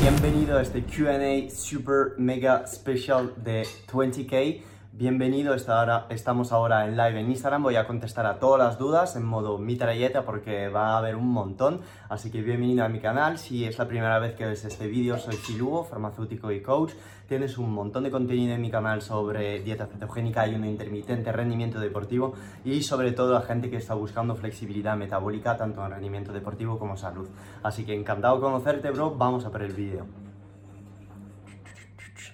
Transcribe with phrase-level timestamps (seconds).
[0.00, 4.60] Bienvenido a este QA super mega special de 20k.
[4.90, 7.62] Bienvenido, estamos ahora en live en Instagram.
[7.62, 11.28] Voy a contestar a todas las dudas en modo mitralleta porque va a haber un
[11.28, 11.82] montón.
[12.08, 13.38] Así que bienvenido a mi canal.
[13.38, 16.90] Si es la primera vez que ves este vídeo, soy Phil Hugo, farmacéutico y coach.
[17.32, 22.34] Tienes un montón de contenido en mi canal sobre dieta cetogénica, ayuno intermitente, rendimiento deportivo
[22.62, 26.94] y sobre todo a gente que está buscando flexibilidad metabólica tanto en rendimiento deportivo como
[26.94, 27.26] salud.
[27.62, 29.14] Así que encantado de conocerte, bro.
[29.14, 30.04] Vamos a por el vídeo.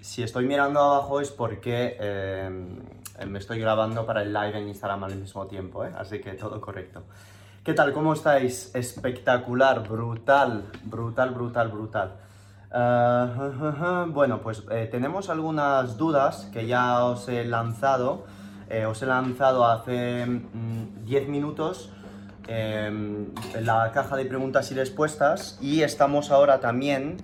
[0.01, 2.51] Si estoy mirando abajo es porque eh,
[3.25, 5.93] me estoy grabando para el live en Instagram al mismo tiempo, ¿eh?
[5.97, 7.05] así que todo correcto.
[7.63, 7.93] ¿Qué tal?
[7.93, 8.75] ¿Cómo estáis?
[8.75, 12.28] Espectacular, brutal, brutal, brutal, brutal.
[12.71, 18.27] Ah, bueno, pues eh, tenemos algunas dudas que ya os he lanzado.
[18.71, 21.91] Eh, os he lanzado hace mm, 10 minutos
[22.47, 27.17] eh, en la caja de preguntas y respuestas y estamos ahora también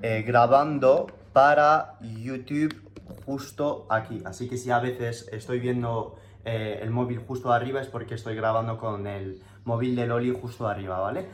[0.00, 2.74] eh, grabando para YouTube
[3.26, 4.22] justo aquí.
[4.24, 8.78] Así que si a veces estoy viendo el móvil justo arriba es porque estoy grabando
[8.78, 11.26] con el móvil de Loli justo arriba, ¿vale?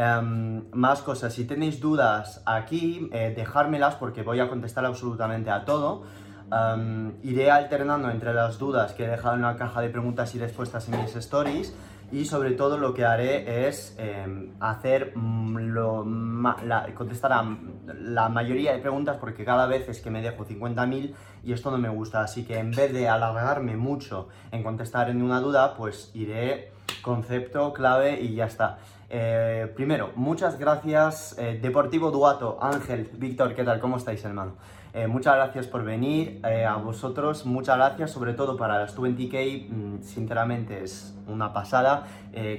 [0.00, 5.64] Em, más cosas, si tenéis dudas aquí, eh, dejármelas porque voy a contestar absolutamente a
[5.64, 6.04] todo.
[6.52, 10.38] Em, iré alternando entre las dudas que he dejado en la caja de preguntas y
[10.38, 11.74] respuestas en mis stories
[12.12, 17.44] y sobre todo lo que haré es em, hacer mm, contestar a
[17.86, 21.78] la mayoría de preguntas porque cada vez es que me dejo 50.000 y esto no
[21.78, 22.20] me gusta.
[22.20, 26.70] Así que en vez de alargarme mucho en contestar en una duda pues iré
[27.02, 28.78] concepto clave y ya está
[29.10, 33.80] Eh, primero, muchas gracias eh, Deportivo Duato, Ángel, Víctor, ¿qué tal?
[33.80, 34.52] ¿Cómo estáis hermano?
[34.92, 40.02] Eh, muchas gracias por venir, a vosotros muchas gracias, sobre todo para las 20k, mm,
[40.02, 42.04] sinceramente es una pasada.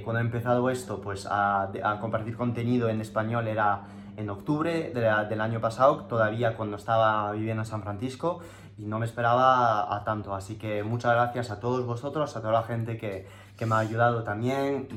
[0.04, 3.82] Cuando he empezado esto, pues a, a compartir contenido en español era
[4.16, 8.40] en octubre de la- del año pasado, todavía cuando estaba viviendo en San Francisco
[8.78, 12.52] y no me esperaba a, tanto, así que muchas gracias a todos vosotros, a toda
[12.52, 14.88] la gente que, que me ha ayudado también.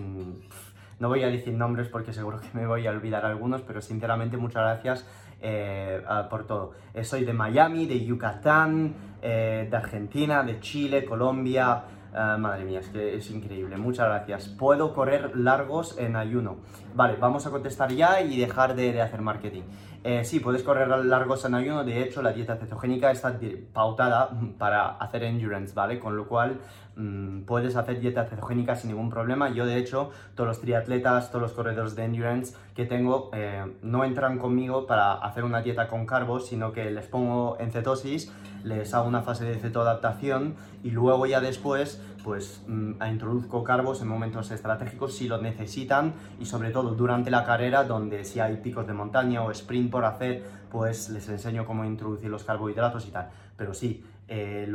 [1.00, 4.38] No voy a decir nombres porque seguro que me voy a olvidar algunos, pero sinceramente
[4.38, 5.06] muchas gracias
[5.46, 6.72] eh, por todo.
[6.94, 11.84] Eh, soy de Miami, de Yucatán, eh, de Argentina, de Chile, Colombia.
[12.14, 13.76] Madre mía, es que es increíble.
[13.76, 14.48] Muchas gracias.
[14.48, 16.58] Puedo correr largos en ayuno.
[16.94, 19.64] Vale, vamos a contestar ya y dejar de, de hacer marketing.
[20.22, 21.84] Sí, puedes correr largos en ayuno.
[21.84, 23.40] De hecho, la dieta cetogénica está
[23.74, 24.30] pautada
[24.60, 25.98] para hacer endurance, ¿vale?
[25.98, 26.60] Con lo cual
[26.96, 29.50] mm, puedes hacer dieta cetogénica sin ningún problema.
[29.50, 34.04] Yo, de hecho, todos los triatletas, todos los corredores de endurance que tengo eh, no
[34.04, 38.32] entran conmigo para hacer una dieta con carbos, sino que les pongo en cetosis,
[38.64, 44.08] les hago una fase de cetoadaptación y luego ya después pues mm, introduzco carbos en
[44.08, 48.88] momentos estratégicos si lo necesitan y sobre todo durante la carrera donde si hay picos
[48.88, 53.30] de montaña o sprint por hacer pues les enseño cómo introducir los carbohidratos y tal
[53.58, 54.04] pero sí
[54.36, 54.66] eh,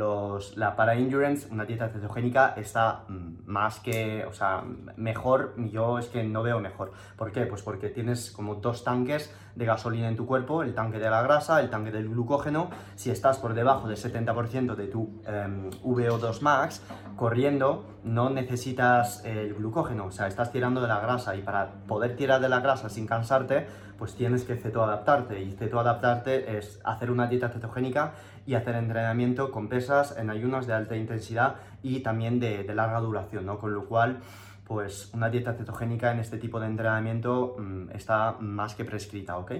[0.55, 3.03] la para endurance una dieta cetogénica está
[3.45, 4.63] más que o sea
[4.95, 5.53] mejor.
[5.69, 6.93] Yo es que no veo mejor.
[7.17, 7.45] ¿por qué?
[7.45, 11.21] pues porque tienes como dos tanques de gasolina en tu cuerpo el tanque de la
[11.23, 12.69] grasa el tanque del glucógeno.
[12.95, 16.81] Si estás por debajo del 70% de tu em, VO2 max
[17.17, 22.15] corriendo no necesitas el glucógeno, o sea, estás tirando de la grasa y para poder
[22.15, 23.67] tirar de la grasa sin cansarte,
[23.97, 25.41] pues tienes que cetoadaptarte.
[25.41, 28.13] Y cetoadaptarte es hacer una dieta cetogénica
[28.49, 33.45] y hacer entrenamiento con pesas en ayunos de alta intensidad y también de, larga duración,
[33.45, 33.59] ¿no?
[33.59, 34.21] Con lo cual,
[34.63, 39.51] pues una dieta cetogénica en este tipo de entrenamiento mm, está más que prescrita, ¿ok?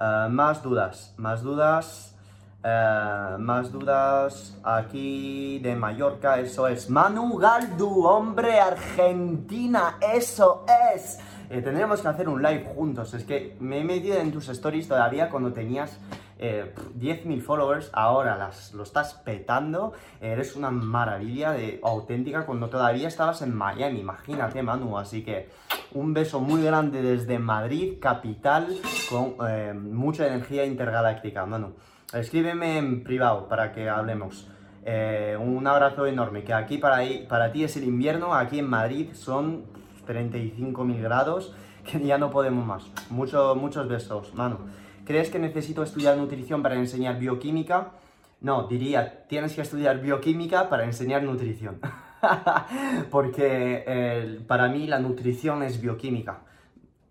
[0.00, 2.12] Ah, más dudas, más dudas.
[2.64, 6.90] Eh, más dudas aquí de Mallorca, eso es.
[6.90, 11.20] Manu Galdu, hombre, Argentina, eso es.
[11.48, 13.14] Eh, tendremos que hacer un live juntos.
[13.14, 15.96] Es que me he metido en tus stories todavía cuando tenías
[16.38, 17.90] eh, 10.000 followers.
[17.92, 19.92] Ahora las, lo estás petando.
[20.20, 24.00] Eres una maravilla de auténtica cuando todavía estabas en Miami.
[24.00, 24.98] Imagínate, Manu.
[24.98, 25.48] Así que
[25.92, 28.68] un beso muy grande desde Madrid, capital,
[29.10, 31.72] con eh, mucha energía intergaláctica, Manu.
[32.12, 34.48] Escríbeme en privado para que hablemos.
[34.84, 37.00] Eh, un abrazo enorme, que aquí para,
[37.50, 39.64] ti es el invierno, aquí en Madrid son
[40.06, 41.52] 35.000 grados,
[41.84, 42.84] que ya no podemos más.
[43.10, 44.58] Mucho- muchos besos, Manu.
[45.06, 47.92] ¿Crees que necesito estudiar nutrición para enseñar bioquímica?
[48.40, 51.78] No, diría, tienes que estudiar bioquímica para enseñar nutrición.
[53.10, 56.40] Porque eh, para mí la nutrición es bioquímica.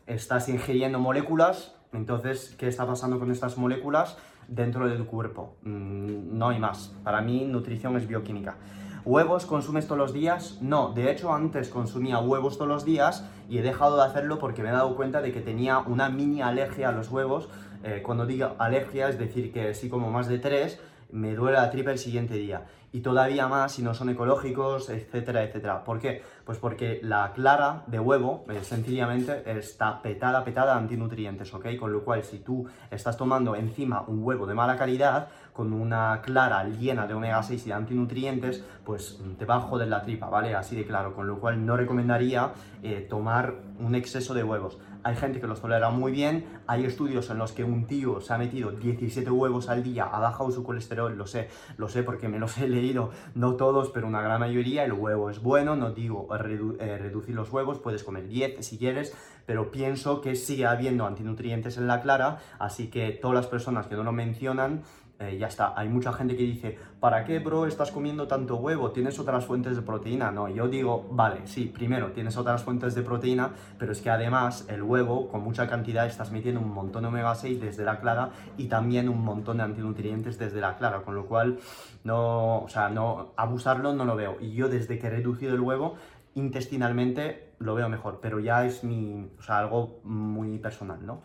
[0.07, 4.17] Estás ingiriendo moléculas, entonces, ¿qué está pasando con estas moléculas
[4.49, 5.55] dentro del cuerpo?
[5.63, 6.93] Mm, no hay más.
[7.01, 8.57] Para mí, nutrición es bioquímica.
[9.05, 10.57] ¿Huevos consumes todos los días?
[10.61, 14.63] No, de hecho antes consumía huevos todos los días y he dejado de hacerlo porque
[14.63, 17.47] me he dado cuenta de que tenía una mini alergia a los huevos.
[17.87, 20.79] Eh, cuando digo alergia es decir que sí como más de tres,
[21.11, 25.43] me duele la tripa el siguiente día y todavía más si no son ecológicos, etcétera,
[25.43, 25.83] etcétera.
[25.83, 26.23] ¿Por qué?
[26.45, 31.75] Pues porque la clara de huevo, eh, sencillamente, está petada, petada de antinutrientes, ¿ok?
[31.77, 36.21] Con lo cual, si tú estás tomando encima un huevo de mala calidad, con una
[36.21, 40.29] clara llena de omega 6 y de antinutrientes, pues te va a joder la tripa,
[40.29, 40.55] ¿vale?
[40.55, 42.51] Así de claro, con lo cual no recomendaría
[42.81, 47.29] eh, tomar un exceso de huevos hay gente que los tolera muy bien, hay estudios
[47.29, 50.63] en los que un tío se ha metido 17 huevos al día, ha bajado su
[50.63, 51.47] colesterol, lo sé,
[51.77, 55.29] lo sé porque me los he leído, no todos, pero una gran mayoría, el huevo
[55.29, 59.15] es bueno, no digo eh, reducir los huevos, puedes comer 10 si quieres,
[59.45, 63.93] pero pienso que sigue habiendo antinutrientes en la clara, así que todas las personas que
[63.93, 64.81] no lo mencionan,
[65.17, 65.73] eh, ya está.
[65.77, 68.91] Hay mucha gente que dice, ¿para qué, bro, estás comiendo tanto huevo?
[68.91, 70.29] ¿Tienes otras fuentes de proteína?
[70.31, 74.65] No, yo digo, vale, sí, primero tienes otras fuentes de proteína, pero es que además
[74.67, 78.31] el huevo, con mucha cantidad, estás metiendo un montón de omega 6 desde la clara
[78.57, 81.59] y también un montón de antinutrientes desde la clara, con lo cual,
[82.03, 84.37] no, o sea, no, abusarlo no lo veo.
[84.41, 85.95] Y yo desde que he reducido el huevo,
[86.33, 91.21] intestinalmente lo veo mejor, pero ya es mi, o sea, algo muy personal, ¿no?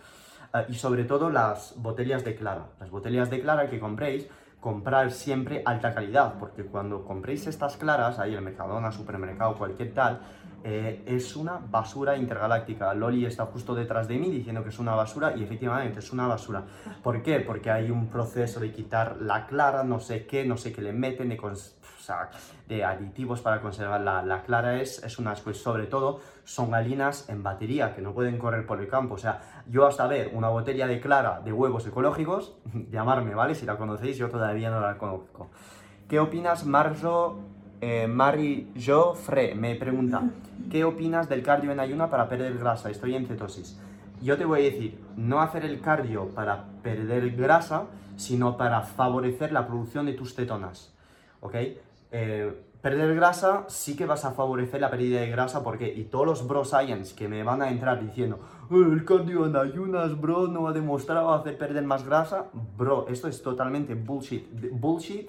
[0.53, 2.67] Ah, y sobre todo las botellas de clara.
[2.81, 4.27] Las botellas de clara que compréis,
[4.61, 9.95] comprar siempre alta calidad, porque cuando compréis estas claras, ahí en el Mercadona, supermercado, cualquier
[9.95, 10.21] tal,
[10.65, 12.93] eh, es una basura intergaláctica.
[12.95, 16.27] Loli está justo detrás de mí diciendo que es una basura y efectivamente es una
[16.27, 16.65] basura.
[17.03, 17.39] ¿Por qué?
[17.41, 20.93] Porque hay un proceso de quitar la clara, no sé qué, no sé qué le
[20.93, 21.31] meten,
[22.69, 27.29] de aditivos para conservar la, clara es, es un asco y sobre todo son galinas
[27.29, 29.15] en batería que no pueden correr por el campo.
[29.15, 32.57] O sea, yo hasta ver una botella de clara de huevos ecológicos,
[32.91, 33.55] llamarme, ¿vale?
[33.55, 35.51] Si la conocéis, yo todavía no la conozco.
[36.09, 37.39] ¿Qué opinas, Marzo?
[37.83, 40.23] Eh, Mari Joffre me pregunta,
[40.71, 42.91] ¿qué opinas del cardio en ayuna para perder grasa?
[42.91, 43.81] Estoy en cetosis.
[44.21, 47.85] Yo te voy a decir, no hacer el cardio para perder grasa,
[48.17, 50.93] sino para favorecer la producción de tus cetonas.
[51.41, 51.55] ¿Ok?
[52.13, 56.27] Eh, perder grasa sí que vas a favorecer la pérdida de grasa porque y todos
[56.27, 58.39] los bro science que me van a entrar diciendo
[58.71, 62.47] el cardio en ayunas bro no ha demostrado hacer perder más grasa
[62.79, 64.47] bro esto es totalmente bullshit.
[64.73, 65.29] Bullshit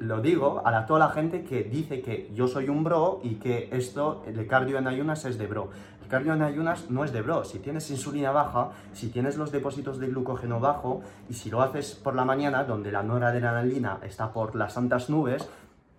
[0.00, 3.68] lo digo a toda la gente que dice que yo soy un bro y que
[3.72, 5.70] esto el cardio en ayunas es de bro.
[6.02, 7.44] El cardio en ayunas no es de bro.
[7.44, 11.94] Si tienes insulina baja si tienes los depósitos de glucógeno bajo y si lo haces
[11.94, 15.48] por la mañana donde la noradrenalina está por las santas nubes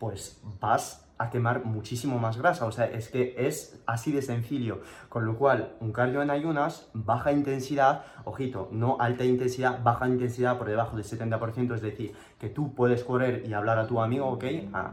[0.01, 2.65] pues vas a quemar muchísimo más grasa.
[2.65, 4.81] O sea, es que es así de sencillo.
[5.09, 10.57] Con lo cual, un cardio en ayunas, baja intensidad, ojito, no alta intensidad, baja intensidad
[10.57, 14.25] por debajo del 70%, es decir, que tú puedes correr y hablar a tu amigo,
[14.25, 14.43] ¿ok?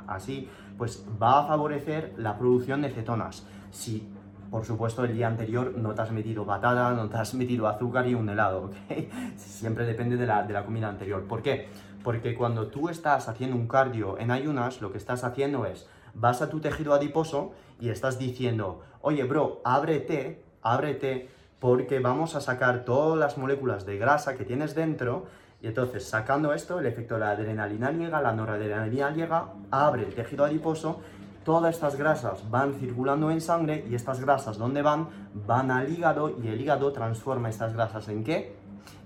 [0.09, 3.47] así, pues va a favorecer la producción de cetonas.
[3.71, 4.13] Si
[4.51, 8.07] por supuesto, el día anterior no te has metido patada, no te has metido azúcar
[8.09, 8.75] y un helado, ¿ok?
[9.37, 11.25] Siempre depende de la, de la comida anterior.
[11.25, 11.69] ¿Por qué?
[12.03, 16.43] Porque cuando tú estás haciendo un cardio en ayunas, lo que estás haciendo es, vas
[16.43, 21.29] a tu tejido adiposo y estás diciendo, oye, bro, ábrete, ábrete,
[21.61, 25.27] porque vamos a sacar todas las moléculas de grasa que tienes dentro.
[25.61, 30.15] Y entonces, sacando esto, el efecto de la adrenalina llega, la noradrenalina llega, abre el
[30.15, 31.01] tejido adiposo,
[31.45, 35.09] todas estas grasas van circulando en sangre y estas grasas, ¿dónde van?
[35.47, 38.58] Van al hígado y el hígado transforma estas grasas en qué?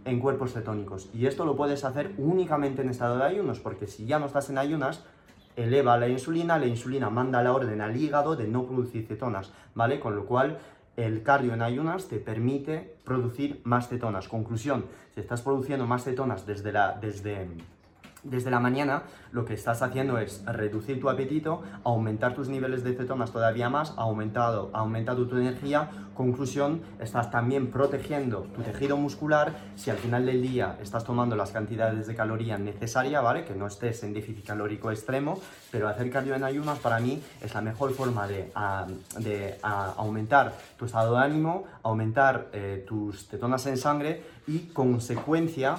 [0.04, 1.08] En cuerpos cetónicos.
[1.14, 4.50] Y esto lo puedes hacer únicamente en estado de ayunos, porque si ya no estás
[4.50, 5.04] en ayunas,
[5.56, 10.00] eleva la insulina, la insulina manda la orden al hígado de no producir cetonas, ¿vale?
[10.00, 10.58] Con lo cual
[10.96, 14.28] el cardio en ayunas te permite producir más cetonas.
[14.28, 17.48] Conclusión, si estás produciendo más cetonas desde la, desde,
[18.22, 19.02] desde la mañana
[19.32, 23.94] lo que estás haciendo es reducir tu apetito, aumentar tus niveles de cetonas todavía más,
[23.96, 25.88] aumentado, aumentado tu energía.
[26.14, 31.50] Conclusión, estás también protegiendo tu tejido muscular si al final del día estás tomando las
[31.50, 33.44] cantidades de calorías necesarias, ¿vale?
[33.44, 37.54] Que no estés en déficit calórico extremo, pero hacer cardio en ayunas para mí es
[37.54, 38.52] la mejor forma de,
[39.18, 45.76] de aumentar tu estado de ánimo, aumentar eh, tus cetonas en sangre y consecuencia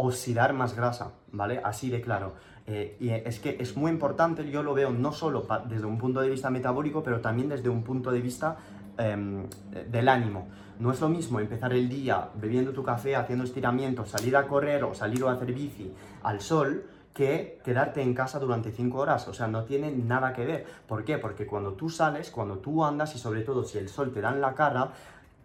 [0.00, 1.60] oxidar más grasa, ¿vale?
[1.62, 2.34] Así de claro.
[2.66, 6.20] Eh, y es que es muy importante, yo lo veo no solo desde un punto
[6.20, 8.56] de vista metabólico, pero también desde un punto de vista
[8.96, 9.46] em,
[9.90, 10.48] del ánimo.
[10.78, 14.84] No es lo mismo empezar el día bebiendo tu café, haciendo estiramientos, salir a correr
[14.84, 15.92] o salir a hacer bici
[16.22, 19.28] al sol, que quedarte en casa durante 5 horas.
[19.28, 20.66] O sea, no tiene nada que ver.
[20.86, 21.18] ¿Por qué?
[21.18, 24.30] Porque cuando tú sales, cuando tú andas y sobre todo si el sol te da
[24.32, 24.92] en la cara,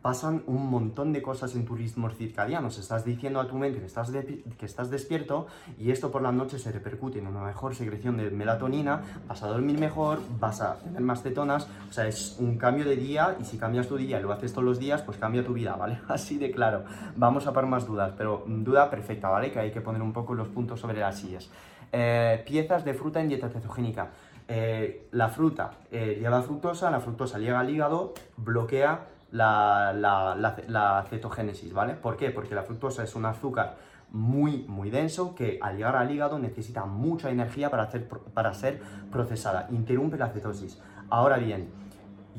[0.06, 2.68] pasan un montón de cosas en tu ritmo circadiano.
[2.68, 5.48] Estás diciendo a tu mente que estás, que estás despierto
[5.80, 9.48] y esto por la noche se repercute en una mejor secreción de melatonina, vas a
[9.48, 13.46] dormir mejor, vas a tener más cetonas, o sea, es un cambio de día y
[13.46, 15.98] si cambias tu día y lo haces todos los días, pues cambia tu vida, ¿vale?
[16.08, 16.84] Así de claro.
[17.16, 19.52] Vamos a par más dudas, pero duda perfecta, ¿vale?
[19.52, 21.50] Que hay que poner un poco los puntos sobre las sillas.
[21.92, 24.12] Eh, piezas de fruta en dieta cetogénica.
[24.48, 31.96] Eh, la fruta eh, lleva fructosa, la fructosa llega al hígado, bloquea la, cetogénesis, ¿vale?
[31.96, 32.30] ¿Por qué?
[32.32, 33.78] Porque la fructosa es un azúcar
[34.12, 38.82] muy, muy denso que al llegar al hígado necesita mucha energía para, hacer, para ser
[39.12, 40.80] procesada, interrumpe la cetosis.
[41.10, 41.70] Ahora bien,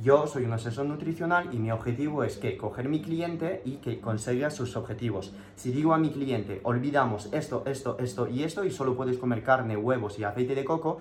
[0.03, 4.00] yo soy un asesor nutricional y mi objetivo es que coger mi cliente y que
[4.00, 5.33] consiga sus objetivos.
[5.55, 9.43] Si digo a mi cliente, olvidamos esto, esto, esto y esto y solo puedes comer
[9.43, 11.00] carne, huevos y aceite de coco,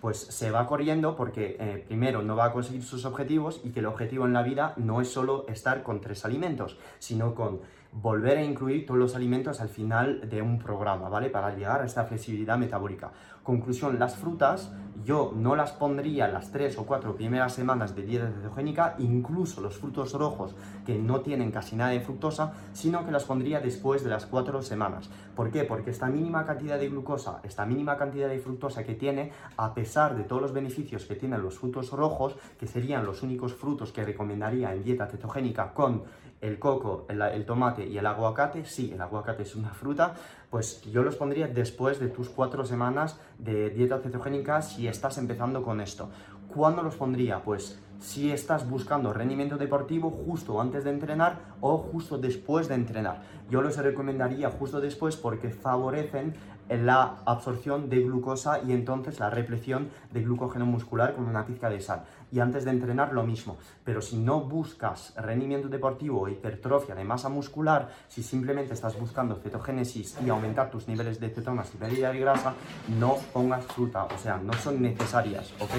[0.00, 3.80] pues se va corriendo porque eh, primero no va a conseguir sus objetivos y que
[3.80, 7.60] el objetivo en la vida no es solo estar con tres alimentos, sino con
[7.92, 11.30] volver a incluir todos los alimentos al final de un programa, ¿vale?
[11.30, 13.10] Para llegar a esta flexibilidad metabólica.
[13.46, 14.72] Conclusión, las frutas
[15.04, 19.76] yo no las pondría las tres o cuatro primeras semanas de dieta cetogénica, incluso los
[19.76, 24.10] frutos rojos que no tienen casi nada de fructosa, sino que las pondría después de
[24.10, 25.08] las cuatro semanas.
[25.36, 25.62] ¿Por qué?
[25.62, 30.16] Porque esta mínima cantidad de glucosa, esta mínima cantidad de fructosa que tiene, a pesar
[30.16, 34.02] de todos los beneficios que tienen los frutos rojos, que serían los únicos frutos que
[34.02, 36.02] recomendaría en dieta cetogénica con
[36.40, 40.14] el coco, el, tomate y el aguacate, sí, el aguacate es una fruta,
[40.56, 45.62] pues yo los pondría después de tus cuatro semanas de dieta cetogénica si estás empezando
[45.62, 46.08] con esto.
[46.48, 47.42] ¿Cuándo los pondría?
[47.42, 53.20] Pues si estás buscando rendimiento deportivo justo antes de entrenar o justo después de entrenar.
[53.50, 56.32] Yo los recomendaría justo después porque favorecen
[56.70, 61.80] la absorción de glucosa y entonces la represión de glucógeno muscular con una pizca de
[61.80, 62.04] sal.
[62.32, 63.56] Y antes de entrenar lo mismo.
[63.84, 69.36] Pero si no buscas rendimiento deportivo o hipertrofia de masa muscular, si simplemente estás buscando
[69.36, 72.54] cetogénesis y aumentar tus niveles de cetonas y pérdida de grasa,
[72.98, 74.04] no pongas fruta.
[74.04, 75.70] O sea, no son necesarias, ¿ok?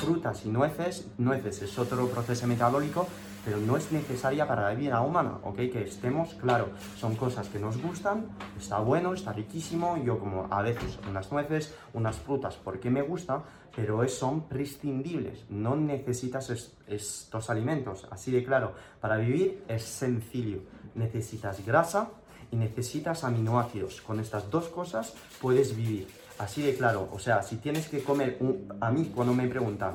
[0.00, 3.06] Frutas y nueces, nueces es otro proceso metabólico
[3.44, 5.56] pero no es necesaria para la vida humana, ¿ok?
[5.56, 8.26] Que estemos claro, son cosas que nos gustan,
[8.58, 13.42] está bueno, está riquísimo, yo como a veces unas nueces, unas frutas, porque me gusta,
[13.74, 16.50] pero son prescindibles, no necesitas
[16.86, 20.60] estos alimentos, así de claro, para vivir es sencillo,
[20.94, 22.10] necesitas grasa
[22.50, 27.56] y necesitas aminoácidos, con estas dos cosas puedes vivir, así de claro, o sea, si
[27.56, 28.38] tienes que comer,
[28.80, 29.94] a mí cuando me preguntan,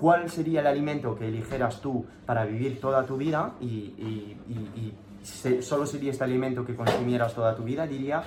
[0.00, 4.94] cuál sería el alimento que eligieras tú para vivir toda tu vida y,
[5.60, 8.22] solo sería este alimento que consumieras toda tu vida, diría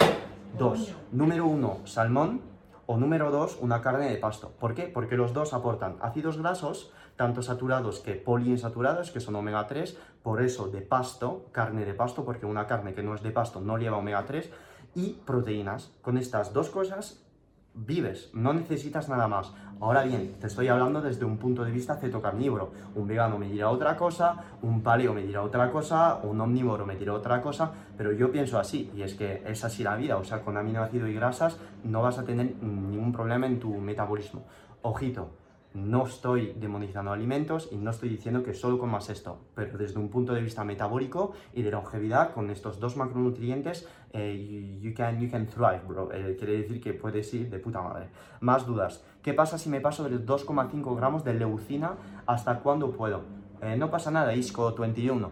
[0.58, 0.94] dos.
[1.12, 2.42] Número uno, salmón.
[2.88, 4.52] O número dos, una carne de pasto.
[4.60, 4.84] ¿Por qué?
[4.84, 10.42] Porque los dos aportan ácidos grasos, tanto saturados que poliinsaturados, que son omega 3, por
[10.42, 13.78] eso de pasto, carne de pasto, porque una carne que no es de pasto no
[13.78, 14.50] lleva omega 3,
[14.96, 15.94] y proteínas.
[16.02, 17.21] Con estas dos cosas
[17.74, 19.54] vives, no necesitas nada más.
[19.80, 22.72] Ahora bien, te estoy hablando desde un punto de vista cetocarnívoro.
[22.96, 26.96] Un vegano me dirá otra cosa, un paleo me dirá otra cosa, un omnívoro me
[26.96, 30.24] dirá otra cosa, pero yo pienso así, y es que es así la vida, o
[30.24, 34.44] sea, con aminoácidos y grasas no vas a tener ningún problema en tu metabolismo.
[34.84, 35.32] Ojito,
[35.74, 40.10] no estoy demonizando alimentos y no estoy diciendo que solo comas esto, pero desde un
[40.10, 45.30] punto de vista metabólico y de longevidad, con estos dos macronutrientes, eh, you, can, you
[45.32, 46.12] can thrive, bro.
[46.12, 48.08] Eh, quiere decir que puedes ir de puta madre.
[48.42, 49.04] Más dudas.
[49.22, 51.94] ¿Qué pasa si me paso de 2,5 gramos de leucina
[52.26, 53.22] hasta cuándo puedo?
[53.62, 55.32] Eh, no pasa nada, ISCO 21.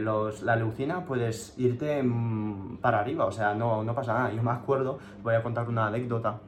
[0.00, 4.32] los, la leucina puedes irte mm, para arriba, o sea, no, no pasa nada.
[4.32, 6.38] Yo me acuerdo, voy a contar una anécdota.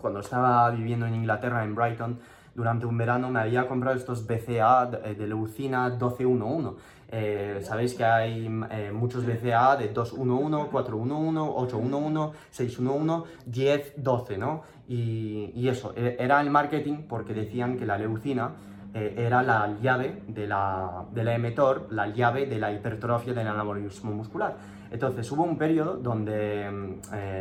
[0.00, 2.18] Cuando estaba viviendo en Inglaterra, en Brighton,
[2.54, 6.76] durante un verano me había comprado estos BCA de, leucina 1211.
[7.14, 14.62] Eh, sabéis que hay eh, muchos BCA de 211, 411, 811, 611, 10, 12, ¿no?
[14.88, 18.52] Y, y eso, e, era el marketing porque decían que la leucina
[18.94, 23.46] eh, era la llave de la, de la emetor, la llave de la hipertrofia del
[23.46, 24.56] anabolismo muscular.
[24.90, 27.00] Entonces hubo un periodo donde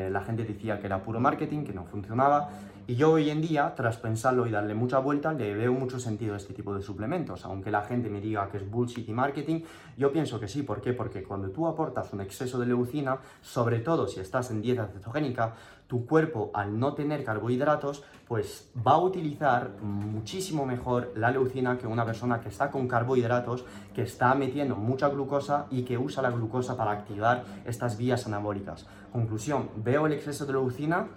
[0.09, 2.49] la gente decía que era puro marketing, que no funcionaba,
[2.87, 6.33] Y yo hoy en día, tras pensarlo y darle mucha vuelta, le veo mucho sentido
[6.33, 7.45] a este tipo de suplementos.
[7.45, 9.61] Aunque la gente me diga que es bullshit y marketing,
[9.97, 10.63] yo pienso que sí.
[10.63, 10.91] ¿Por qué?
[10.91, 15.53] Porque cuando tú aportas un exceso de leucina, sobre todo si estás en dieta cetogénica,
[15.85, 21.85] tu cuerpo al no tener carbohidratos, pues va a utilizar muchísimo mejor la leucina que
[21.85, 26.31] una persona que está con carbohidratos, que está metiendo mucha glucosa y que usa la
[26.31, 28.87] glucosa para activar estas vías anabólicas.
[29.11, 31.07] Conclusión, veo el exceso de leucina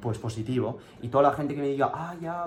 [0.00, 0.78] pues positivo.
[1.02, 2.46] Y toda la gente que me diga, ah, ya,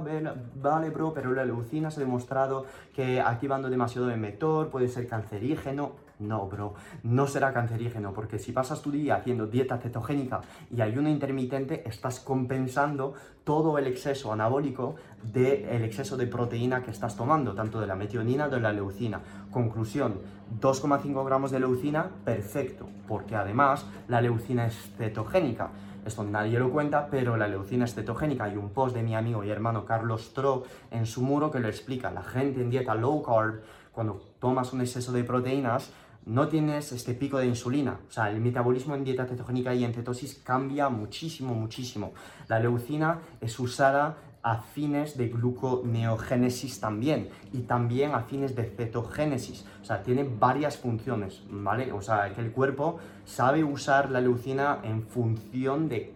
[0.61, 2.65] vale, bro, pero la leucina se ha demostrado
[2.95, 6.11] que activando demasiado el mTOR puede ser cancerígeno.
[6.19, 11.09] No, bro, no será cancerígeno, porque si pasas tu día haciendo dieta cetogénica y ayuno
[11.09, 17.81] intermitente, estás compensando todo el exceso anabólico del exceso de proteína que estás tomando, tanto
[17.81, 19.21] de la metionina como de la leucina.
[19.49, 20.19] Conclusión,
[20.59, 25.71] 2,5 gramos de leucina, perfecto, porque además la leucina es cetogénica.
[26.05, 28.45] Esto nadie lo cuenta, pero la leucina es cetogénica.
[28.45, 31.67] Hay un post de mi amigo y hermano Carlos Tro en su muro que lo
[31.67, 32.09] explica.
[32.11, 35.91] La gente en dieta low carb, cuando tomas un exceso de proteínas,
[36.25, 37.99] no tienes este pico de insulina.
[38.07, 42.13] O sea, el metabolismo en dieta cetogénica y en cetosis cambia muchísimo, muchísimo.
[42.47, 49.65] La leucina es usada a fines de gluconeogénesis también y también a fines de cetogénesis.
[49.81, 51.91] O sea, tiene varias funciones, ¿vale?
[51.91, 56.13] O sea, que el cuerpo sabe usar la leucina en función de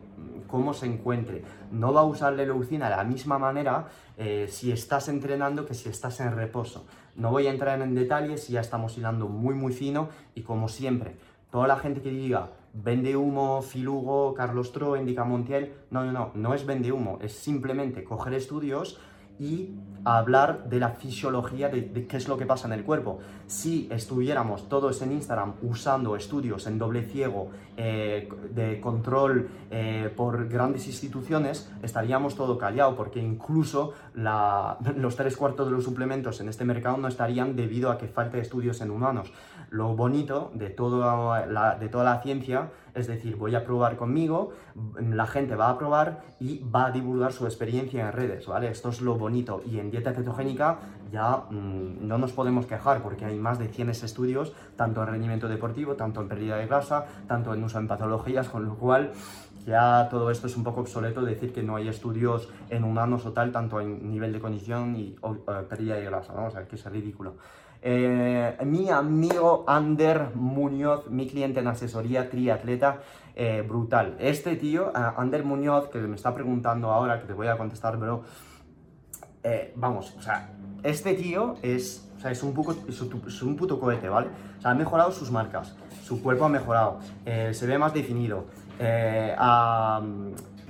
[0.47, 1.43] cómo se encuentre.
[1.71, 5.73] No va a usar la leucina de la misma manera eh, si estás entrenando que
[5.73, 6.85] si estás en reposo.
[7.15, 11.15] No voy a entrar en detalles, ya estamos hilando muy muy fino y como siempre,
[11.51, 15.73] toda la gente que diga vende humo, Filugo, Carlos Tro, Indica Montiel.
[15.89, 18.99] No, no, no, no es vende humo, es simplemente coger estudios
[19.39, 19.71] y
[20.05, 23.19] hablar de la fisiología de, qué es lo que pasa en el cuerpo.
[23.47, 30.47] Si estuviéramos todos en Instagram usando estudios en doble ciego eh, de control eh, por
[30.47, 36.65] grandes instituciones, estaríamos todo callado porque incluso los tres cuartos de los suplementos en este
[36.65, 39.33] mercado no estarían debido a que falta estudios en humanos.
[39.71, 44.53] Lo bonito de, toda la, de toda la ciencia es decir, voy a probar conmigo,
[44.97, 48.69] la gente va a probar y va a divulgar su experiencia en redes, ¿vale?
[48.69, 49.61] Esto es lo bonito.
[49.65, 50.79] Y en dieta cetogénica
[51.11, 55.47] ya mm, no nos podemos quejar porque hay más de 100 estudios, tanto en rendimiento
[55.47, 59.11] deportivo, tanto en pérdida de grasa, tanto en uso en patologías, con lo cual
[59.65, 63.31] ya todo esto es un poco obsoleto decir que no hay estudios en humanos o
[63.31, 66.47] tal, tanto en nivel de condición y eh, pérdida de grasa, ¿no?
[66.47, 67.35] O sea, que es ridículo.
[67.81, 72.99] Eh, mi amigo Ander Muñoz, mi cliente en asesoría triatleta,
[73.35, 74.15] eh, brutal.
[74.19, 78.23] Este tío, Ander Muñoz, que me está preguntando ahora, que te voy a contestar, bro,
[79.45, 80.49] eh, vamos, o sea,
[80.83, 84.27] este tío es, o sea, es, un, poco, es un puto cohete, ¿vale?
[84.57, 88.45] O sea, ha mejorado sus marcas, su cuerpo ha mejorado, se ve más definido,
[88.79, 90.01] ha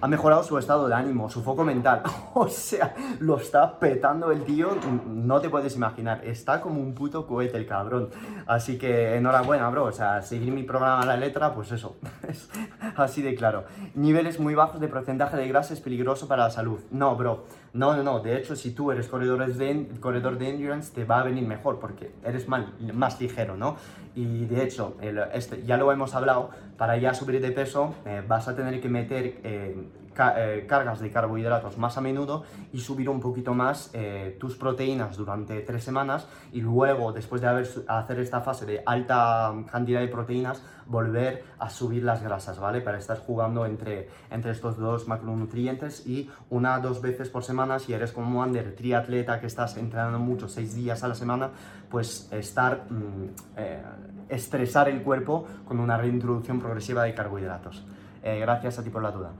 [0.05, 2.03] ha mejorado su estado de ánimo, su foco mental.
[2.35, 6.23] o sea, lo está petando el tío, no te puedes imaginar.
[6.23, 8.11] Está como un puto cohete el cabrón.
[8.45, 9.85] Así que enhorabuena, bro.
[9.85, 11.97] O sea, seguir mi programa a la letra, pues eso.
[12.95, 13.63] así de claro.
[13.95, 16.81] Niveles muy bajos de porcentaje de grasa es peligroso para la salud.
[16.91, 17.45] No, bro.
[17.73, 18.19] No, no, no.
[18.19, 21.79] De hecho, si tú eres corredor de, corredor de endurance, te va a venir mejor
[21.79, 23.77] porque eres más ligero, ¿no?
[24.15, 24.95] Y de hecho,
[25.33, 28.87] este, ya lo hemos hablado, para ya subir de peso eh, vas a tener que
[28.87, 29.75] meter eh,
[30.17, 33.91] eh, cargas de carbohidratos más a menudo y subir un poquito más
[34.39, 39.53] tus proteínas durante tres semanas y luego, después de haber, hacer esta fase de alta
[39.71, 42.81] cantidad de proteínas, volver a subir las grasas, ¿vale?
[42.81, 47.93] Para estar jugando entre, entre estos dos macronutrientes y una dos veces por semana, si
[47.93, 51.49] eres como un under triatleta que estás entrenando mucho, seis días a la semana,
[51.89, 53.83] pues estar, mm, eh,
[54.29, 57.85] estresar el cuerpo con una reintroducción progresiva de carbohidratos.
[58.23, 59.31] Eh, gracias a ti por la duda.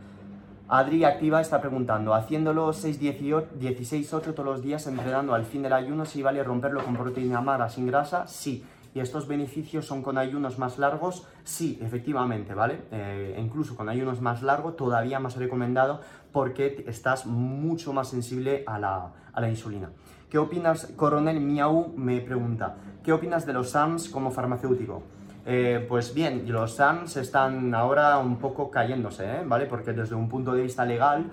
[0.68, 6.24] Adri Activa está preguntando, haciéndolo 16-8 todos los días, entrenando al fin del ayuno, si
[6.24, 10.80] vale romperlo con proteína magra sin grasa, sí y estos beneficios son con ayunos más
[10.80, 12.84] largos, sí, efectivamente, ¿vale?
[12.92, 16.00] Eh, incluso con ayunos más largos, todavía más recomendado
[16.32, 19.90] porque estás mucho más sensible a la, a la insulina.
[20.30, 20.94] ¿Qué opinas?
[20.96, 25.04] Coronel Miau me pregunta, ¿qué opinas de los SAMs como farmacéutico?
[25.48, 29.44] Eh, pues bien, los SAMs están ahora un poco cayéndose, ¿eh?
[29.46, 29.68] ¿vale?
[29.68, 31.30] Porque desde un punto de vista legal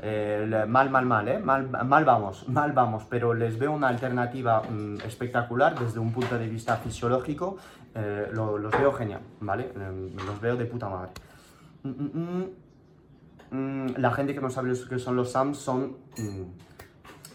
[0.00, 1.38] eh, mal, mal, mal, ¿eh?
[1.38, 6.36] Mal, mal vamos, mal vamos, pero les veo una alternativa mm, espectacular desde un punto
[6.36, 7.56] de vista fisiológico,
[7.94, 9.72] eh, los veo genial, ¿vale?
[10.26, 11.12] Los veo de puta madre.
[11.84, 12.42] Mm,
[13.52, 15.98] mm, la gente que no sabe qué son los SAMs son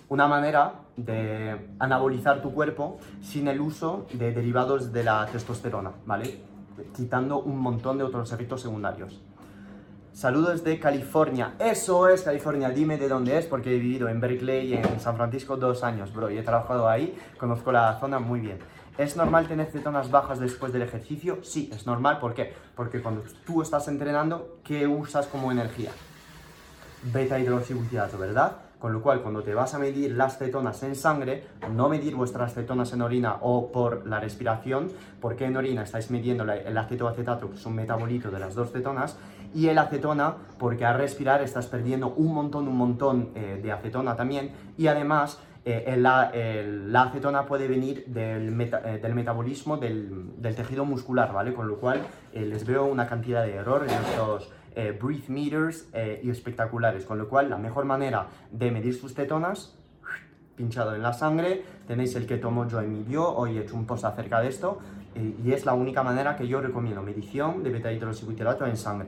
[0.10, 6.42] una manera de anabolizar tu cuerpo sin el uso de derivados de la testosterona, ¿vale?
[6.96, 9.22] Quitando un montón de otros efectos secundarios.
[10.14, 11.54] Saludos de California.
[11.60, 12.70] Eso es California.
[12.70, 16.12] Dime de dónde es, porque he vivido en Berkeley y en San Francisco dos años,
[16.12, 16.32] bro.
[16.32, 17.16] Y he trabajado ahí.
[17.38, 18.58] Conozco la zona muy bien.
[18.98, 21.38] ¿Es normal tener cetonas bajas después del ejercicio?
[21.44, 22.18] Sí, es normal.
[22.18, 22.52] ¿Por qué?
[22.76, 25.92] Porque cuando tú estás entrenando, ¿qué usas como energía?
[27.04, 28.54] Beta hidroxibutirato, ¿verdad?
[28.80, 32.54] Con lo cual, cuando te vas a medir las cetonas en sangre, no medir vuestras
[32.54, 37.56] cetonas en orina o por la respiración, porque en orina estáis midiendo el acetoacetato, que
[37.56, 39.18] es un metabolito de las dos cetonas,
[39.56, 44.16] y el acetona, porque al respirar estás perdiendo un montón, un montón eh, de acetona
[44.16, 50.86] también, y además eh, la, acetona puede venir del, eh, del metabolismo del, del, tejido
[50.86, 51.54] muscular, ¿vale?
[51.56, 56.22] Con lo cual les veo una cantidad de error en estos eh, breath meters eh,
[56.24, 59.76] y espectaculares, con lo cual la mejor manera de medir sus tetonas,
[60.56, 63.76] pinchado en la sangre, tenéis el que tomo yo en mi bio, hoy he hecho
[63.76, 64.78] un post acerca de esto,
[65.44, 69.08] y es la única manera que yo recomiendo, medición de beta hidroxibutirato en sangre.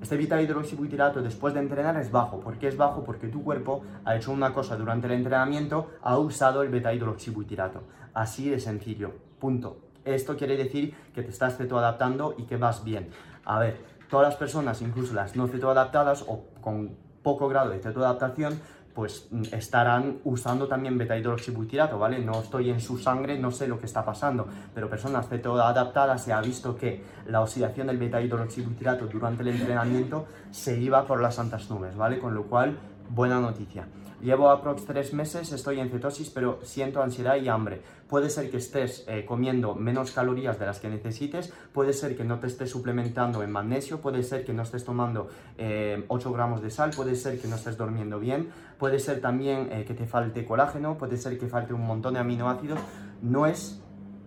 [0.00, 2.38] Este beta hidroxibutirato después de entrenar es bajo.
[2.38, 3.02] ¿Por qué es bajo?
[3.02, 7.82] Porque tu cuerpo ha hecho una cosa durante el entrenamiento, ha usado el beta hidroxibutirato.
[8.14, 9.12] Así de sencillo.
[9.40, 9.78] Punto.
[10.04, 13.08] Esto quiere decir que te estás adaptando y que vas bien.
[13.44, 18.60] A ver, todas las personas, incluso las no cetoadaptadas o con poco grado de cetoadaptación,
[18.94, 22.18] pues mm, estarán usando también beta-hidroxibutirato, ¿vale?
[22.18, 26.32] No estoy en su sangre, no sé lo que está pasando, pero personas cetoadaptadas se
[26.32, 31.70] ha visto que la oxidación del beta-hidroxibutirato durante el entrenamiento se iba por las santas
[31.70, 32.18] nubes, ¿vale?
[32.18, 33.86] Con lo cual, buena noticia.
[34.22, 37.80] Llevo aprox 3 meses, estoy en cetosis, pero siento ansiedad y hambre.
[38.06, 42.24] Puede ser que estés eh, comiendo menos calorías de las que necesites, puede ser que
[42.24, 45.28] no te estés suplementando en magnesio, puede ser que no estés tomando 8
[45.58, 49.84] eh, gramos de sal, puede ser que no estés durmiendo bien, puede ser también eh,
[49.86, 52.78] que te falte colágeno, puede ser que falte un montón de aminoácidos.
[53.22, 53.82] No es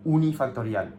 [0.05, 0.95] unifactorial,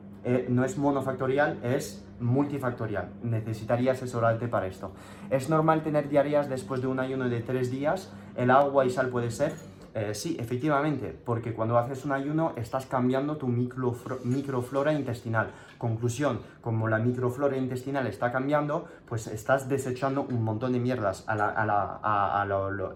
[0.48, 3.10] no es monofactorial, es multifactorial.
[3.22, 4.92] Necesitaría asesorarte para esto.
[5.30, 8.12] ¿Es normal tener diarreas después de un ayuno de tres días?
[8.36, 9.52] ¿El agua y sal puede ser?
[9.96, 15.52] Eh, sí, efectivamente, porque cuando haces un ayuno estás cambiando tu microflora intestinal.
[15.78, 22.44] Conclusión, como la microflora intestinal está cambiando, pues estás desechando un montón de mierdas a,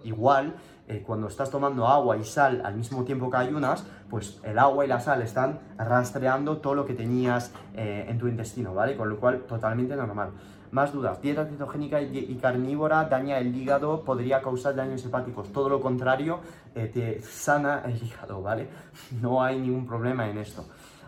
[0.03, 0.57] igual.
[0.89, 4.87] Eh, cuando estás tomando agua y sal al mismo tiempo que ayunas, pues el agua
[4.87, 8.97] y la sal están rastreando todo lo que tenías eh, en tu intestino, ¿vale?
[8.97, 10.31] Con lo cual, totalmente normal.
[10.71, 15.51] Más dudas, dieta cetogénica y carnívora daña el hígado, podría causar daños hepáticos.
[15.53, 16.41] Todo lo contrario,
[16.75, 18.69] eh, te sana el hígado, ¿vale?
[19.23, 20.65] No hay ningún problema en esto.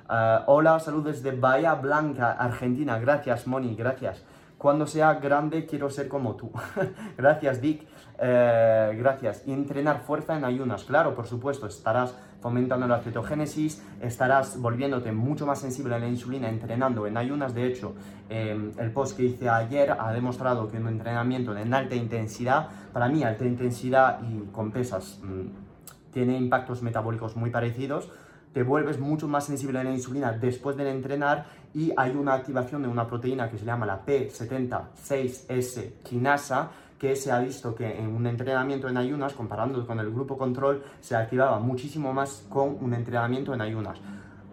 [0.08, 2.98] Ah, hola, saludos desde Bahía Blanca, Argentina.
[2.98, 4.24] Gracias, Moni, gracias.
[4.58, 6.50] Cuando sea grande quiero ser como tú.
[7.16, 7.86] gracias, Dick.
[8.22, 9.42] Eh, gracias.
[9.46, 10.85] Y entrenar fuerza en ayunas.
[10.85, 16.48] Claro, por supuesto, estarás fomentando la cetogénesis, estarás volviéndote mucho más sensible a la insulina
[16.48, 17.54] entrenando en ayunas.
[17.54, 17.94] De hecho,
[18.28, 23.09] em, el post que hice ayer ha demostrado que un entrenamiento en alta intensidad, para
[23.09, 28.11] mí alta intensidad y con pesas, mm, tiene impactos metabólicos muy parecidos
[28.52, 32.83] te vuelves mucho más sensible a la insulina después de entrenar y hay una activación
[32.83, 38.14] de una proteína que se llama la P76S quinasa que se ha visto que en
[38.14, 42.92] un entrenamiento en ayunas, comparando con el grupo control, se activaba muchísimo más con un
[42.92, 43.98] entrenamiento en ayunas.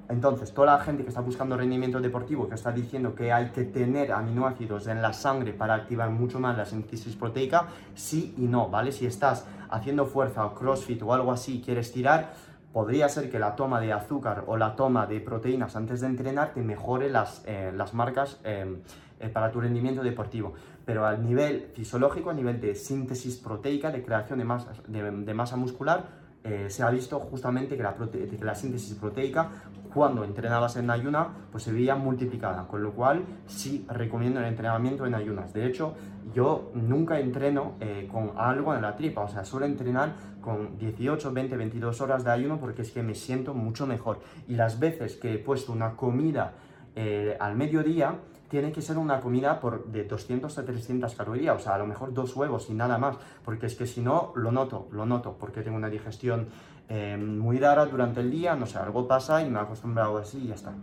[0.07, 3.65] Entonces, toda la gente que está buscando rendimiento deportivo, que está diciendo que hay que
[3.65, 8.69] tener aminoácidos en la sangre para activar mucho más la síntesis proteica, sí y no,
[8.69, 8.93] ¿vale?
[8.93, 12.31] Si estás haciendo fuerza o crossfit o algo así y quieres tirar,
[12.71, 16.53] podría ser que la toma de azúcar o la toma de proteínas antes de entrenar
[16.53, 18.77] te mejore las, eh, las marcas em,
[19.19, 20.53] eh, para tu rendimiento deportivo.
[20.87, 25.57] Pero al nivel fisiológico, a nivel de síntesis proteica, de creación de masa, de, masa
[25.57, 26.05] muscular,
[26.45, 29.49] eh, se ha visto justamente que la, que la, síntesis proteica,
[29.93, 35.05] cuando entrenabas en ayuna, pues se veía multiplicada, con lo cual sí recomiendo el entrenamiento
[35.05, 35.51] en ayunas.
[35.51, 35.93] De hecho,
[36.33, 37.73] yo nunca entreno
[38.09, 40.13] con algo en la tripa, o sea, suelo entrenar
[40.47, 44.21] con 18, 20, 22 horas de ayuno porque es que me siento mucho mejor.
[44.47, 46.53] Y las veces que he puesto una comida
[46.99, 48.15] eh, al mediodía,
[48.49, 51.87] tiene que ser una comida por de 200 a 300 calorías, o sea, a lo
[51.87, 55.35] mejor dos huevos y nada más, porque es que si no, lo noto, lo noto,
[55.37, 56.47] porque tengo una digestión
[56.89, 60.39] eh, muy rara durante el día, no sé, algo pasa y me he acostumbrado así
[60.39, 60.73] y ya está.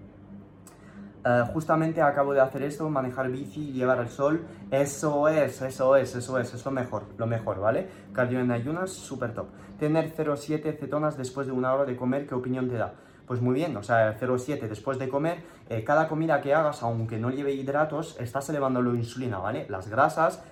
[1.27, 4.45] Eh, justamente acabo de hacer esto, manejar bici llevar el sol.
[4.71, 7.89] Eso es, eso es, eso es, es lo mejor, lo mejor, ¿vale?
[8.13, 9.47] Cardio en ayunas, súper top.
[9.79, 12.93] Tener 0,7 cetonas después de una hora de comer, ¿qué opinión te da?
[13.27, 17.19] Pues muy bien, o sea, 0,7 después de comer, eh, cada comida que hagas, aunque
[17.19, 19.67] no lleve hidratos, estás elevando la insulina, ¿vale?
[19.71, 20.43] Las grasas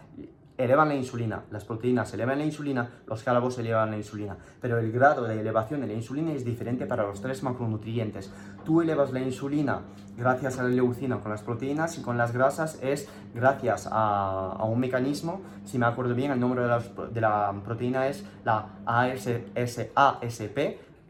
[0.59, 4.93] elevan la insulina, las proteínas elevan la insulina, los carbos elevan la insulina, pero el
[4.93, 8.31] grado de elevación de la insulina es diferente para los tres macronutrientes.
[8.65, 9.81] Tú elevas la insulina
[10.17, 14.79] gracias a la leucina con las proteínas y con las grasas es gracias a, un
[14.79, 20.59] mecanismo, si me acuerdo bien, el nombre de, de la proteína es la ASP,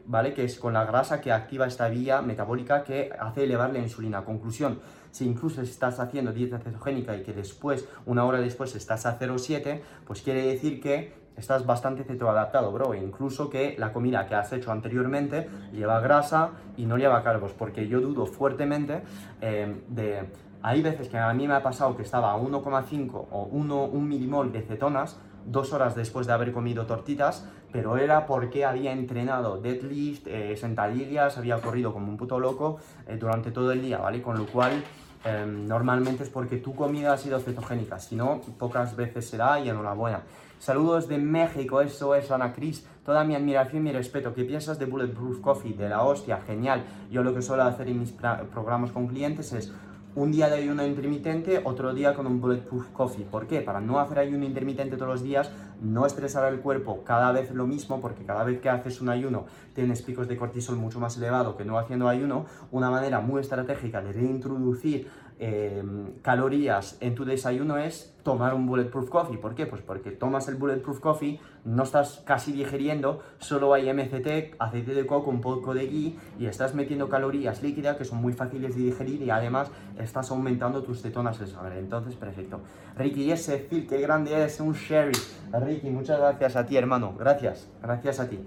[0.05, 0.33] ¿vale?
[0.33, 4.23] Que es con la grasa que activa esta vía metabólica que hace elevar la insulina.
[4.23, 4.79] Conclusión,
[5.11, 9.81] si incluso estás haciendo dieta cetogénica y que después, una hora después, estás a 0,7,
[10.05, 14.51] pues quiere decir que estás bastante cetoadaptado, bro, e incluso que la comida que has
[14.53, 19.03] hecho anteriormente lleva grasa y no lleva carbos, porque yo dudo fuertemente
[19.41, 20.29] eh, de...
[20.65, 24.01] Hay veces que a mí me ha pasado que estaba a 1,5 o 1, 1
[24.01, 29.59] milimol de cetonas dos horas después de haber comido tortitas, pero era porque había entrenado
[29.59, 34.21] deadlift, eh, sentadillas, había corrido como un puto loco eh, durante todo el día, ¿vale?
[34.21, 34.83] Con lo cual
[35.25, 39.69] Em, normalmente es porque tu comida ha sido cetogénica, si no, pocas veces será y
[39.69, 40.23] enhorabuena.
[40.59, 42.85] Saludos de México, eso es Ana Cris.
[43.05, 44.33] Toda mi admiración y mi respeto.
[44.33, 45.73] ¿Qué piensas de Bulletproof Coffee?
[45.73, 46.83] De la hostia, genial.
[47.11, 49.73] Yo lo que suelo hacer en mis programas con clientes es
[50.15, 53.25] un día de ayuno intermitente, otro día con un Bulletproof Coffee.
[53.25, 53.61] ¿Por qué?
[53.61, 57.65] Para no hacer ayuno intermitente todos los días, no estresar al cuerpo cada vez lo
[57.65, 61.57] mismo, porque cada vez que haces un ayuno tienes picos de cortisol mucho más elevado
[61.57, 62.45] que no haciendo ayuno.
[62.71, 69.09] Una manera muy estratégica de reintroducir Em, calorías en tu desayuno es tomar un Bulletproof
[69.09, 69.37] Coffee.
[69.37, 69.65] ¿Por qué?
[69.65, 75.05] Pues porque tomas el Bulletproof Coffee, no estás casi digeriendo, solo hay MCT, aceite de
[75.05, 78.83] coco, un poco de ghee y estás metiendo calorías líquidas que son muy fáciles de
[78.83, 79.69] digerir y además
[79.99, 81.79] estás aumentando tus cetonas de sangre.
[81.79, 82.61] Entonces, perfecto.
[82.95, 85.17] Ricky, ese Phil, qué grande es, un sherry.
[85.51, 87.15] Ricky, muchas gracias a ti, hermano.
[87.17, 88.39] Gracias, gracias a ti.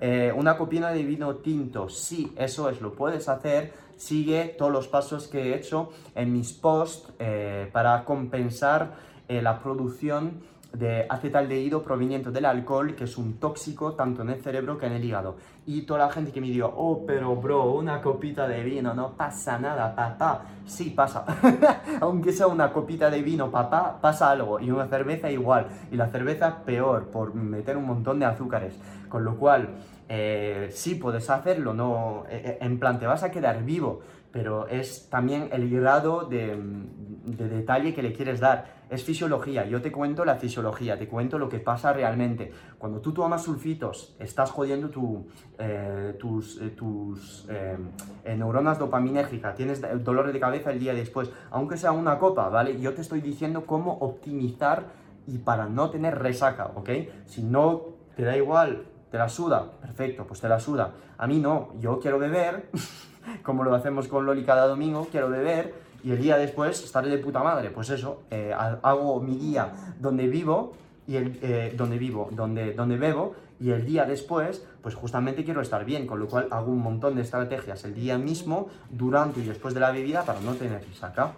[0.00, 4.88] Eh, una copina de vino tinto, sí, eso es, lo puedes hacer sigue todos los
[4.88, 8.94] pasos que he hecho en mis posts eh, para compensar
[9.28, 10.42] eh, la producción
[10.74, 14.92] de acetaldehído proveniente del alcohol, que es un tóxico tanto en el cerebro que en
[14.92, 15.36] el hígado.
[15.66, 19.12] Y toda la gente que me dijo, oh, pero bro, una copita de vino, no
[19.12, 20.42] pasa nada, papá.
[20.66, 21.24] Sí pasa.
[22.00, 24.60] Aunque sea una copita de vino, papá, pasa algo.
[24.60, 25.68] Y una cerveza igual.
[25.90, 28.74] Y la cerveza peor, por meter un montón de azúcares.
[29.08, 29.76] Con lo cual,
[30.08, 34.00] eh, sí puedes hacerlo, no, eh, eh, en plan te vas a quedar vivo,
[34.32, 36.58] pero es también el grado de,
[37.24, 38.74] detalle que le quieres dar.
[38.90, 42.52] Es fisiología, yo te cuento la fisiología, te cuento lo que pasa realmente.
[42.78, 45.26] Cuando tú tomas sulfitos, estás jodiendo tu,
[46.18, 47.48] tus, tus
[48.24, 52.78] neuronas dopaminérgicas, tienes dolor de cabeza el día después, aunque sea una copa, ¿vale?
[52.78, 54.84] Yo te estoy diciendo cómo optimizar
[55.26, 56.90] y para no tener resaca, ¿ok?
[57.24, 59.70] Si no te da igual ¿Te la suda?
[59.80, 60.92] Perfecto, pues te la suda.
[61.18, 62.68] A mí no, yo quiero beber,
[63.44, 65.72] como lo hacemos con Loli cada domingo, quiero beber
[66.02, 67.70] y el día después estaré de puta madre.
[67.70, 70.72] Pues eso, eh, hago mi día donde vivo
[71.06, 75.60] y el, eh, donde vivo, donde, donde bebo y el día después, pues justamente quiero
[75.60, 79.44] estar bien, con lo cual hago un montón de estrategias el día mismo, durante y
[79.44, 81.34] después de la bebida para no tener saca.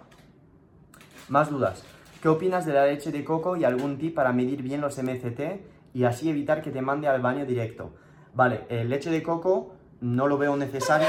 [1.29, 1.83] Más dudas.
[2.23, 5.76] ¿Qué opinas de la leche de coco y algún tip para medir bien los MCT
[5.97, 7.89] y así evitar que te mande al baño directo.
[8.35, 11.07] Vale, el leche de coco no lo veo necesario,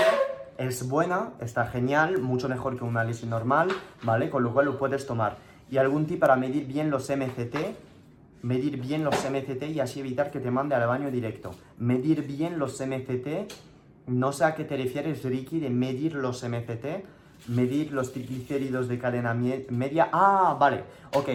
[0.57, 3.69] es buena, está genial, mucho mejor que una leche normal,
[4.03, 4.31] ¿vale?
[4.31, 5.37] Con lo cual lo puedes tomar.
[5.71, 7.55] Y algún tip para medir bien los MCT,
[8.41, 11.51] medir bien los MCT y así evitar que te mande al baño directo.
[11.77, 13.53] Medir bien los MCT,
[14.07, 17.05] no sé a qué te refieres, Ricky, de medir los MCT,
[17.49, 20.09] medir los triglicéridos de cadena media.
[20.13, 21.29] Ah, vale, ok.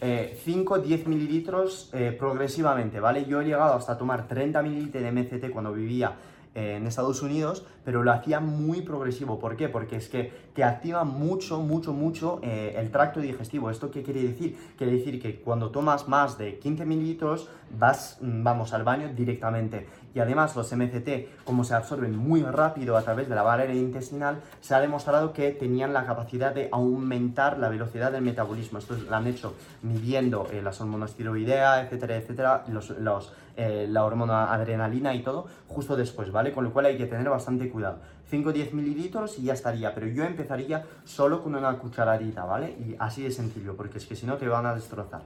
[0.00, 3.24] 5-10 eh, mililitros eh, progresivamente, ¿vale?
[3.26, 6.16] Yo he llegado hasta tomar 30 mililitros de MCT cuando vivía
[6.54, 9.38] eh, en Estados Unidos, pero lo hacía muy progresivo.
[9.38, 9.68] ¿Por qué?
[9.68, 13.70] Porque es que te activa mucho, mucho, mucho el tracto digestivo.
[13.70, 14.56] ¿Esto qué quiere decir?
[14.76, 19.86] Quiere decir que cuando tomas más de 15 mililitros, vas, mm, vamos, al baño directamente
[20.14, 24.40] y además los MCT, como se absorben muy rápido a través de la barrera intestinal,
[24.60, 28.78] se ha demostrado que tenían la capacidad de aumentar la velocidad del metabolismo.
[28.78, 34.52] Esto lo han hecho midiendo eh, las hormonas tiroidea, etcétera, etcétera, los, eh, la hormona
[34.52, 36.52] adrenalina y todo, justo después, ¿vale?
[36.52, 37.98] Con lo cual hay que tener bastante cuidado.
[38.30, 42.70] 5-10 mililitros y ya estaría, pero yo empezaría solo con una cucharadita, ¿vale?
[42.70, 45.22] Y así de sencillo, porque es que si no te van a destrozar.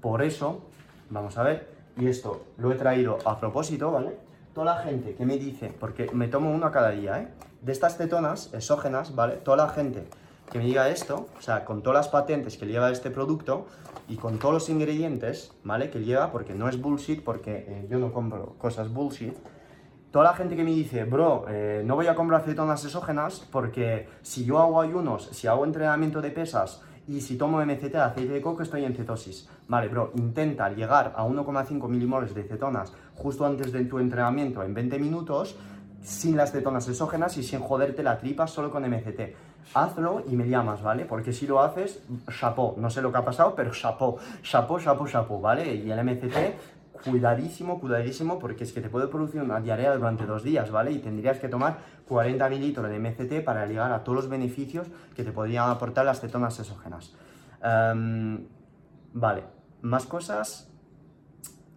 [0.00, 0.60] Por eso,
[1.08, 4.32] vamos a ver, y esto lo he traído a propósito, ¿vale?
[4.54, 7.28] toda la gente que me dice, porque me tomo uno cada día, ¿eh?
[7.62, 9.36] De estas cetonas exógenas, ¿vale?
[9.36, 10.04] Toda la gente
[10.50, 13.66] que me diga esto, o sea, con todas las patentes que lleva este producto
[14.08, 15.90] y con todos los ingredientes, ¿vale?
[15.90, 19.34] Que lleva, porque no es bullshit, porque eh, yo no compro cosas bullshit.
[20.12, 24.10] Toda la gente que me dice, bro, eh, no voy a comprar cetonas exógenas porque
[24.20, 28.42] si yo hago ayunos, si hago entrenamiento de pesas y si tomo MCT, aceite de
[28.42, 29.48] coco, estoy en cetosis.
[29.68, 34.74] Vale, bro, intenta llegar a 1,5 milimoles de cetonas justo antes de tu entrenamiento en
[34.74, 35.56] 20 minutos
[36.02, 39.20] sin las cetonas exógenas y sin joderte la tripa solo con MCT.
[39.74, 41.06] Hazlo y me llamas, ¿vale?
[41.06, 42.02] Porque si lo haces,
[42.38, 42.74] chapeau.
[42.76, 44.18] No sé lo que ha pasado, pero chapeau.
[44.42, 45.74] Chapeau, chapeau, chapeau, ¿vale?
[45.74, 46.71] Y el MCT,
[47.04, 50.92] cuidadísimo, cuidadísimo, porque es que te puede producir una diarrea durante dos días, ¿vale?
[50.92, 51.78] Y tendrías que tomar
[52.08, 56.20] 40 mililitros de MCT para llegar a todos los beneficios que te podrían aportar las
[56.20, 57.14] cetonas exógenas.
[57.62, 58.46] Em,
[59.12, 59.44] vale,
[59.82, 60.71] más cosas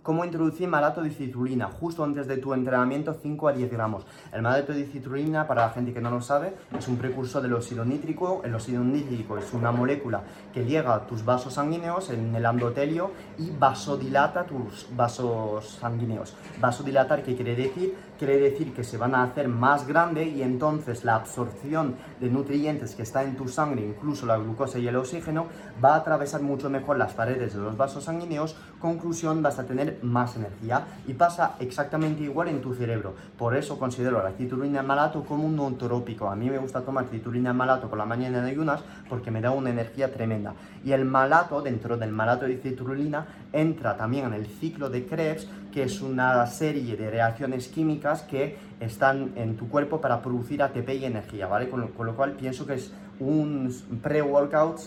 [0.06, 4.06] cómo introducir malato de citrulina justo antes de tu entrenamiento 5 a 10 gramos.
[4.32, 7.54] El malato de citrulina, para la gente que no lo sabe, es un precursor del
[7.54, 8.44] óxido nítrico.
[8.46, 10.22] El óxido nítrico es una molécula
[10.54, 16.36] que llega a tus vasos sanguíneos en el endotelio y vasodilata tus vasos sanguíneos.
[16.62, 17.96] Vasodilatar, ¿qué quiere decir?
[18.18, 22.96] Quiere decir que se van a hacer más grande y entonces la absorción de nutrientes
[22.96, 25.48] que está en tu sangre, incluso la glucosa y el oxígeno,
[25.84, 28.56] va a atravesar mucho mejor las paredes de los vasos sanguíneos.
[28.80, 33.16] Conclusión, vas a tener más energía y pasa exactamente igual en tu cerebro.
[33.38, 36.30] Por eso considero la citrulina malato como un nootrópico.
[36.30, 39.52] A mí me gusta tomar citrulina malato por la mañana en ayunas porque me da
[39.52, 40.54] una energía tremenda.
[40.86, 45.48] Y el malato, dentro del malato de citrulina, entra también en el ciclo de Krebs,
[45.76, 50.90] que es una serie de reacciones químicas que están en tu cuerpo para producir ATP
[50.92, 51.68] y energía, ¿vale?
[51.68, 54.80] Con lo, cual pienso que es un pre-workout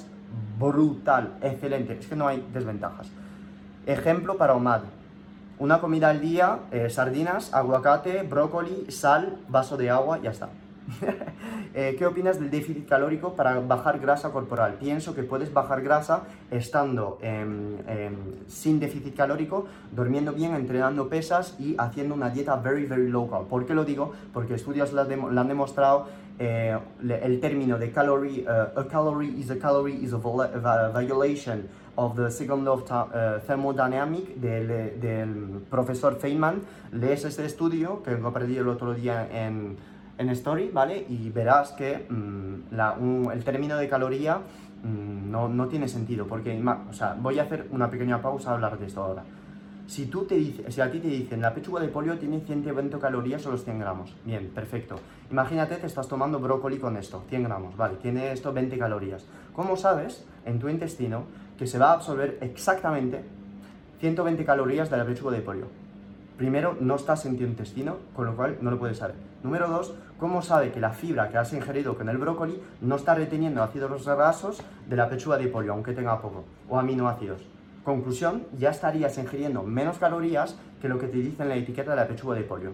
[0.59, 1.99] brutal, excelente.
[2.01, 3.09] Es que no hay desventajas.
[3.85, 4.81] Ejemplo para Omad.
[5.59, 10.49] Una comida al día, eh, sardinas, aguacate, brócoli, sal, vaso de agua, ya está.
[11.75, 14.79] Eh, ¿Qué opinas del déficit calórico para bajar grasa corporal?
[14.81, 17.19] Pienso que puedes bajar grasa estando
[18.49, 23.45] sin déficit calórico, durmiendo bien, entrenando pesas y haciendo una dieta very, very local.
[23.49, 24.13] ¿Por qué lo digo?
[24.33, 26.07] Porque estudios lo han demostrado
[26.39, 32.31] eh, el término de calorie, a calorie is a calorie is a violation of the
[32.31, 36.63] Second Law of uh, Thermodynamics del, del, profesor Feynman.
[36.93, 39.77] Lees este estudio que compartí el otro día en,
[40.19, 41.07] en Story, ¿vale?
[41.09, 44.39] Y verás que mm, un, el término de caloría
[44.83, 48.55] mm, no, no, tiene sentido, porque, o sea, voy a hacer una pequeña pausa a
[48.55, 49.25] hablar de esto ahora.
[49.87, 50.39] Si, tú te
[50.71, 53.79] si a ti te dicen la pechuga de pollo tiene 120 calorías o los 100
[53.79, 54.97] gramos, bien, perfecto.
[55.31, 59.25] Imagínate que estás tomando brócoli con esto, 100 gramos, vale, tiene esto 20 calorías.
[59.55, 61.25] ¿Cómo sabes en tu intestino
[61.59, 63.25] que se va a absorber exactamente
[64.01, 65.67] 120 calorías de la pechuga de pollo.
[66.37, 69.17] Primero, no estás en tu intestino, con lo cual no lo puedes saber.
[69.43, 73.15] Número dos, ¿cómo sabe que la fibra que has ingerido con el brócoli no está
[73.15, 77.41] reteniendo ácidos grasos de la pechuga de pollo, aunque tenga poco, o aminoácidos?
[77.85, 81.97] Conclusión, ya estarías ingiriendo menos calorías que lo que te dice en la etiqueta de
[81.97, 82.73] la pechuga de pollo.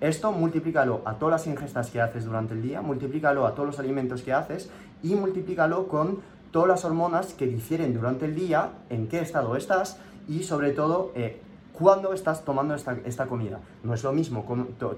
[0.00, 3.78] Esto multiplícalo a todas las ingestas que haces durante el día, multiplícalo a todos los
[3.78, 4.70] alimentos que haces
[5.02, 9.98] y multiplícalo con todas las hormonas que difieren durante el día, en qué estado estás
[10.26, 11.40] y sobre todo eh,
[11.80, 13.58] cuándo estás tomando esta, comida.
[13.82, 14.44] No es lo mismo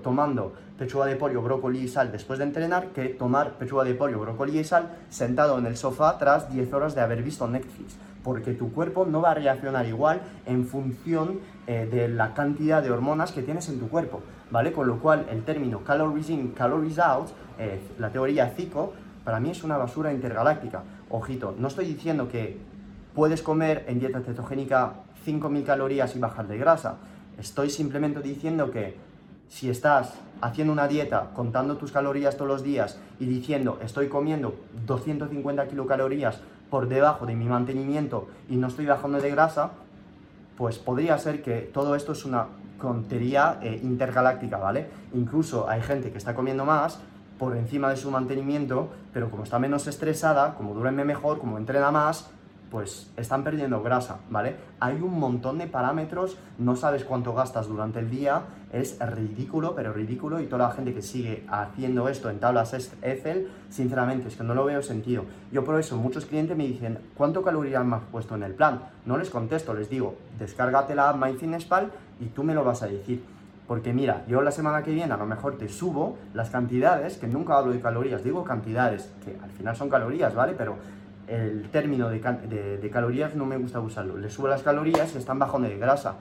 [0.02, 4.18] tomando pechuga de pollo, brócoli y sal después de entrenar que tomar pechuga de pollo,
[4.18, 7.96] brócoli y sal sentado en el sofá tras 10 horas de haber visto Netflix.
[8.24, 12.90] Porque tu cuerpo no va a reaccionar igual en función eh, de la cantidad de
[12.90, 14.72] hormonas que tienes en tu cuerpo, ¿vale?
[14.72, 17.28] Con lo cual el término calories in, calories out,
[17.60, 18.92] eh, la teoría CICO,
[19.24, 20.82] para mí es una basura intergaláctica.
[21.10, 22.58] Ojito, no estoy diciendo que
[23.14, 26.96] puedes comer en dieta cetogénica 5.000 calorías y bajar de grasa.
[27.38, 28.96] Estoy simplemente diciendo que
[29.48, 34.54] si estás haciendo una dieta, contando tus calorías todos los días y diciendo estoy comiendo
[34.86, 39.72] 250 kilocalorías por debajo de mi mantenimiento y no estoy bajando de grasa,
[40.56, 42.46] pues podría ser que todo esto es una
[42.80, 44.88] tontería eh, intergaláctica, ¿vale?
[45.14, 46.98] Incluso hay gente que está comiendo más
[47.38, 51.90] por encima de su mantenimiento, pero como está menos estresada, como duerme mejor, como entrena
[51.90, 52.30] más,
[52.72, 54.56] pues están perdiendo grasa, ¿vale?
[54.80, 59.92] Hay un montón de parámetros, no sabes cuánto gastas durante el día, es ridículo, pero
[59.92, 64.42] ridículo, y toda la gente que sigue haciendo esto en tablas Excel, sinceramente, es que
[64.42, 65.26] no lo veo sentido.
[65.52, 68.84] Yo por eso, muchos clientes me dicen, ¿cuánto calorías me has puesto en el plan?
[69.04, 71.22] No les contesto, les digo, descárgate la app
[72.20, 73.22] y tú me lo vas a decir.
[73.68, 77.26] Porque mira, yo la semana que viene a lo mejor te subo las cantidades, que
[77.26, 80.54] nunca hablo de calorías, digo cantidades, que al final son calorías, ¿vale?
[80.56, 80.76] Pero
[81.32, 84.18] el término de, calorías no me gusta usarlo.
[84.18, 86.14] Le subo las calorías están bajando de grasa,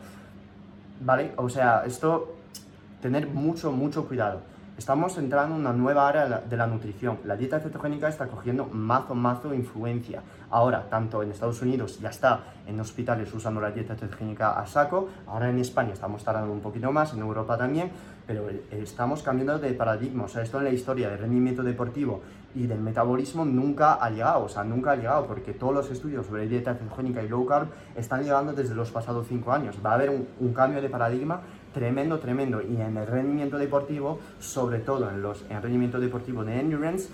[1.02, 1.32] ¿vale?
[1.36, 2.36] O sea, esto,
[3.02, 4.42] tener mucho, mucho cuidado.
[4.78, 7.20] Estamos entrando en una nueva área de la nutrición.
[7.26, 10.24] La dieta cetogénica está cogiendo mazo, mazo influencia.
[10.50, 15.10] Ahora, tanto en Estados Unidos ya está en hospitales usando la dieta cetogénica a saco.
[15.28, 17.92] Ahora en España estamos tardando un poquito más, en Europa también.
[18.26, 20.24] Pero estamos cambiando de paradigma.
[20.24, 22.22] O sea, esto en la historia del rendimiento deportivo
[22.56, 24.46] y del metabolismo nunca ha llegado.
[24.46, 27.70] O sea, nunca ha llegado porque todos los estudios sobre dieta cetogénica y low carb
[27.96, 29.78] están llegando desde los pasados cinco años.
[29.86, 31.42] Va a haber un, un cambio de paradigma
[31.74, 32.62] tremendo, tremendo.
[32.62, 37.10] Y en el rendimiento deportivo, sobre todo en, los, en el rendimiento deportivo de endurance,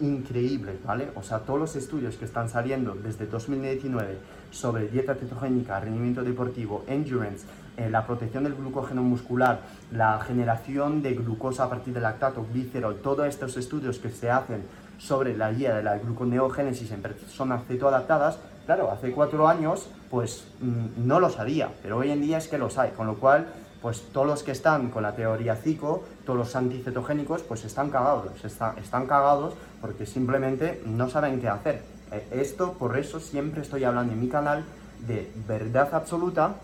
[0.00, 1.08] increíble, ¿vale?
[1.16, 4.18] O sea, todos los estudios que están saliendo desde 2019
[4.50, 7.46] sobre dieta cetogénica, rendimiento deportivo, endurance,
[7.78, 9.60] eh, la protección del glucógeno muscular,
[9.92, 14.64] la generación de glucosa a partir del lactato, glicerol, todos estos estudios que se hacen
[14.98, 21.06] sobre la guía de la gluconeogénesis en personas cetoadaptadas, claro, hace cuatro años, pues mm,
[21.06, 23.46] no los había, pero hoy en día es que los hay, con lo cual
[23.80, 28.44] pues todos los que están con la teoría CICO, todos los anticetogénicos, pues están cagados,
[28.44, 31.82] están, cagados porque simplemente no saben qué hacer.
[32.10, 34.64] Eh, esto, por eso siempre estoy hablando en mi canal
[35.06, 36.56] de verdad absoluta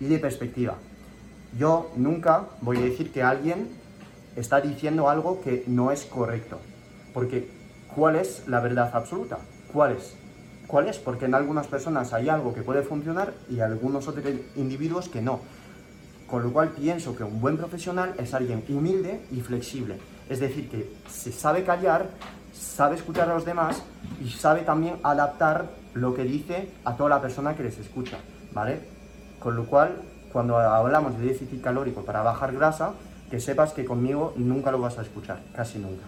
[0.00, 0.76] y de perspectiva.
[1.58, 3.68] Yo nunca voy a decir que alguien
[4.36, 6.60] está diciendo algo que no es correcto,
[7.14, 7.50] porque
[7.94, 9.38] ¿cuál es la verdad absoluta?
[9.72, 10.14] ¿Cuál es?
[10.66, 10.98] ¿Cuál es?
[10.98, 14.24] Porque en algunas personas hay algo que puede funcionar y algunos otros
[14.56, 15.40] individuos que no.
[16.26, 19.96] Con lo cual pienso que un buen profesional es alguien humilde y flexible.
[20.28, 22.10] Es decir, que se sabe callar,
[22.52, 23.82] sabe escuchar a los demás
[24.20, 28.18] y sabe también adaptar lo que dice a toda la persona que les escucha,
[28.52, 28.95] ¿vale?
[29.46, 32.94] Con lo cual, cuando hablamos de déficit calórico para bajar grasa,
[33.30, 36.02] que sepas que conmigo nunca lo vas a escuchar, casi nunca.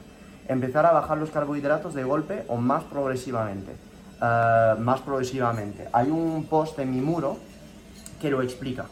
[0.49, 3.76] Empezar a bajar los carbohidratos de golpe o más progresivamente.
[4.20, 5.89] Eh, más progresivamente.
[5.93, 7.36] Hay un post en mi muro
[8.20, 8.86] que lo explica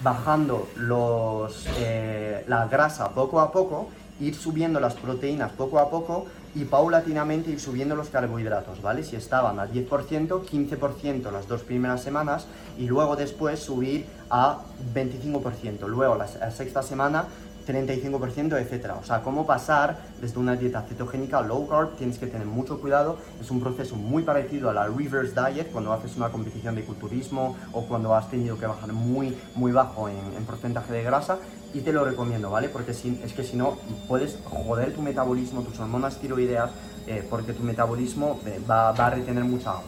[0.00, 3.88] bajando los, eh, la grasa poco a poco,
[4.20, 9.04] ir subiendo las proteínas poco a poco y paulatinamente ir subiendo los carbohidratos, ¿vale?
[9.04, 12.46] Si estaban al 10%, 15% las dos primeras semanas
[12.78, 14.58] y luego después subir a
[14.94, 15.86] 25%.
[15.86, 17.24] Luego la sexta semana
[17.66, 18.96] 35%, etcétera.
[18.96, 22.80] O sea, cómo pasar desde una dieta cetogénica a low carb, tienes que tener mucho
[22.80, 23.18] cuidado.
[23.40, 27.56] Es un proceso muy parecido a la reverse diet, cuando haces una competición de culturismo
[27.72, 31.38] o cuando has tenido que bajar muy, muy bajo en, porcentaje de grasa.
[31.74, 32.68] Y te lo recomiendo, ¿vale?
[32.68, 36.70] Porque si, es que si no, puedes joder tu metabolismo, tus hormonas tiroideas,
[37.06, 39.84] eh, porque tu metabolismo eh, va, va a retener mucha agua.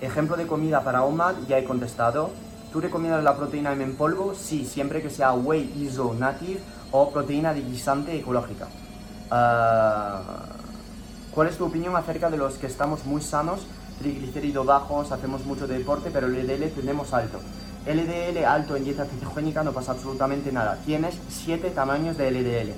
[0.00, 2.30] Ejemplo de comida para OMAD, ya he contestado.
[2.72, 4.34] ¿Tú recomiendas la proteína M en polvo?
[4.34, 6.60] Sí, siempre que sea Whey Iso Native
[6.92, 8.68] o proteína de guisante ecológica.
[9.30, 10.46] Ah,
[11.34, 13.60] ¿Cuál es tu opinión acerca de los que estamos muy sanos,
[14.00, 17.40] triglicéridos bajos, hacemos mucho deporte, pero LDL tenemos alto?
[17.86, 20.78] LDL alto en dieta cetogénica no pasa absolutamente nada.
[20.84, 22.72] Tienes 7 tamaños de LDL.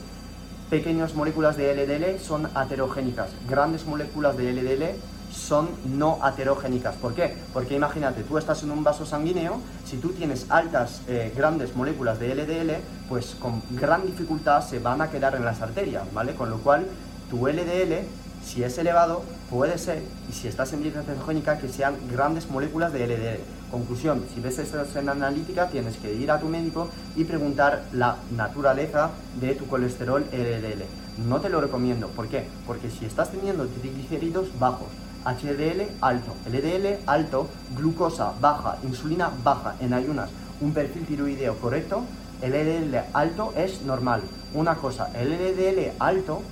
[0.68, 3.30] Pequeñas moléculas de LDL son aterogénicas.
[3.48, 4.84] Grandes moléculas de LDL
[5.31, 6.97] son no aterogénicas.
[6.97, 7.37] ¿Por qué?
[7.53, 12.18] Porque imagínate, tú estás en un vaso sanguíneo, si tú tienes altas, eh, grandes moléculas
[12.18, 12.78] de LDL,
[13.09, 16.35] pues con gran dificultad se van a quedar en las arterias, ¿vale?
[16.35, 16.87] Con lo cual,
[17.31, 18.05] tu LDL,
[18.45, 22.93] si es elevado, puede ser, y si estás en dieta cetogénica, que sean grandes moléculas
[22.93, 23.41] de LDL.
[23.70, 28.16] Conclusión, si ves esa escena analítica, tienes que ir a tu médico y preguntar la
[28.37, 29.11] naturaleza
[29.41, 30.85] de tu colesterol LDL.
[31.28, 32.49] No te lo recomiendo, ¿por qué?
[32.66, 34.89] Porque si estás teniendo triglicéridos bajos,
[35.25, 42.05] HDL alto, LDL alto, glucosa baja, insulina baja en ayunas, un perfil tiroideo correcto,
[42.43, 44.23] el LDL alto es normal.
[44.55, 46.43] Una cosa, el LDL alto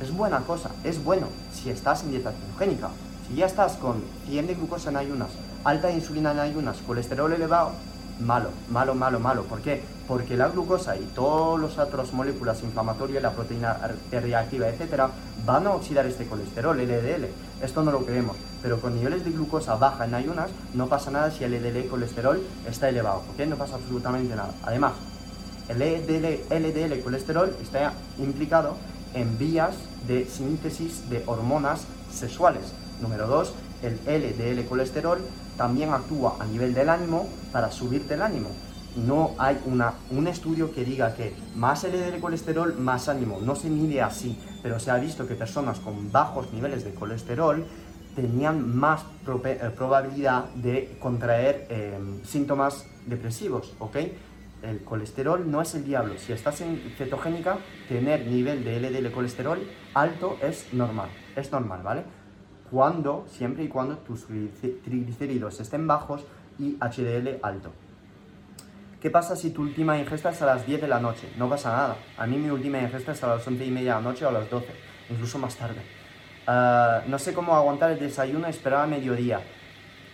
[0.00, 2.90] es buena cosa, es bueno si estás en dieta cetogénica.
[3.28, 5.30] Si ya estás con 100 de glucosa en ayunas,
[5.64, 7.72] alta insulina en ayunas, colesterol elevado,
[8.20, 9.44] malo, malo, malo, malo.
[9.44, 9.82] ¿Por qué?
[10.08, 13.76] Porque la glucosa y todas las otras moléculas inflamatorias, la proteína
[14.10, 15.10] reactiva, etcétera,
[15.44, 17.26] van a oxidar este colesterol, LDL.
[17.62, 21.30] Esto no lo creemos, pero con niveles de glucosa baja en ayunas no pasa nada
[21.30, 23.46] si el LDL colesterol está elevado, ¿ok?
[23.46, 24.52] No pasa absolutamente nada.
[24.64, 24.92] Además,
[25.68, 28.76] el LDL, LDL colesterol está implicado
[29.14, 29.74] en vías
[30.06, 32.72] de síntesis de hormonas sexuales.
[33.00, 33.52] Número 2,
[33.82, 35.18] el LDL colesterol
[35.56, 38.48] también actúa a nivel del ánimo para subirte el ánimo.
[38.96, 43.40] No hay una, un estudio que diga que más LDL colesterol, más ánimo.
[43.42, 47.66] No se mide así, pero se ha visto que personas con bajos niveles de colesterol
[48.14, 49.02] tenían más
[49.44, 53.96] eh, probabilidad de contraer eh, síntomas depresivos, ¿ok?
[54.62, 56.14] El colesterol no es el diablo.
[56.18, 59.60] Si estás en cetogénica, tener nivel de LDL colesterol
[59.92, 62.04] alto es normal, es normal, ¿vale?
[62.70, 66.24] Cuando, siempre y cuando tus triglicéridos estén bajos
[66.58, 67.72] y HDL alto.
[69.00, 71.28] ¿Qué pasa si tu última ingesta es a las 10 de la noche?
[71.36, 71.96] No pasa nada.
[72.16, 74.28] A mí mi última ingesta es a las 11 y media de la noche o
[74.28, 74.66] a las 12,
[75.10, 75.80] incluso más tarde.
[76.46, 79.40] Ah, no sé cómo aguantar el desayuno esperar a mediodía.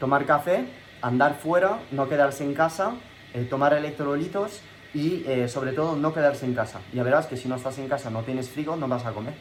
[0.01, 0.67] Tomar café,
[1.01, 2.95] andar fuera, no quedarse en casa,
[3.35, 4.61] eh, tomar electrolitos
[4.93, 6.81] y eh, sobre todo no quedarse en casa.
[6.93, 9.35] Ya verás que si no estás en casa, no tienes frigo, no vas a comer.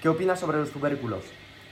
[0.00, 1.24] ¿Qué opinas sobre los tubérculos?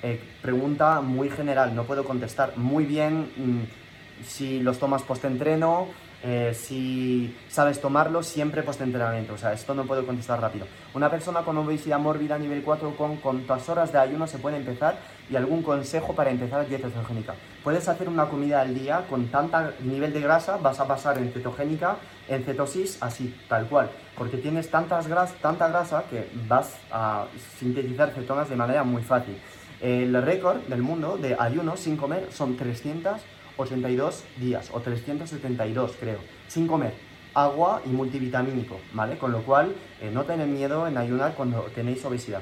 [0.03, 5.89] Eh, pregunta muy general, no puedo contestar muy bien mm, si los tomas post-entreno,
[6.23, 9.35] eh, si sabes tomarlo siempre post-entrenamiento.
[9.35, 10.67] O sea, esto no puedo contestar rápido.
[10.95, 14.99] Una persona con obesidad mórbida nivel 4, ¿con cuántas horas de ayuno se puede empezar?
[15.31, 17.35] Y algún consejo para empezar dieta cetogénica.
[17.63, 21.33] Puedes hacer una comida al día con tanta nivel de grasa, vas a pasar en
[21.33, 21.97] cetogénica,
[22.29, 23.91] en cetosis, así, tal cual.
[24.17, 27.27] Porque tienes tantas gras, tanta grasa que vas a
[27.59, 29.37] sintetizar cetonas de manera muy fácil.
[29.81, 33.21] El récord del mundo de ayuno sin comer son 300
[33.59, 36.95] 82 días, o 372 creo, sin comer,
[37.35, 39.19] agua y multivitamínico, ¿vale?
[39.19, 42.41] Con lo cual, eh, no tened miedo en ayunar cuando tenéis obesidad.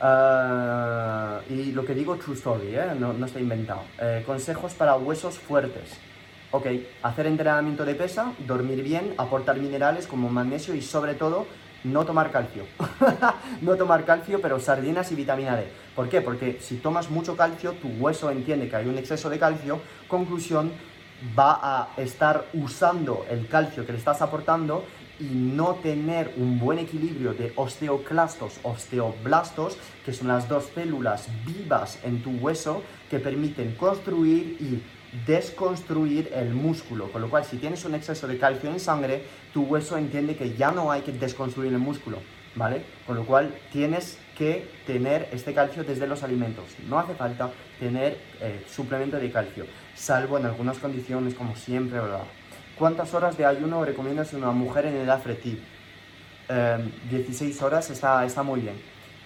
[0.00, 2.94] Ah, y lo que digo, true story, ¿eh?
[2.98, 3.82] no, no está inventado.
[4.00, 5.98] Eh, consejos para huesos fuertes.
[6.52, 6.66] Ok,
[7.02, 11.46] hacer entrenamiento de pesa, dormir bien, aportar minerales como magnesio y sobre todo
[11.82, 12.64] no tomar calcio.
[13.62, 15.66] no tomar calcio, pero sardinas y vitamina D.
[15.96, 16.20] ¿Por qué?
[16.20, 20.70] Porque si tomas mucho calcio, tu hueso entiende que hay un exceso de calcio, conclusión,
[21.36, 24.84] va a estar usando el calcio que le estás aportando
[25.18, 31.98] y no tener un buen equilibrio de osteoclastos, osteoblastos, que son las dos células vivas
[32.04, 34.82] en tu hueso que permiten construir y
[35.26, 39.24] desconstruir el músculo, con lo cual si tienes un exceso de calcio en sangre,
[39.54, 42.18] tu hueso entiende que ya no hay que desconstruir el músculo,
[42.54, 42.82] ¿vale?
[43.06, 46.64] Con lo cual tienes que tener este calcio desde los alimentos.
[46.88, 52.24] No hace falta tener eh, suplemento de calcio, salvo en algunas condiciones, como siempre, ¿verdad?
[52.78, 55.62] ¿Cuántas horas de ayuno recomiendas a una mujer en edad fértil?
[57.10, 58.76] 16 horas está, está muy bien.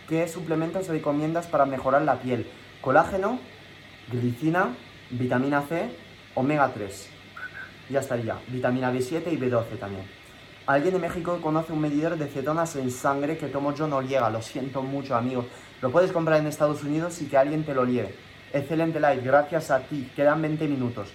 [0.09, 2.47] ¿Qué suplementos recomiendas para mejorar la piel?
[2.81, 3.39] Colágeno,
[4.11, 4.75] glicina,
[5.11, 5.91] vitamina C,
[6.35, 7.11] omega 3.
[7.91, 8.39] Ya estaría.
[8.49, 10.20] Vitamina B7 y B12 también.
[10.67, 14.31] Alguien de México conoce un medidor de cetonas en sangre que tomo yo no llega.
[14.31, 15.47] Lo siento mucho, amigo.
[15.81, 18.15] Lo puedes comprar en Estados Unidos y que alguien te lo lleve.
[18.53, 20.11] Excelente live, gracias a ti.
[20.15, 21.09] Quedan 20 minutos.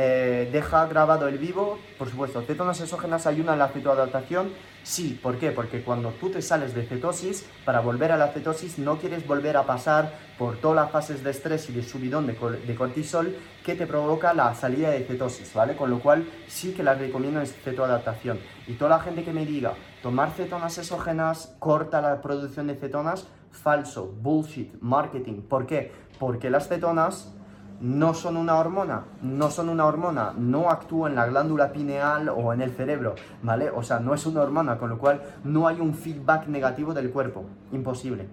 [0.00, 2.40] Eh, deja grabado el vivo, por supuesto.
[2.42, 4.52] Cetonas exógenas ayudan a la cetoadaptación
[4.88, 5.50] Sí, ¿por qué?
[5.50, 9.58] Porque cuando tú te sales de cetosis, para volver a la cetosis no quieres volver
[9.58, 13.86] a pasar por todas las fases de estrés y de subidón de, cortisol que te
[13.86, 15.76] provoca la salida de cetosis, ¿vale?
[15.76, 18.40] Con lo cual sí que las recomiendo en cetoadaptación.
[18.66, 23.28] Y toda la gente que me diga, tomar cetonas exógenas corta la producción de cetonas,
[23.50, 25.42] falso, bullshit, marketing.
[25.42, 25.92] ¿Por qué?
[26.18, 27.34] Porque las cetonas
[27.80, 32.52] no son una hormona, no son una hormona, no actúa en la glándula pineal o
[32.52, 33.70] en el cerebro, ¿vale?
[33.70, 37.10] O sea, no es una hormona, con lo cual no hay un feedback negativo del
[37.10, 38.26] cuerpo, imposible.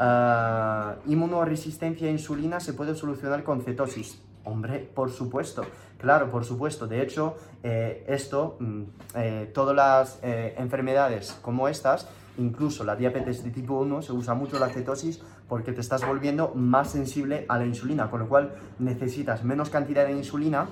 [0.00, 4.22] Uh, inmunoresistencia a insulina se puede solucionar con cetosis.
[4.44, 5.62] Hombre, por supuesto,
[5.98, 6.86] claro, por supuesto.
[6.86, 8.82] De hecho, eh, esto, mm,
[9.16, 12.08] eh, todas las eh, enfermedades como estas,
[12.38, 16.52] incluso la diabetes de tipo 1, se usa mucho la cetosis porque te estás volviendo
[16.54, 20.68] más sensible a la insulina, con lo cual necesitas menos cantidad de insulina,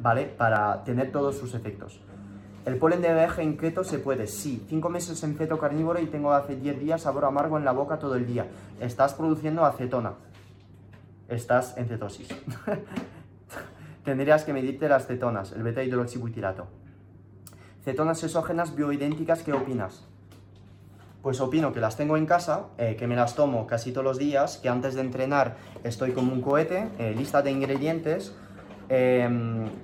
[0.00, 0.26] ¿vale?
[0.26, 2.00] Para tener todos sus efectos.
[2.64, 4.26] ¿El polen de abeja en keto se puede?
[4.26, 4.64] Sí.
[4.68, 7.98] Cinco meses en keto carnívoro y tengo hace 10 días sabor amargo en la boca
[7.98, 8.46] todo el día.
[8.80, 10.12] Estás produciendo acetona.
[11.28, 12.28] Estás en cetosis.
[14.04, 16.66] Tendrías que medirte las cetonas, el beta hidroxibutirato.
[17.84, 20.09] Cetonas exógenas bioidénticas, ¿qué opinas?
[21.22, 24.18] Pues opino que las tengo en casa, eh, que me las tomo casi todos los
[24.18, 28.34] días, que antes de entrenar estoy como un cohete, eh, lista de ingredientes,
[28.92, 29.28] eh,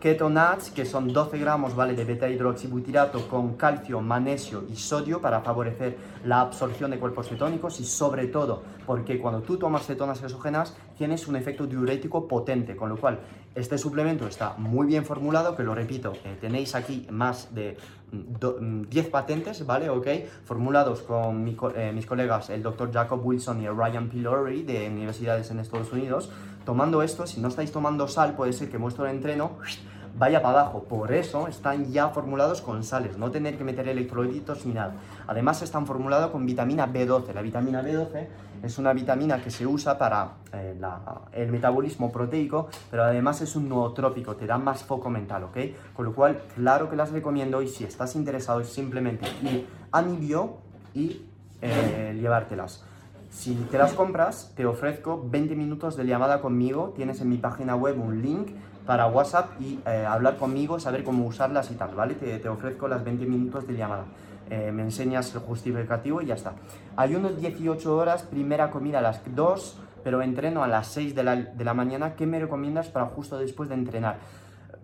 [0.00, 1.94] keto nuts, que son 12 gramos ¿vale?
[1.94, 7.78] de beta hidroxibutirato con calcio, magnesio y sodio para favorecer la absorción de cuerpos cetónicos
[7.78, 12.88] y sobre todo porque cuando tú tomas cetonas exógenas tienes un efecto diurético potente, con
[12.88, 13.20] lo cual
[13.54, 17.76] este suplemento está muy bien formulado, que lo repito, eh, tenéis aquí más de
[18.40, 19.90] 10 mm, patentes, ¿vale?
[19.90, 20.06] Ok,
[20.44, 25.60] formulados con eh, mis colegas, el doctor Jacob Wilson y Ryan Pillory de universidades en
[25.60, 26.30] Estados Unidos,
[26.64, 29.52] tomando esto, si no estáis tomando sal, puede ser que vuestro entreno
[30.18, 30.84] vaya para abajo.
[30.84, 34.94] Por eso están ya formulados con sales, no tener que meter electrolitos ni nada.
[35.26, 37.32] Además están formulados con vitamina B12.
[37.34, 38.26] La vitamina B12
[38.62, 40.78] es una vitamina que se usa para eh,
[41.32, 45.58] el metabolismo proteico, pero además es un nootrópico, te da más foco mental, ¿ok?
[45.94, 50.02] Con lo cual, claro que las recomiendo y si estás interesado es simplemente ir a
[50.02, 50.58] mi bio
[50.94, 51.22] y
[51.62, 52.84] eh, llevártelas.
[53.30, 56.94] Si te las compras, te ofrezco 20 minutos de llamada conmigo.
[56.96, 58.48] Tienes en mi página web un link
[58.86, 62.14] para WhatsApp y eh, hablar conmigo, saber cómo usarlas y tal, ¿vale?
[62.14, 64.04] Te, te ofrezco las 20 minutos de llamada.
[64.50, 66.52] Eh, me enseñas el justificativo y ya está.
[66.96, 71.24] Hay unos 18 horas, primera comida a las 2, pero entreno a las 6 de
[71.24, 72.14] la, de la mañana.
[72.14, 74.18] ¿Qué me recomiendas para justo después de entrenar?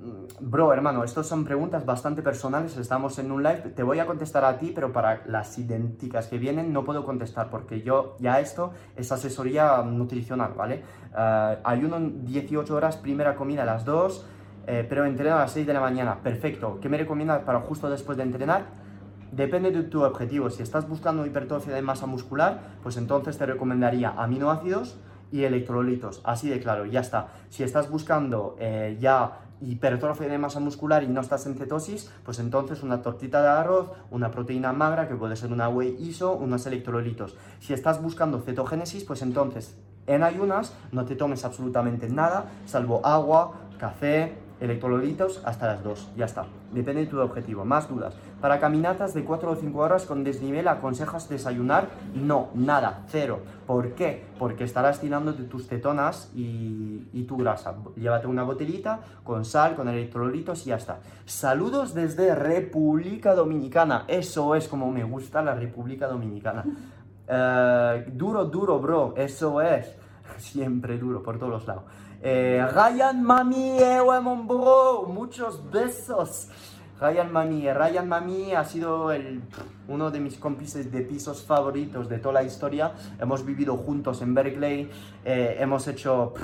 [0.03, 2.77] Mm, bro, hermano, estas son preguntas bastante personales.
[2.77, 3.73] Estamos en un live.
[3.77, 7.49] Te voy a contestar a ti, pero para las idénticas que vienen no puedo contestar
[7.51, 10.83] porque yo ya esto es asesoría nutricional, ¿vale?
[11.13, 14.27] Uh, ayuno 18 horas, primera comida a las 2,
[14.67, 16.19] eh, pero entreno a las 6 de la mañana.
[16.21, 16.81] Perfecto.
[16.81, 18.83] ¿Qué me recomiendas para justo después de entrenar?
[19.33, 20.51] Depende de tu objetivo.
[20.51, 24.99] Si estás buscando hipertrofia de masa muscular, pues entonces te recomendaría aminoácidos
[25.31, 26.21] y electrolitos.
[26.23, 27.29] Así de claro, ya está.
[27.49, 32.41] Si estás buscando eh, ya hipertrofia de masa muscular y no estás en cetosis, pues
[32.41, 36.67] entonces una tortita de arroz, una proteína magra, que puede ser una whey iso, unos
[36.67, 37.35] electrolitos.
[37.59, 43.55] Si estás buscando cetogénesis, pues entonces en ayunas no te tomes absolutamente nada, salvo agua,
[43.79, 46.47] café, electrolitos hasta las 2, ya está.
[46.73, 47.65] Depende de tu objetivo.
[47.65, 48.15] Más dudas.
[48.41, 51.89] Para caminatas de 4 o 5 horas con desnivel, ¿aconsejas desayunar?
[52.15, 53.41] No, nada, cero.
[53.67, 54.25] ¿Por qué?
[54.39, 57.75] Porque estarás tirando de tus cetonas y, y tu grasa.
[57.97, 61.01] Llévate una botellita con sal, con electrolitos y ya está.
[61.25, 64.05] Saludos desde República Dominicana.
[64.07, 66.65] Eso es como me gusta la República Dominicana.
[67.29, 69.15] Uh, duro, duro, bro.
[69.17, 69.97] Eso es.
[70.39, 71.85] Siempre duro, por todos los lados.
[72.25, 76.47] Eh, Ryan Mami, eh, bro, muchos besos.
[77.01, 79.43] Ryan Mami, eh, Ryan Mami ha sido el,
[79.89, 82.93] uno de mis cómplices de pisos favoritos de toda la historia.
[83.19, 84.89] Hemos vivido juntos en Berkeley,
[85.25, 86.35] hemos hecho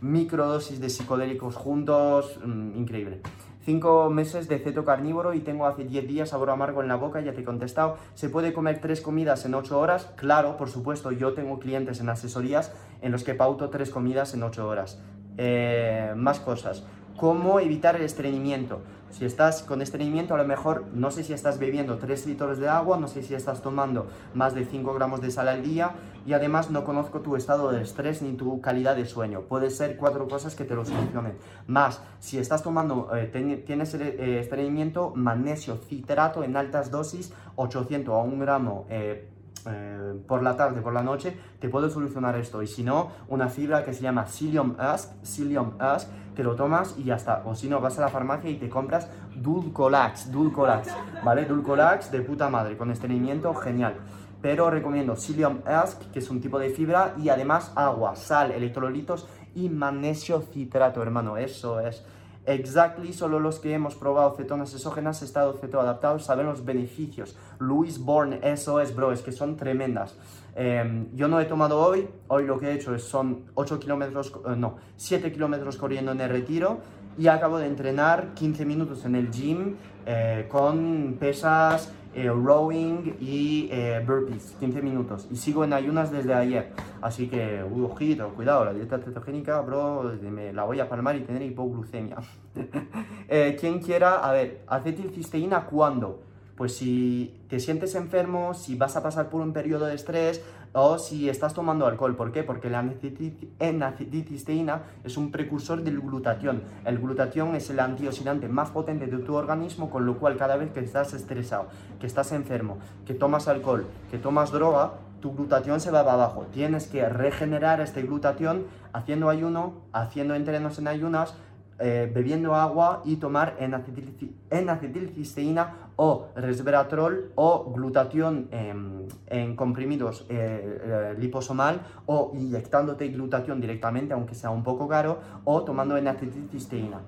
[0.00, 3.20] microdosis de psicodélicos juntos, mm, increíble.
[3.64, 7.20] Cinco meses de ceto carnívoro y tengo hace 10 días sabor amargo en la boca,
[7.20, 7.96] ya te he contestado.
[8.14, 10.10] ¿Se puede comer tres comidas en 8 horas?
[10.16, 14.42] Claro, por supuesto, yo tengo clientes en asesorías en los que pauto tres comidas en
[14.42, 15.00] 8 horas.
[15.38, 16.84] Eh, más cosas.
[17.16, 18.80] ¿Cómo evitar el estreñimiento?
[19.12, 22.68] Si estás con estreñimiento, a lo mejor no sé si estás bebiendo 3 litros de
[22.68, 25.92] agua, no sé si estás tomando más de 5 gramos de sal al día
[26.24, 29.42] y además no conozco tu estado de estrés ni tu calidad de sueño.
[29.42, 31.36] Puede ser cuatro cosas que te lo solucionen.
[31.66, 38.18] Más, si estás tomando, eh, tienes eh, estreñimiento, magnesio citrato en altas dosis, 800 a
[38.18, 38.86] 1 gramo.
[38.88, 39.28] Eh,
[39.66, 42.62] eh, por la tarde, por la noche, te puedo solucionar esto.
[42.62, 46.96] Y si no, una fibra que se llama Psyllium Husk, Psyllium Husk, te lo tomas
[46.98, 47.42] y ya está.
[47.44, 50.88] O si no, vas a la farmacia y te compras Dulcolax, Dulcolax,
[51.24, 51.44] ¿vale?
[51.44, 53.96] Dulcolax de puta madre, con estreñimiento, genial.
[54.40, 59.28] Pero recomiendo Psyllium Husk, que es un tipo de fibra, y además agua, sal, electrolitos
[59.54, 61.36] y magnesio citrato, hermano.
[61.36, 62.04] Eso es
[62.44, 67.36] Exactly, solo los que hemos probado cetonas exógenas, estado ceto adaptado, saben los beneficios.
[67.60, 70.16] Louis Bourne, eso es, bro, es que son tremendas.
[70.56, 74.32] Em, yo no he tomado hoy, hoy lo que he hecho es, son 8 kilómetros,
[74.46, 76.80] eh, no, 7 kilómetros corriendo en el retiro
[77.16, 83.68] y acabo de entrenar 15 minutos en el gym eh, con pesas, eh, rowing y
[83.70, 85.28] eh, burpees, 15 minutos.
[85.30, 86.72] Y sigo en ayunas desde ayer.
[87.00, 91.20] Así que, uh, ojito, cuidado, la dieta cetogénica, bro, me la voy a palmar y
[91.20, 92.16] tener hipoglucemia.
[93.28, 96.22] eh, quien quiera, a ver, acetilcisteína, ¿cuándo?
[96.56, 100.98] Pues si te sientes enfermo, si vas a pasar por un periodo de estrés o
[100.98, 102.16] si estás tomando alcohol.
[102.16, 102.42] ¿Por qué?
[102.42, 106.62] Porque la N-acetilcisteína es un precursor del glutatión.
[106.84, 110.72] El glutatión es el antioxidante más potente de tu organismo, con lo cual cada vez
[110.72, 111.66] que estás estresado,
[112.00, 116.46] que estás enfermo, que tomas alcohol, que tomas droga, tu glutatión se va abajo.
[116.52, 121.34] Tienes que regenerar este glutatión haciendo ayuno, haciendo entrenos en ayunas,
[121.78, 131.80] eh, bebiendo agua y tomar N-acetilcisteína o resveratrol o glutatión en comprimidos eh, eh, liposomal
[132.06, 137.00] o inyectándote glutatión directamente, aunque sea un poco caro, o tomando N-acetilcisteína.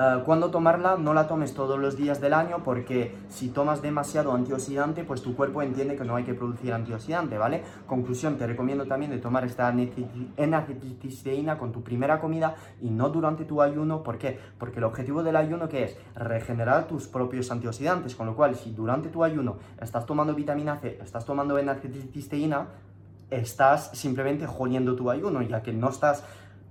[0.00, 0.96] Uh, ¿Cuándo tomarla?
[0.96, 5.36] No la tomes todos los días del año porque si tomas demasiado antioxidante, pues tu
[5.36, 7.62] cuerpo entiende que no hay que producir antioxidante, ¿vale?
[7.86, 13.44] Conclusión, te recomiendo también de tomar esta N-acetilcisteína con tu primera comida y no durante
[13.44, 14.02] tu ayuno.
[14.02, 14.38] ¿Por qué?
[14.56, 18.70] Porque el objetivo del ayuno que es regenerar tus propios antioxidantes, con lo cual si
[18.70, 22.68] durante tu ayuno estás tomando vitamina C, estás tomando N-acetilcisteína,
[23.28, 26.24] estás simplemente jodiendo tu ayuno, ya que no estás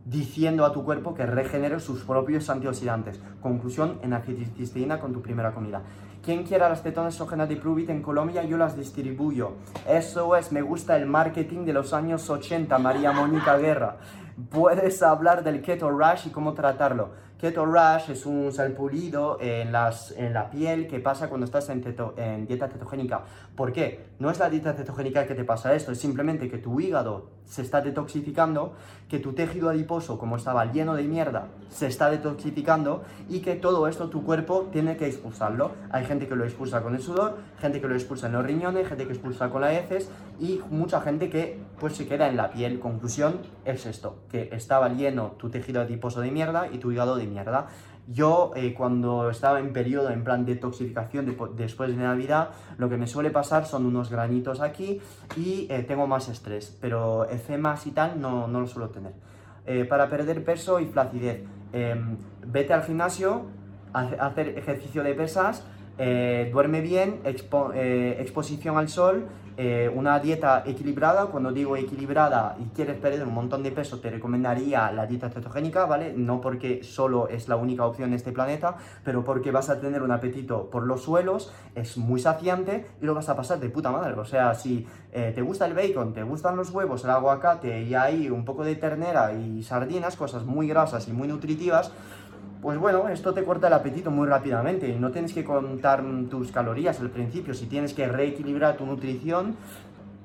[0.09, 3.19] diciendo a tu cuerpo que regenere sus propios antioxidantes.
[3.41, 5.83] Conclusión, en acetilcisteína con tu primera comida.
[6.23, 9.53] Quien quiera las cetonas exógenas de Pruvit en Colombia, yo las distribuyo.
[9.87, 13.97] Eso es, me gusta el marketing de los años 80, María Mónica Guerra.
[14.49, 17.11] puedes hablar del keto rush y cómo tratarlo.
[17.39, 21.81] Keto Rush es un salpullido en, las, en la piel que pasa cuando estás en,
[22.17, 23.23] en dieta cetogénica.
[23.55, 24.09] ¿Por qué?
[24.19, 27.61] No es la dieta cetogénica que te pasa esto, es simplemente que tu hígado se
[27.63, 28.73] está detoxificando,
[29.07, 33.87] que tu tejido adiposo, como estaba lleno de mierda, se está detoxificando y que todo
[33.87, 35.71] esto tu cuerpo tiene que expulsarlo.
[35.89, 38.87] Hay gente que lo expulsa con el sudor, gente que lo expulsa en los riñones,
[38.87, 42.51] gente que expulsa con las heces y mucha gente que pues se queda en la
[42.51, 42.79] piel.
[42.79, 47.28] Conclusión es esto, que estaba lleno tu tejido adiposo de mierda y tu hígado de
[48.11, 52.97] Yo eh, cuando estaba en periodo en plan de detoxificación después de Navidad, lo que
[52.97, 54.99] me suele pasar son unos granitos aquí
[55.37, 59.13] y eh, tengo más estrés, pero ecemas y tal no, no lo suelo tener.
[59.67, 62.17] Eh, para perder peso y flacidez, em,
[62.47, 63.45] vete al gimnasio,
[63.93, 65.63] a hacer ejercicio de pesas,
[66.51, 69.27] duerme bien, exposición al sol
[69.61, 74.09] eh, una dieta equilibrada, cuando digo equilibrada y quieres perder un montón de peso, te
[74.09, 76.13] recomendaría la dieta cetogénica, ¿vale?
[76.15, 80.01] No porque solo es la única opción en este planeta, pero porque vas a tener
[80.01, 83.91] un apetito por los suelos, es muy saciante y lo vas a pasar de puta
[83.91, 84.13] madre.
[84.13, 87.95] O sea, si eh, te gusta el bacon, te gustan los huevos, el aguacate y
[87.95, 91.91] ahí un poco de ternera y sardinas, cosas muy grasas y muy nutritivas,
[92.61, 96.99] pues bueno, esto te corta el apetito muy rápidamente no tienes que contar tus calorías
[96.99, 99.55] al principio, si tienes que reequilibrar tu nutrición,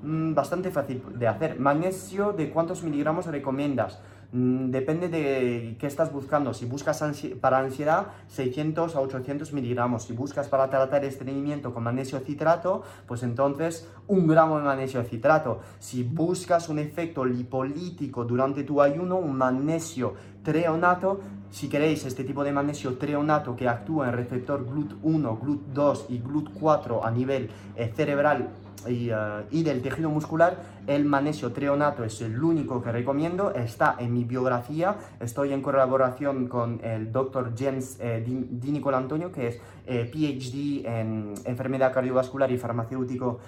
[0.03, 1.61] mm, bastante fácil de hacer.
[1.61, 4.01] Magnesio, ¿de cuántos miligramos recomiendas?
[4.37, 6.53] Mm, depende de qué estás buscando.
[6.55, 7.05] Si buscas
[7.41, 10.07] para ansiedad, 600 a 800 miligramos.
[10.07, 15.61] Si buscas para tratar estreñimiento con magnesio citrato, pues entonces un gramo de magnesio citrato.
[15.79, 20.15] Si buscas un efecto lipolítico durante tu ayuno, un magnesio
[20.45, 21.21] treonato,
[21.51, 27.01] si queréis este tipo de magnesio treonato que actúa en receptor GLUT1, GLUT2 y GLUT4
[27.03, 28.51] a nivel eh, cerebral
[28.87, 34.13] eh, y, del tejido muscular, el magnesio treonato es el único que recomiendo, está en
[34.13, 39.61] mi biografía, estoy en colaboración con el doctor James eh, Di, Nicol Antonio, que es
[39.87, 43.41] eh, PhD en enfermedad cardiovascular y farmacéutico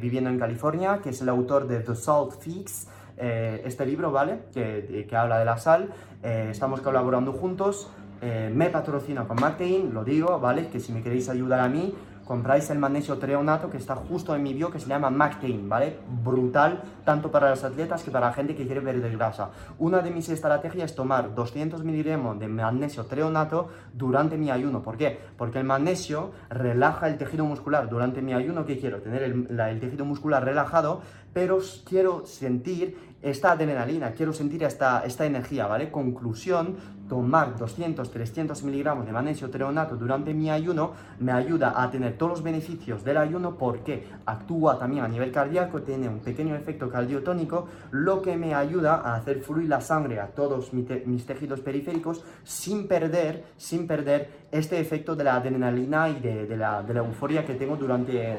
[0.00, 2.86] viviendo en California, que es el autor de The Salt Fix,
[3.18, 4.40] este libro, ¿vale?
[4.52, 5.90] Que, que, habla de la sal,
[6.22, 7.90] estamos colaborando juntos,
[8.22, 10.68] me patrocina con Martin, lo digo, ¿vale?
[10.68, 11.94] Que si me queréis ayudar a mí,
[12.28, 15.96] compráis el magnesio treonato que está justo en mi bio que se llama MacTain, ¿vale?
[16.22, 19.48] Brutal, tanto para los atletas que para la gente que quiere perder grasa.
[19.78, 24.82] Una de mis estrategias es tomar 200 miligramos de magnesio treonato durante mi ayuno.
[24.82, 25.18] ¿Por qué?
[25.38, 27.88] Porque el magnesio relaja el tejido muscular.
[27.88, 29.00] Durante mi ayuno, ¿qué quiero?
[29.00, 31.00] Tener el tejido muscular relajado,
[31.32, 35.90] pero quiero sentir esta adrenalina, quiero sentir esta, esta energía, ¿vale?
[35.90, 36.76] Conclusión,
[37.08, 42.32] tomar 200, 300 miligramos de magnesio treonato durante mi ayuno me ayuda a tener todos
[42.32, 47.66] los beneficios del ayuno porque actúa también a nivel cardíaco, tiene un pequeño efecto cardiotónico,
[47.90, 52.86] lo que me ayuda a hacer fluir la sangre a todos mis tejidos periféricos sin
[52.86, 57.54] perder, sin perder este efecto de la adrenalina y de, la, de la, euforia que
[57.54, 58.38] tengo durante eh,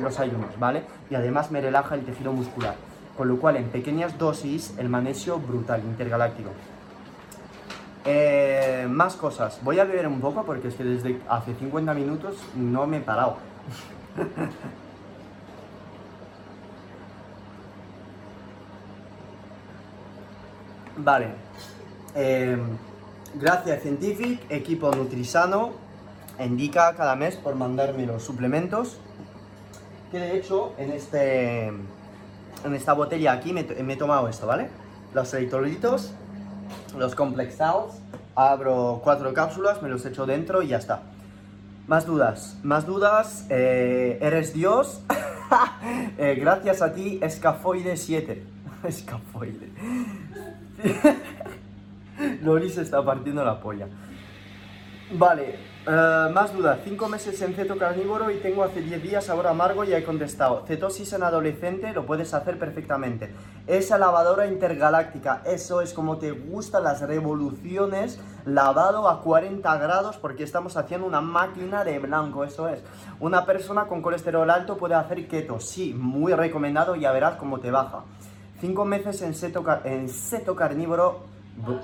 [0.00, 0.82] los ayunos, ¿vale?
[1.10, 2.74] Y además me relaja el tejido muscular
[3.16, 6.50] con lo cual en pequeñas dosis el magnesio brutal, intergaláctico.
[8.04, 9.60] Eh, más cosas.
[9.62, 13.00] Voy a beber un poco porque es que desde hace 50 minutos no me he
[13.00, 13.38] parado.
[20.98, 21.28] vale.
[22.14, 22.58] Eh,
[23.34, 25.72] gracias Scientific, equipo Nutrisano,
[26.38, 28.98] indica cada mes por mandarme los suplementos.
[30.10, 31.72] Que de hecho en este
[32.64, 34.68] en esta botella aquí me, he tomado esto, ¿vale?
[35.12, 36.12] Los electrolitos,
[36.96, 37.58] los complex
[38.34, 41.02] abro cuatro cápsulas, me los echo dentro y ya está.
[41.86, 45.02] Más dudas, más dudas, eh, eres Dios,
[46.18, 48.42] eh, gracias a ti, Escafoide 7.
[48.84, 49.70] Escafoide.
[52.42, 53.86] Lori se está partiendo la polla.
[55.12, 56.78] Vale, eh, más dudas.
[56.82, 60.64] 5 meses en ceto carnívoro y tengo hace 10 días ahora amargo y he contestado.
[60.66, 63.34] Cetosis en adolescente lo puedes hacer perfectamente.
[63.66, 70.42] Esa lavadora intergaláctica, eso es como te gustan las revoluciones, lavado a 40 grados porque
[70.42, 72.80] estamos haciendo una máquina de blanco, eso es.
[73.20, 77.70] Una persona con colesterol alto puede hacer keto, sí, muy recomendado, ya verás cómo te
[77.70, 78.04] baja.
[78.62, 79.34] 5 meses en
[80.08, 81.24] ceto, carnívoro,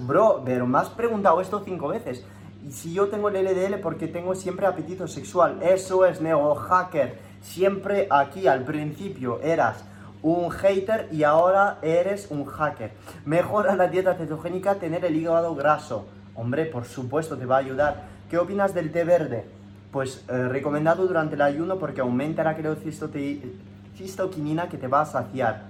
[0.00, 2.24] bro, pero me has preguntado esto 5 veces.
[2.66, 7.18] Y si yo tengo el LDL porque tengo siempre apetito sexual, eso es neo hacker.
[7.40, 9.82] Siempre aquí al principio eras
[10.22, 12.92] un hater y ahora eres un hacker.
[13.24, 16.06] Mejora la dieta cetogénica tener el hígado graso.
[16.34, 18.04] Hombre, por supuesto te va a ayudar.
[18.28, 19.46] ¿Qué opinas del té verde?
[19.90, 25.62] Pues eh, recomendado durante el ayuno porque aumenta la creocistoquinina que te va a saciar.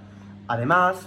[0.47, 0.97] Además,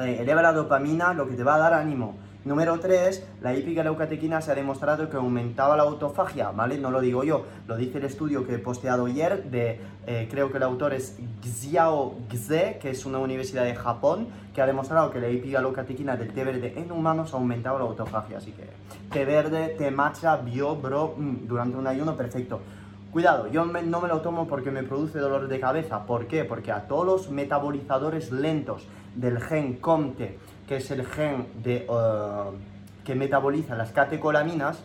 [0.00, 2.16] eh, eleva la dopamina, lo que te va a dar ánimo.
[2.44, 6.76] Número 3, la hipigalocatequina se ha demostrado que aumentaba la autofagia, ¿vale?
[6.76, 10.50] No lo digo yo, lo dice el estudio que he posteado ayer de, eh, creo
[10.50, 15.10] que el autor es Xiao Gze, que es una universidad de Japón, que ha demostrado
[15.10, 18.36] que la hipigalocatequina del té verde en humanos ha aumentado la autofagia.
[18.36, 18.68] Así que
[19.10, 22.60] té verde, té matcha, bio, bro, mm, durante un ayuno perfecto.
[23.10, 26.04] Cuidado, yo no me lo tomo porque me produce dolor de cabeza.
[26.04, 26.44] ¿Por qué?
[26.44, 30.36] Porque a todos los metabolizadores lentos del gen COMTE,
[30.68, 32.54] que es el gen de, uh,
[33.04, 34.78] que metaboliza las catecolaminas,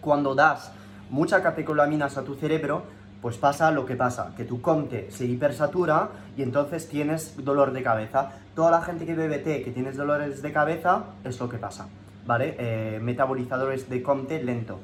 [0.00, 0.72] cuando das
[1.10, 2.84] muchas catecolaminas a tu cerebro,
[3.22, 7.82] pues pasa lo que pasa, que tu COMTE se hipersatura y entonces tienes dolor de
[7.82, 8.32] cabeza.
[8.54, 11.88] Toda la gente que bebe té, que tienes dolores de cabeza, es lo que pasa,
[12.26, 12.54] ¿vale?
[12.58, 14.80] Eh, metabolizadores de COMTE lento.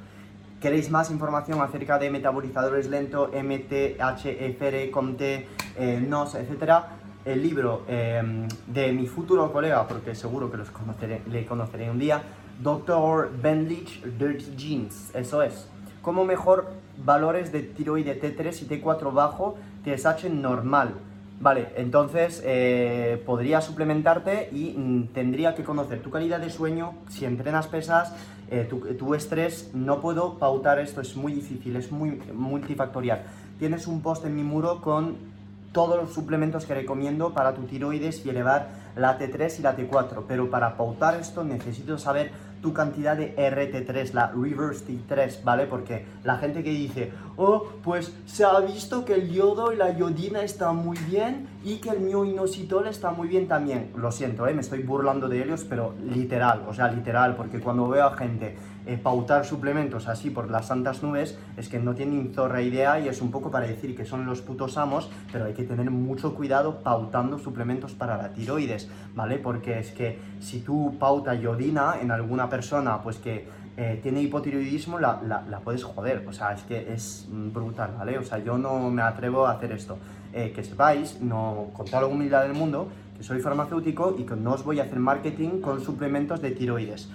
[0.61, 7.01] ¿Queréis más información acerca de metabolizadores lento, MT, HFR, COMTE, eh, NOS, etcétera?
[7.25, 11.99] El libro em, de mi futuro colega, porque seguro que los conoceré, le conoceré un
[11.99, 12.23] día,
[12.62, 13.31] Dr.
[13.41, 15.68] Ben Leach, Dirty Jeans, eso es.
[16.01, 16.68] Como mejor
[17.05, 20.95] valores de tiroide T3 y T4 bajo, TSH normal.
[21.41, 27.25] Vale, entonces eh, podría suplementarte y mm, tendría que conocer tu calidad de sueño, si
[27.25, 28.14] entrenas pesas,
[28.49, 29.70] eh, tu, tu, estrés.
[29.75, 33.25] No puedo pautar esto, es muy difícil, es muy multifactorial.
[33.59, 35.32] Tienes un post en mi muro con
[35.73, 40.25] todos los suplementos que recomiendo para tu tiroides y elevar la T3 y la T4.
[40.29, 42.31] Pero para pautar esto necesito saber
[42.62, 45.66] tu cantidad de RT3, la Reverse T3, ¿vale?
[45.66, 49.91] Porque la gente que dice, oh, pues se ha visto que el yodo y la
[49.91, 53.91] iodina están muy bien y que el mioinositol está muy bien también.
[53.97, 54.55] Lo siento, ¿eh?
[54.55, 58.57] me estoy burlando de ellos, pero literal, o sea, literal, porque cuando veo a gente
[58.85, 63.09] eh, pautar suplementos así por las santas nubes, es que no tienen zorra idea y
[63.09, 66.35] es un poco para decir que son los putos amos, pero hay que tener mucho
[66.35, 69.39] cuidado pautando suplementos para la tiroides, ¿vale?
[69.39, 74.99] Porque es que si tú pauta iodina en alguna persona, pues que eh, tiene hipotiroidismo,
[74.99, 78.18] la, la, puedes joder, o sea, es que es brutal, ¿vale?
[78.18, 79.97] O sea, yo no me atrevo a hacer esto.
[80.33, 84.35] Eh, que sepáis, no, con toda la humildad del mundo, que soy farmacéutico y que
[84.35, 87.09] no os voy a hacer marketing con suplementos de tiroides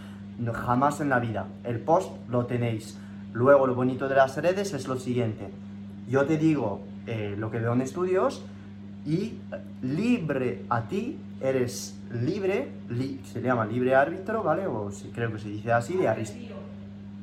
[0.54, 1.48] jamás en la vida.
[1.64, 2.98] El post lo tenéis.
[3.34, 5.50] Luego lo bonito de las redes es lo siguiente.
[6.08, 8.44] Yo te digo eh, lo que veo en estudios
[9.06, 9.38] y
[9.82, 12.72] libre a ti, eres libre,
[13.32, 14.68] se llama libre árbitro, ¿vale?
[14.68, 16.56] O si, creo que se dice así, de Aristóteles.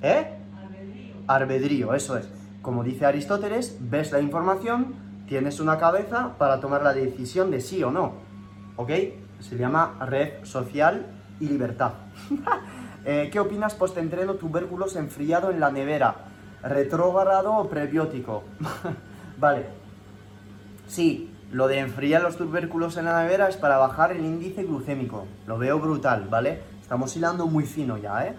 [0.03, 0.27] ¿Eh?
[0.57, 1.15] Arbedrío.
[1.27, 2.29] Arbedrío, eso es.
[2.63, 4.95] Como dice Aristóteles, ves la información,
[5.27, 8.13] tienes una cabeza para tomar la decisión de sí o no.
[8.77, 8.91] ¿Ok?
[9.41, 11.07] Se llama red social
[11.41, 11.93] y libertad.
[13.07, 16.15] Eh, ¿Qué opinas post-entreno tubérculos enfriado en la nevera?
[16.63, 18.45] ¿Retrógrado o prebiótico?
[19.39, 19.67] vale.
[20.89, 25.27] Sí, lo de enfriar los tubérculos en la nevera es para bajar el índice glucémico.
[25.47, 26.61] Lo veo brutal, ¿vale?
[26.81, 28.35] Estamos hilando muy fino ya, ¿eh?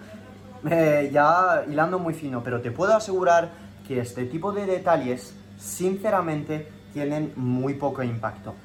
[0.70, 1.10] ¿eh?
[1.14, 3.52] ya hilando muy fino, pero te puedo asegurar
[3.88, 8.56] que este tipo de detalles, sinceramente, tienen muy poco impacto.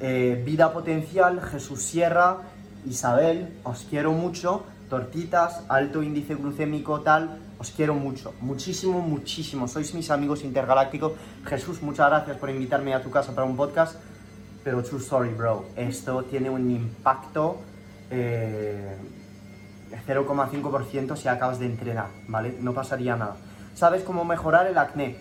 [0.00, 2.38] Eh, vida potencial, Jesús Sierra,
[2.86, 7.38] Isabel, os quiero mucho tortitas, alto índice glucémico, tal.
[7.58, 9.68] Os quiero mucho, muchísimo, muchísimo.
[9.68, 11.12] Sois mis amigos intergalácticos.
[11.46, 13.96] Jesús, muchas gracias por invitarme a tu casa para un podcast.
[14.62, 15.66] Pero true story, bro.
[15.76, 17.60] Esto tiene un impacto
[18.10, 18.96] eh,
[20.06, 22.56] 0,5% si acabas de entrenar, ¿vale?
[22.60, 23.36] No pasaría nada.
[23.74, 25.16] ¿Sabes cómo mejorar el acné?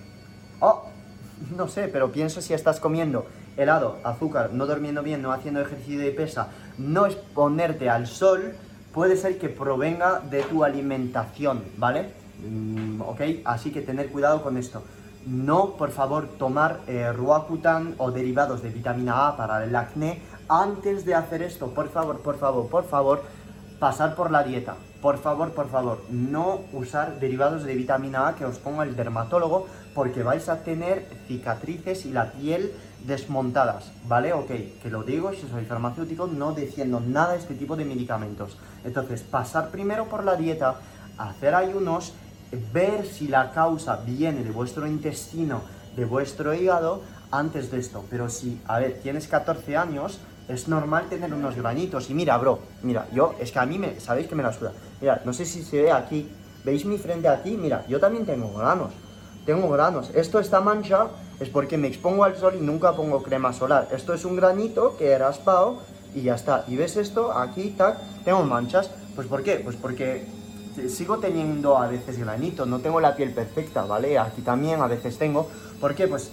[0.60, 0.86] Oh,
[1.56, 6.00] no sé, pero pienso si estás comiendo helado, azúcar, no durmiendo bien, no haciendo ejercicio
[6.00, 8.56] de pesa, no exponerte al sol,
[8.94, 12.12] puede ser que provenga de tu alimentación, ¿vale?
[12.48, 14.84] Mm, ok, así que tener cuidado con esto.
[15.26, 21.06] No, por favor, tomar eh, Ruacutan o derivados de vitamina A para el acné antes
[21.06, 21.68] de hacer esto.
[21.74, 23.24] Por favor, por favor, por favor,
[23.80, 24.76] pasar por la dieta.
[25.02, 29.68] Por favor, por favor, no usar derivados de vitamina A que os ponga el dermatólogo
[29.96, 32.72] porque vais a tener cicatrices y la piel
[33.04, 34.34] desmontadas, ¿vale?
[34.34, 34.52] Ok,
[34.82, 38.58] que lo digo, si soy farmacéutico, no diciendo nada de este tipo de medicamentos.
[38.84, 40.76] Entonces, pasar primero por la dieta,
[41.18, 42.14] hacer ayunos,
[42.72, 45.62] ver si la causa viene de vuestro intestino,
[45.96, 47.02] de vuestro hígado,
[47.32, 48.06] antes de esto.
[48.10, 52.10] Pero si, a ver, tienes 14 años, es normal tener unos granitos.
[52.10, 54.72] Y mira, bro, mira, yo, es que a mí me, sabéis que me la suda.
[55.02, 56.30] Mira, no sé si se ve aquí,
[56.64, 57.58] ¿veis mi frente aquí?
[57.58, 58.94] Mira, yo también tengo granos.
[59.46, 60.10] Tengo granos.
[60.14, 61.08] Esto, esta mancha,
[61.40, 63.90] es porque me expongo al sol y nunca pongo crema solar.
[63.92, 65.80] Esto es un granito que he raspado
[66.16, 66.64] y ya está.
[66.68, 68.90] Y ves esto, aquí, tac, tengo manchas.
[69.16, 69.56] Pues ¿por qué?
[69.58, 70.26] Pues porque
[70.88, 74.18] sigo teniendo a veces granito, no tengo la piel perfecta, ¿vale?
[74.18, 75.48] Aquí también a veces tengo.
[75.80, 76.08] ¿Por qué?
[76.08, 76.32] Pues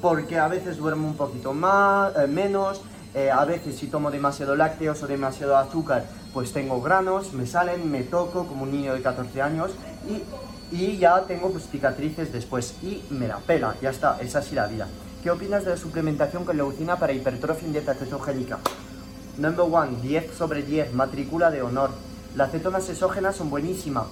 [0.00, 2.80] porque a veces duermo un poquito más, eh, menos,
[3.14, 7.90] Eh, a veces si tomo demasiado lácteos o demasiado azúcar, pues tengo granos, me salen,
[7.90, 9.70] me toco como un niño de 14 años
[10.06, 10.22] y,
[10.70, 14.66] y ya tengo pues cicatrices después y me la pela, ya está, es así la
[14.66, 14.88] vida.
[15.22, 18.58] ¿Qué opinas de la suplementación con leucina para hipertrofia en dieta cetogénica?
[19.38, 21.90] Number one, 10 sobre 10, matrícula de honor.
[22.36, 24.06] Las cetonas exógenas son buenísimas.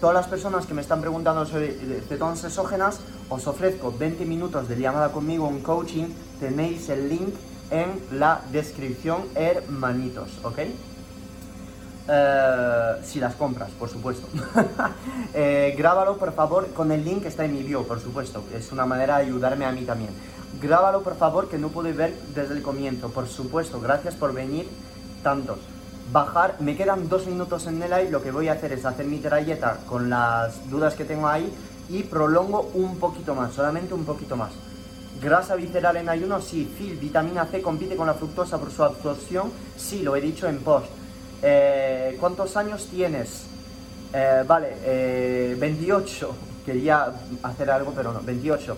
[0.00, 4.68] Todas las personas que me están preguntando sobre eh, cetonas exógenas, os ofrezco 20 minutos
[4.68, 6.08] de llamada conmigo en coaching.
[6.38, 7.34] Tenéis el link
[7.70, 10.58] en la descripción, hermanitos, ¿ok?
[12.10, 14.26] Eh, si las compras, por supuesto.
[15.34, 18.42] Eh, grábalo, por favor, con el link que está en mi bio, por supuesto.
[18.52, 20.10] Es una manera de ayudarme a mí también.
[20.60, 23.10] Grábalo, por favor, que no pude ver desde el comienzo.
[23.10, 24.66] Por supuesto, gracias por venir
[25.22, 25.58] tantos.
[26.10, 28.10] Bajar, me quedan dos minutos en el live.
[28.10, 31.52] Lo que voy a hacer es hacer mi trayeta con las dudas que tengo ahí
[31.90, 34.52] y prolongo un poquito más, solamente un poquito más.
[35.22, 36.72] Grasa visceral en ayuno, sí.
[36.78, 40.58] Fil, vitamina C compite con la fructosa por su absorción, sí, lo he dicho en
[40.60, 40.88] post.
[41.42, 43.46] Eh, ¿Cuántos años tienes?
[44.12, 46.30] Eh, vale, 28.
[46.30, 47.12] Eh, Quería
[47.42, 48.76] hacer algo, pero no, 28.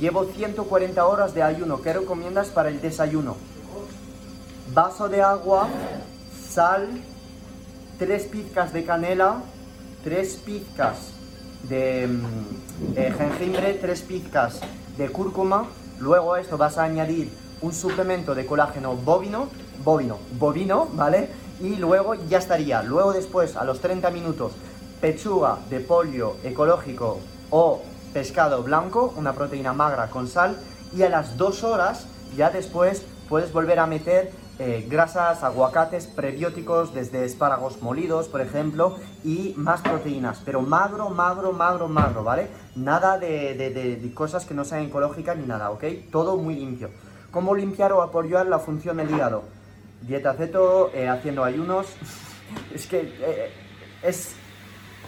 [0.00, 1.82] Llevo 140 horas de ayuno.
[1.82, 3.36] ¿Qué recomiendas para el desayuno?
[4.72, 5.68] Vaso de agua,
[6.50, 6.88] sal,
[7.98, 9.42] 3 pizcas de canela,
[10.04, 10.96] 3 pizcas
[11.64, 14.60] de mm, jengibre, 3 pizcas
[14.96, 15.66] de cúrcuma.
[15.98, 17.30] Luego a esto vas a añadir
[17.60, 19.48] un suplemento de colágeno bovino,
[19.84, 21.28] bovino, bovino, ¿vale?
[21.60, 22.82] Y luego ya estaría.
[22.82, 24.52] Luego después, a los 30 minutos,
[25.00, 27.18] pechuga de pollo ecológico
[27.50, 27.82] o
[28.12, 30.56] pescado blanco, una proteína magra con sal.
[30.96, 32.06] Y a las 2 horas,
[32.36, 38.96] ya después, puedes volver a meter eh, grasas, aguacates, prebióticos, desde espárragos molidos, por ejemplo,
[39.22, 42.48] y más proteínas, pero magro, magro, magro, magro, ¿vale?
[42.74, 45.84] Nada de, cosas que no sean ecológicas ni nada, ¿ok?
[46.10, 46.90] Todo muy limpio.
[47.30, 49.44] ¿Cómo limpiar o apoyar la función del hígado?
[50.02, 51.86] Dieta ceto, eh, haciendo ayunos,
[52.74, 53.50] es que eh,
[54.02, 54.34] es,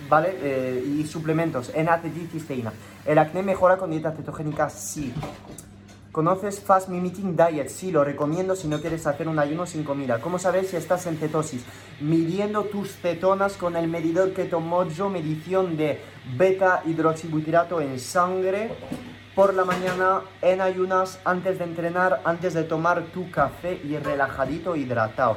[0.09, 0.83] ¿vale?
[0.87, 2.73] y suplementos, NADG, cisteína.
[3.05, 4.69] ¿El acné mejora con dieta cetogénica?
[4.69, 5.13] Sí.
[6.13, 7.69] ¿Conoces Fast Mimicking Diet?
[7.69, 10.21] Sí, lo recomiendo si no quieres hacer un ayuno sin comida.
[10.21, 11.65] ¿Cómo saber si estás en cetosis?
[12.01, 16.01] Midiendo tus cetonas con el medidor Keto Mojo, medición de
[16.37, 18.73] beta hidroxibutirato en sangre
[19.35, 24.77] por la mañana en ayunas antes de entrenar, antes de tomar tu café y relajadito,
[24.77, 25.37] hidratado.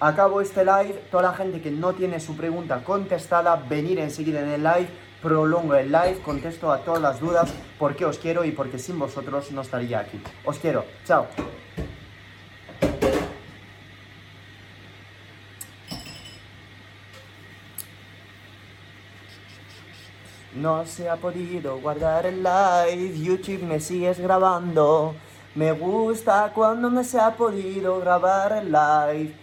[0.00, 4.48] Acabo este live, toda la gente que no tiene su pregunta contestada, venir enseguida en
[4.48, 4.88] el live
[5.22, 9.50] prolongo el live, contesto a todas las dudas, porque os quiero y porque sin vosotros
[9.50, 10.20] no estaría aquí.
[10.44, 10.84] Os quiero.
[11.04, 11.26] Chao.
[20.56, 25.14] No se ha podido guardar el live, YouTube me sigues grabando.
[25.54, 29.34] Me gusta cuando no se ha podido grabar el live.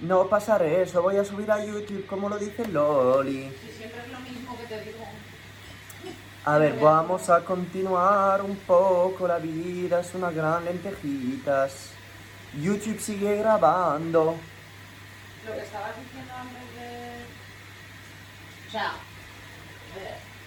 [0.00, 3.52] No pasaré eso, voy a subir a YouTube como lo dice Loli.
[6.46, 9.28] A ver, vamos a continuar un poco.
[9.28, 11.90] La vida es una gran lentejitas.
[12.58, 14.36] YouTube sigue grabando.
[15.46, 17.08] Lo que estabas diciendo antes de.
[18.66, 18.92] O sea,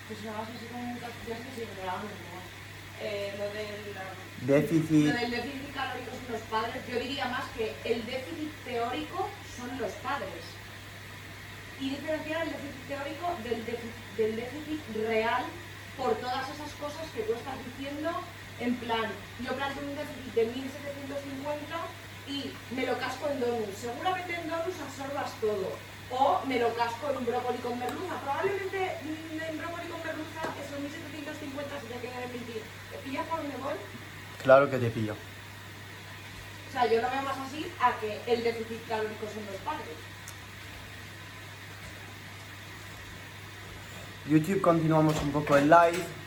[0.07, 2.09] pues sonabas así como un es que sigue grabando,
[3.01, 3.81] eh, lo del.
[4.41, 5.05] Déficit.
[5.05, 6.81] Lo del déficit calórico son los padres.
[6.89, 10.43] Yo diría más que el déficit teórico son los padres.
[11.79, 15.45] Y diferenciar el déficit teórico del déficit, del déficit real
[15.97, 18.09] por todas esas cosas que tú estás diciendo,
[18.59, 19.09] en plan,
[19.41, 21.75] yo planteo un déficit de 1750
[22.27, 23.77] y me lo casco en donuts.
[23.77, 25.90] Seguramente en donuts absorbas todo.
[26.11, 28.19] O me lo casco en un brócoli con merluza.
[28.21, 28.97] Probablemente
[29.47, 32.61] en brócoli con merluza esos 1750 se te queda de mentir.
[32.91, 33.75] ¿Te pillas por dónde voy?
[34.43, 35.13] Claro que te pillo.
[35.13, 39.95] O sea, yo lo veo más así a que el déficit calórico son los padres.
[44.29, 46.20] YouTube continuamos un poco el live.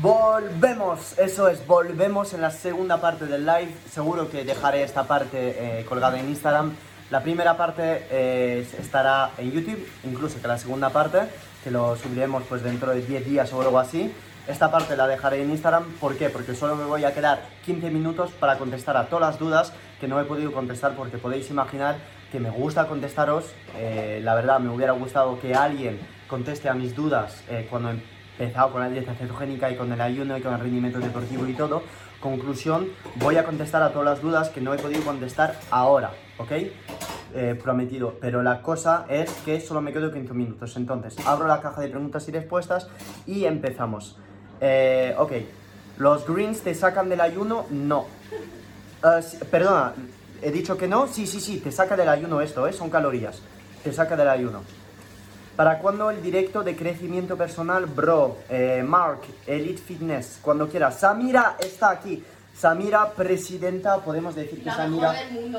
[0.00, 3.74] Volvemos, eso es, volvemos en la segunda parte del live.
[3.90, 6.72] Seguro que dejaré esta parte eh, colgada en Instagram.
[7.10, 11.22] La primera parte eh, estará en YouTube, incluso que la segunda parte,
[11.64, 14.12] que lo subiremos pues dentro de 10 días o algo así.
[14.46, 16.30] Esta parte la dejaré en Instagram, ¿por qué?
[16.30, 20.06] Porque solo me voy a quedar 15 minutos para contestar a todas las dudas que
[20.06, 21.96] no he podido contestar porque podéis imaginar
[22.30, 23.46] que me gusta contestaros.
[23.74, 28.17] Eh, la verdad, me hubiera gustado que alguien conteste a mis dudas eh, cuando he
[28.38, 31.54] empezado con la dieta cetogénica y con el ayuno y con el rendimiento deportivo y
[31.54, 31.82] todo.
[32.20, 36.52] Conclusión, voy a contestar a todas las dudas que no he podido contestar ahora, ¿ok?
[37.34, 38.16] eh, prometido.
[38.20, 40.76] Pero la cosa es que solo me quedo 15 minutos.
[40.76, 42.88] Entonces, abro la caja de preguntas y respuestas
[43.26, 44.16] y empezamos.
[44.60, 45.32] Eh, ok,
[45.98, 47.66] ¿los greens te sacan del ayuno?
[47.70, 48.06] No.
[49.22, 49.92] Sí, perdona,
[50.42, 51.06] ¿he dicho que no?
[51.06, 52.72] Sí, sí, sí, te saca del ayuno esto, ¿eh?
[52.72, 53.40] Son calorías.
[53.84, 54.62] Te saca del ayuno.
[55.58, 58.36] ¿Para cuándo el directo de crecimiento personal, bro?
[58.48, 61.00] Eh, Mark, Elite Fitness, cuando quieras.
[61.00, 62.22] Samira está aquí.
[62.56, 65.12] Samira, presidenta, podemos decir que Samira,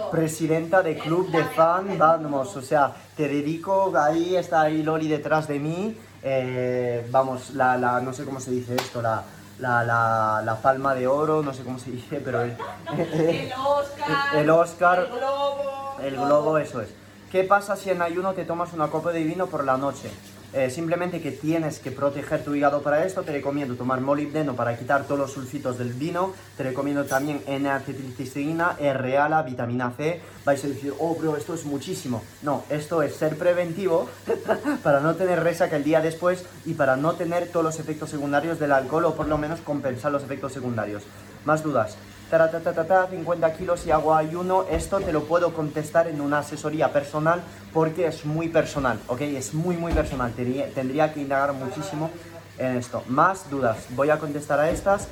[0.09, 5.49] presidenta de club de fan, vamos, o sea, te dedico, ahí está ahí Loli detrás
[5.49, 9.21] de mí, eh, vamos, la, la, no sé cómo se dice esto, la,
[9.59, 12.55] la, la, la palma de oro, no sé cómo se dice, pero el,
[12.97, 14.35] El Oscar.
[14.37, 15.95] el Oscar, El globo.
[16.01, 16.98] el globo, eso es.
[17.31, 20.09] ¿Qué pasa si en ayuno te tomas una copa de vino por la noche?
[20.51, 24.75] Eh, simplemente que tienes que proteger tu hígado para esto, te recomiendo tomar molibdeno para
[24.75, 30.19] quitar todos los sulfitos del vino, te recomiendo también N-acetilcisteína, R-ala, vitamina C.
[30.43, 32.23] Vais a decir, oh, bro, esto es muchísimo.
[32.41, 34.09] No, esto es ser preventivo
[34.83, 38.57] para no tener resaca el día después y para no tener todos los efectos secundarios
[38.57, 41.03] del alcohol o por lo menos compensar los efectos secundarios.
[41.45, 41.95] Más dudas.
[42.29, 44.65] Taratatata, 50 kilos y hago ayuno.
[44.69, 47.41] Esto te lo puedo contestar en una asesoría personal
[47.73, 49.21] porque es muy personal, ¿ok?
[49.21, 50.31] Es muy, muy personal.
[50.33, 52.11] Tendría, tendría que indagar muchísimo
[52.59, 53.03] en esto.
[53.07, 53.87] Más dudas.
[53.89, 55.07] Voy a contestar a estas.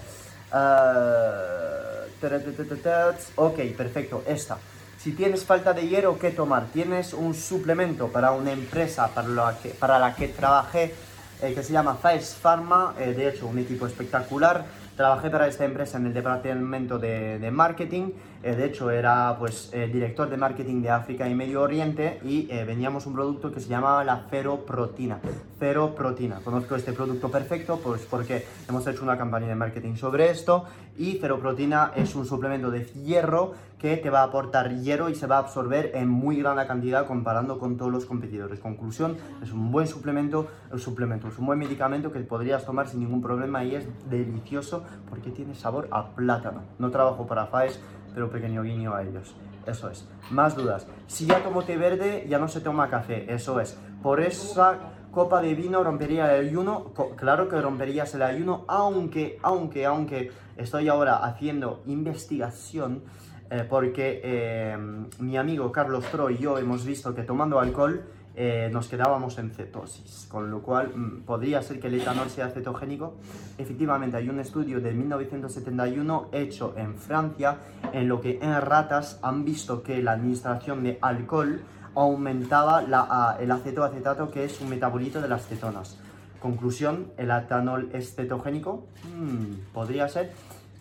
[2.21, 4.23] Taratatata, ok, perfecto.
[4.27, 4.59] Esta.
[4.99, 6.67] Si tienes falta de hierro, ¿qué tomar?
[6.67, 10.93] Tienes un suplemento para una empresa para la que, para la que trabajé
[11.41, 14.65] eh, que se llama Faes Pharma, eh, de hecho un equipo espectacular.
[14.97, 20.27] Trabajé para esta empresa en el departamento de, marketing, eh, de hecho era pues director
[20.27, 24.03] de marketing de África y Medio Oriente y eh, vendíamos un producto que se llamaba
[24.03, 25.19] la feroprotina.
[25.59, 30.65] Feroprotina, conozco este producto perfecto pues porque hemos hecho una campaña de marketing sobre esto
[30.97, 35.27] y feroprotina es un suplemento de hierro que te va a aportar hierro y se
[35.27, 38.59] va a absorber en muy gran cantidad comparando con todos los competidores.
[38.59, 43.01] Conclusión, es un buen suplemento, un suplemento, es un buen medicamento que podrías tomar sin
[43.01, 46.63] ningún problema y es delicioso porque tiene sabor a plátano.
[46.79, 47.79] No trabajo para FAES,
[48.13, 49.35] pero pequeño guiño a ellos.
[49.67, 50.07] Eso es.
[50.31, 50.87] Más dudas.
[51.05, 53.31] Si ya tomo té verde, ya no se toma café.
[53.31, 53.77] Eso es.
[54.01, 54.77] Por esa
[55.11, 56.93] copa de vino rompería el ayuno.
[57.15, 63.03] Claro que romperías el ayuno, aunque, aunque, aunque estoy ahora haciendo investigación
[63.49, 64.77] eh, porque eh,
[65.19, 68.03] mi amigo Carlos Tro y yo hemos visto que tomando alcohol
[68.39, 72.49] eh, nos quedábamos en cetosis, con lo cual mm, podría ser que el etanol sea
[72.49, 73.15] cetogénico.
[73.57, 77.57] Efectivamente, hay un estudio de 1971 hecho en Francia
[77.93, 81.61] en lo que en ratas han visto que la administración de alcohol
[81.95, 85.97] aumentaba la, a- el acetoacetato, que es un metabolito de las cetonas.
[86.39, 88.85] Conclusión, ¿el etanol es cetogénico?
[89.15, 90.31] Mm, podría ser.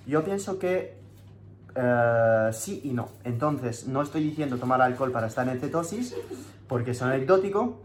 [0.06, 0.94] Yo pienso que
[1.76, 3.08] eh, sí y no.
[3.24, 6.16] Entonces, no estoy diciendo tomar alcohol para estar en cetosis,
[6.68, 7.82] porque es anecdótico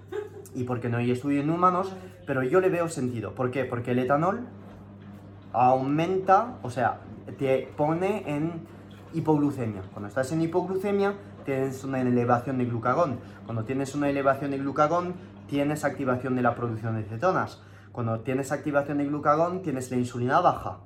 [0.56, 1.94] y porque no hay estudio en humanos,
[2.26, 3.36] pero yo le veo sentido.
[3.36, 3.66] ¿Por qué?
[3.66, 4.48] Porque el etanol
[5.54, 7.02] aumenta, o sea,
[7.38, 8.66] te pone en
[9.14, 9.82] hipoglucemia.
[9.92, 13.20] Cuando estás en hipoglucemia, tienes una elevación de glucagón.
[13.46, 15.16] Cuando tienes una elevación de glucagón,
[15.48, 17.62] tienes activación de la producción de cetonas.
[17.92, 20.80] Cuando tienes activación de glucagón, tienes la insulina baja.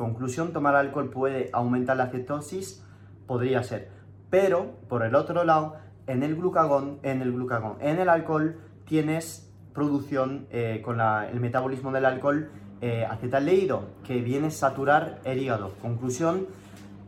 [0.00, 2.82] Conclusión, tomar alcohol puede aumentar la cetosis,
[3.26, 3.90] podría ser.
[4.30, 5.76] Pero, por el otro lado,
[6.06, 11.92] en el glucagón, en el glucagón, en el alcohol, tienes producción eh, con el metabolismo
[11.92, 15.74] del alcohol eh, acetaldehído, que viene a saturar el hígado.
[15.82, 16.46] Conclusión,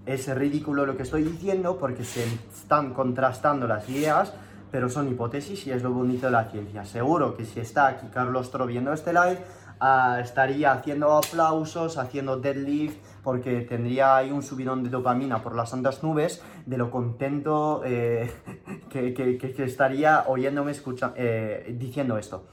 [0.05, 2.24] es ridículo lo que estoy diciendo porque se
[2.55, 4.34] están contrastando las ideas,
[4.70, 6.84] pero son hipótesis y es lo bonito de la ciencia.
[6.84, 9.38] Seguro que si está aquí Carlos Tro viendo este live,
[9.83, 15.70] ah, estaría haciendo aplausos, haciendo deadlift, porque tendría ahí un subidón de dopamina por las
[15.70, 18.30] santas nubes de lo contento eh,
[18.89, 22.45] que, que- estaría oyéndome escucha, eh, diciendo esto.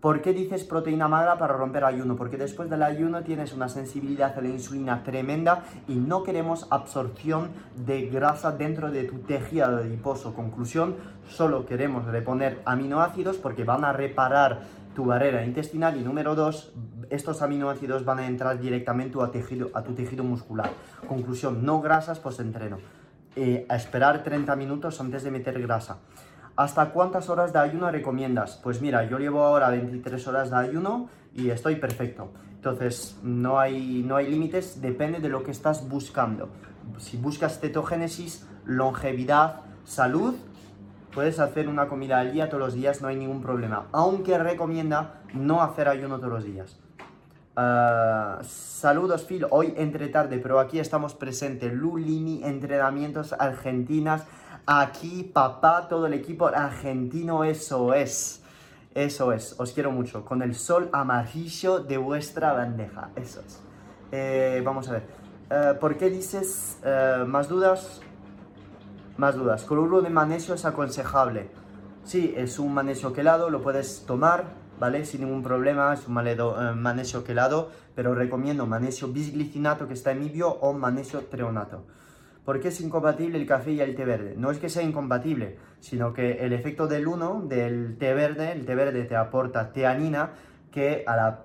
[0.00, 2.14] ¿Por qué dices proteína magra para romper ayuno?
[2.16, 7.48] Porque después del ayuno tienes una sensibilidad a la insulina tremenda y no queremos absorción
[7.86, 10.34] de grasa dentro de tu tejido adiposo.
[10.34, 10.96] Conclusión,
[11.26, 14.60] solo queremos reponer aminoácidos porque van a reparar
[14.94, 16.72] tu barrera intestinal y número dos,
[17.10, 20.70] estos aminoácidos van a entrar directamente a, tejido, a tu tejido muscular.
[21.06, 22.78] Conclusión, no grasas post entreno.
[23.36, 25.98] Eh, esperar 30 minutos antes de meter grasa.
[26.56, 28.60] ¿Hasta cuántas horas de ayuno recomiendas?
[28.62, 32.30] Pues mira, yo llevo ahora 23 horas de ayuno y estoy perfecto.
[32.54, 36.48] Entonces, no hay, no hay límites, depende de lo que estás buscando.
[36.98, 40.36] Si buscas cetogénesis, longevidad, salud,
[41.14, 43.86] puedes hacer una comida al día todos los días, no hay ningún problema.
[43.92, 46.78] Aunque recomienda no hacer ayuno todos los días.
[47.56, 51.72] Ah, saludos Phil, hoy entre tarde, pero aquí estamos presentes.
[51.72, 54.26] Lulini, entrenamientos argentinas,
[54.66, 58.40] Aquí, papá, todo el equipo argentino, eso es.
[58.94, 60.24] Eso es, os quiero mucho.
[60.24, 63.60] Con el sol amarillo de vuestra bandeja, eso es.
[64.10, 65.02] Eh, vamos a ver.
[65.50, 68.00] Eh, ¿Por qué dices eh, más dudas?
[69.16, 69.64] Más dudas.
[69.64, 71.48] Cloruro de magnesio es aconsejable.
[72.02, 74.44] Sí, es un magnesio quelado, lo puedes tomar,
[74.80, 75.04] ¿vale?
[75.04, 80.50] Sin ningún problema, es un magnesio quelado, pero recomiendo magnesio bisglicinato que está en bio
[80.50, 81.84] o magnesio treonato.
[82.44, 84.34] ¿Por qué es incompatible el café y el té verde?
[84.36, 88.66] No es que sea incompatible, sino que el efecto del uno, del té verde, el
[88.66, 90.30] té verde te aporta teanina,
[90.70, 91.38] que a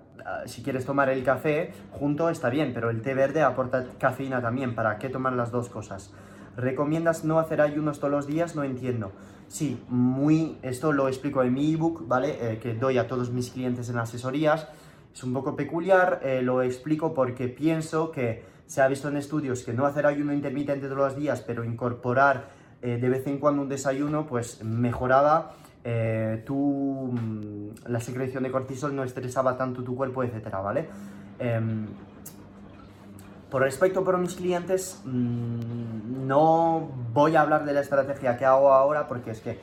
[0.46, 4.76] si quieres tomar el café junto está bien, pero el té verde aporta cafeína también.
[4.76, 6.14] ¿Para qué tomar las dos cosas?
[6.58, 8.56] ¿Recomiendas no hacer ayunos todos los días?
[8.56, 9.12] No entiendo.
[9.48, 12.38] Sí, muy, esto lo explico en mi ebook, ¿vale?
[12.40, 14.68] Eh, que doy a todos mis clientes en asesorías.
[15.14, 19.64] Es un poco peculiar, eh, lo explico porque pienso que se ha visto en estudios
[19.64, 22.50] que no hacer ayuno intermitente todos los días, pero incorporar
[22.82, 25.54] eh, de vez en cuando un desayuno, pues mejoraba
[25.84, 30.88] eh, mm, la secreción de cortisol, no estresaba tanto tu cuerpo, etcétera, ¿vale?
[31.40, 31.88] Em,
[33.50, 38.74] por respecto por mis clientes, mm, no voy a hablar de la estrategia que hago
[38.74, 39.60] ahora porque es que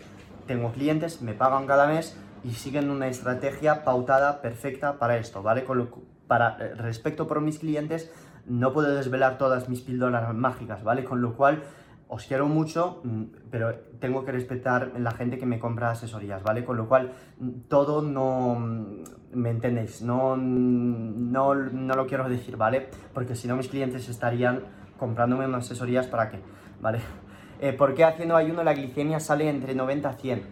[0.46, 5.64] tengo clientes, me pagan cada mes y siguen una estrategia pautada perfecta para esto, ¿vale?
[5.64, 5.88] Con lo,
[6.26, 8.10] para eh, respecto por mis clientes,
[8.46, 11.04] no puedo desvelar todas mis píldoras mágicas, ¿vale?
[11.04, 11.62] Con lo cual,
[12.08, 16.64] os quiero mucho, mm, pero tengo que respetar la gente que me compra asesorías, ¿vale?
[16.64, 18.54] Con lo cual, mm, todo no...
[18.58, 20.02] Mm, ¿Me entendéis?
[20.02, 22.88] No, no, no lo quiero decir, ¿vale?
[23.12, 24.62] Porque si no mis clientes estarían
[24.98, 26.40] comprándome unas asesorías para qué,
[26.80, 27.00] ¿vale?
[27.58, 30.42] Eh, ¿Por qué haciendo ayuno la glicemia sale entre 90 a 100?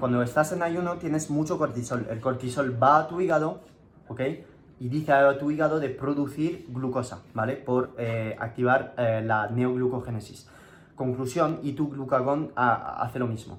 [0.00, 2.06] Cuando estás en ayuno tienes mucho cortisol.
[2.08, 3.60] El cortisol va a tu hígado,
[4.08, 4.22] ¿ok?
[4.80, 7.56] y dice a tu hígado de producir glucosa, ¿vale?
[7.56, 10.48] Por eh, activar eh, la neoglucogénesis.
[10.96, 13.58] Conclusión, y tu glucagón hace lo mismo.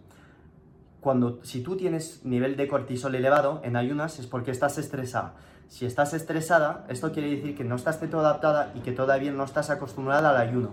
[1.02, 5.34] Cuando, si tú tienes nivel de cortisol elevado en ayunas es porque estás estresada.
[5.68, 9.70] Si estás estresada, esto quiere decir que no estás adaptada y que todavía no estás
[9.70, 10.70] acostumbrada al ayuno.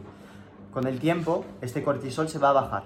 [0.73, 2.85] Con el tiempo, este cortisol se va a bajar.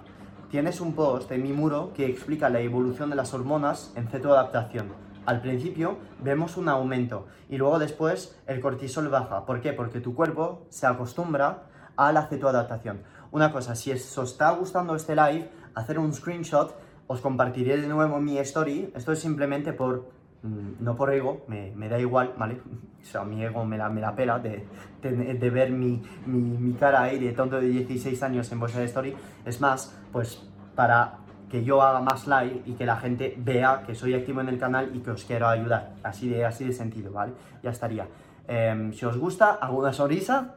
[0.51, 5.07] Tienes un post en mi muro que explica la evolución de las hormonas en cetoadaptación
[5.27, 9.44] al principio vemos un aumento y luego después el cortisol baja.
[9.44, 9.73] ¿Por qué?
[9.73, 11.65] Porque tu cuerpo se acostumbra
[11.97, 13.03] a la cetoadaptación.
[13.37, 16.75] Una cosa, si os está gustando este live, hacer un screenshot,
[17.07, 18.91] os compartiré de nuevo mi story.
[18.95, 20.09] Esto es simplemente por,
[20.43, 22.63] mm, no por ego, me, da igual, ¿vale?
[23.03, 24.65] O sea, mi ego me la, me la pela de,
[25.03, 29.15] de, ver mi, mi, cara ahí de tonto de 16 años en vuestra story.
[29.45, 30.43] Es más, pues
[30.75, 31.19] para
[31.51, 34.59] que yo haga más live y que la gente vea que soy activo en el
[34.59, 35.93] canal y que os quiero ayudar.
[36.03, 37.35] Así de, así de sentido, ¿vale?
[37.63, 38.09] Ya estaría.
[38.49, 40.55] Em, si os gusta, hago una sonrisa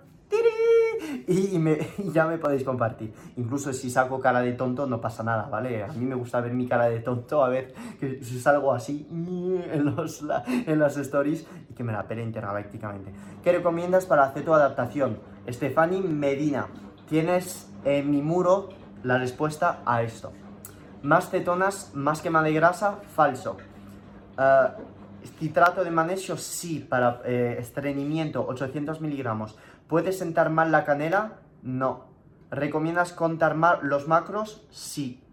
[1.29, 1.77] y, me,
[2.13, 3.13] ya me podéis compartir.
[3.37, 5.83] Incluso si saco cara de tonto, no pasa nada, ¿vale?
[5.83, 9.07] A mí me gusta ver mi cara de tonto, a ver que si salgo así
[9.11, 13.11] en, los, en las stories y que me la pele intergalácticamente.
[13.43, 15.19] ¿Qué recomiendas para hacer tu adaptación?
[15.45, 16.67] Estefani Medina,
[17.07, 18.69] tienes en mi muro
[19.03, 20.31] la respuesta a esto.
[21.01, 23.57] Más cetonas, más quema de grasa, falso.
[24.37, 24.81] Uh,
[25.39, 29.55] citrato de magnesio, sí, para eh, estreñimiento, 800 miligramos.
[29.89, 31.39] ¿Puede sentar mal la canela?
[31.63, 32.05] No.
[32.51, 34.63] ¿Recomiendas contar los macros?
[34.69, 35.23] Sí.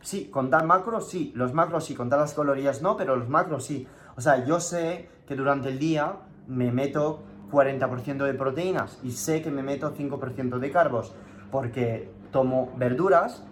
[0.00, 1.32] Sí, contar macros, sí.
[1.34, 3.88] Los macros sí, contar las calorías no, pero los macros sí.
[4.16, 9.42] O sea, yo sé que durante el día me meto 40% de proteínas y sé
[9.42, 11.12] que me meto 5% de carbos
[11.50, 13.42] porque tomo verduras,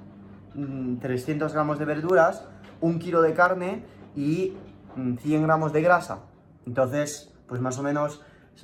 [0.54, 2.44] 300 mm, gramos de verduras,
[2.80, 3.84] un kilo de carne
[4.14, 4.56] y
[4.94, 6.20] 100 mm, gramos de grasa.
[6.64, 8.22] Entonces, pues más o menos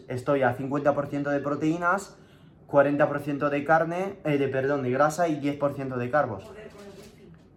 [0.08, 2.16] estoy a 50% de proteínas,
[2.68, 6.44] 40% de carne, eh, de perdón, de grasa y 10% de carbos.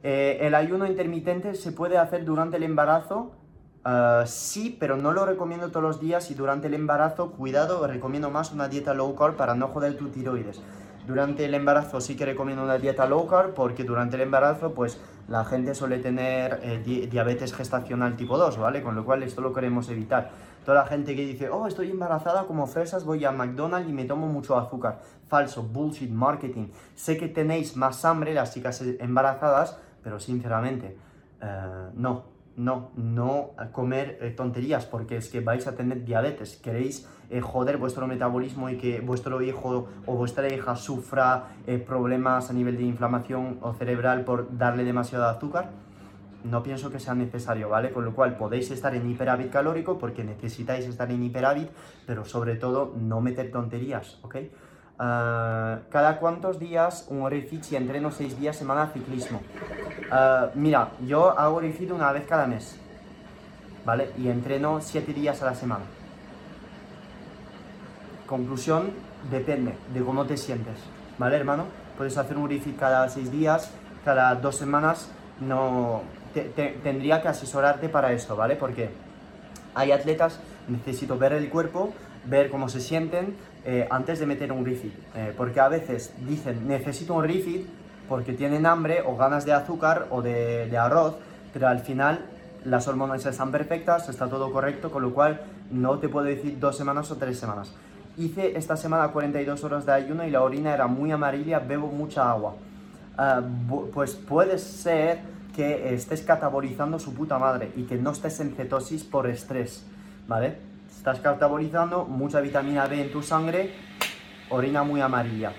[0.03, 3.31] Eh, el ayuno intermitente se puede hacer durante el embarazo,
[3.85, 8.29] uh, sí, pero no lo recomiendo todos los días y durante el embarazo, cuidado, recomiendo
[8.29, 10.61] más una dieta low carb para no joder tu tiroides.
[11.07, 14.99] Durante el embarazo sí que recomiendo una dieta low carb porque durante el embarazo pues
[15.29, 18.83] la gente suele tener eh, diabetes gestacional tipo 2, ¿vale?
[18.83, 20.31] Con lo cual esto lo queremos evitar.
[20.65, 24.03] Toda la gente que dice, oh, estoy embarazada como fresas, voy a McDonald's y me
[24.03, 24.99] tomo mucho azúcar.
[25.29, 26.67] Falso, bullshit, marketing.
[26.93, 30.97] Sé que tenéis más hambre las chicas embarazadas, pero sinceramente,
[31.41, 36.57] eh, no no, no comer eh, tonterías porque es que vais a tener diabetes.
[36.57, 42.49] Queréis eh, joder vuestro metabolismo y que vuestro hijo o vuestra hija sufra eh, problemas
[42.49, 45.69] a nivel de inflamación o cerebral por darle demasiado azúcar.
[46.43, 47.91] No pienso que sea necesario, ¿vale?
[47.91, 51.69] Con lo cual podéis estar en hiperávit calórico porque necesitáis estar en hiperávit,
[52.05, 54.35] pero sobre todo no meter tonterías, ¿ok?
[54.99, 59.41] Ah, ¿Cada cuántos días un refit si entreno 6 días semana ciclismo?
[60.09, 62.79] Ah, mira, yo hago refit una vez cada mes,
[63.85, 64.09] ¿vale?
[64.17, 65.85] Y entreno 7 días a la semana.
[68.25, 68.89] Conclusión,
[69.29, 70.79] depende de cómo te sientes,
[71.19, 71.65] ¿vale, hermano?
[71.95, 73.71] Puedes hacer un refit cada 6 días,
[74.03, 75.09] cada 2 semanas,
[75.39, 76.01] no...
[76.33, 78.55] tendría que asesorarte para esto, ¿vale?
[78.55, 78.89] Porque
[79.75, 81.93] hay atletas, necesito ver el cuerpo,
[82.25, 83.35] ver cómo se sienten,
[83.69, 84.93] eh, antes de meter un refit.
[85.13, 87.67] Eh, porque a veces dicen necesito un refit
[88.07, 91.15] porque tienen hambre o ganas de azúcar o de, arroz,
[91.51, 92.21] pero al final
[92.63, 96.77] las hormonas están perfectas, está todo correcto, con lo cual no te puedo decir dos
[96.77, 97.73] semanas o tres semanas.
[98.15, 102.31] Hice esta semana 42 horas de ayuno y la orina era muy amarilla, bebo mucha
[102.31, 102.55] agua.
[103.17, 103.41] Ah,
[103.93, 105.19] pues puede ser
[105.53, 109.85] que estés catabolizando su puta madre y que no estés en cetosis por estrés,
[110.25, 110.66] ¿vale?
[111.07, 113.71] Estás catabolizando mucha vitamina B en tu sangre,
[114.49, 115.53] orina muy amarilla,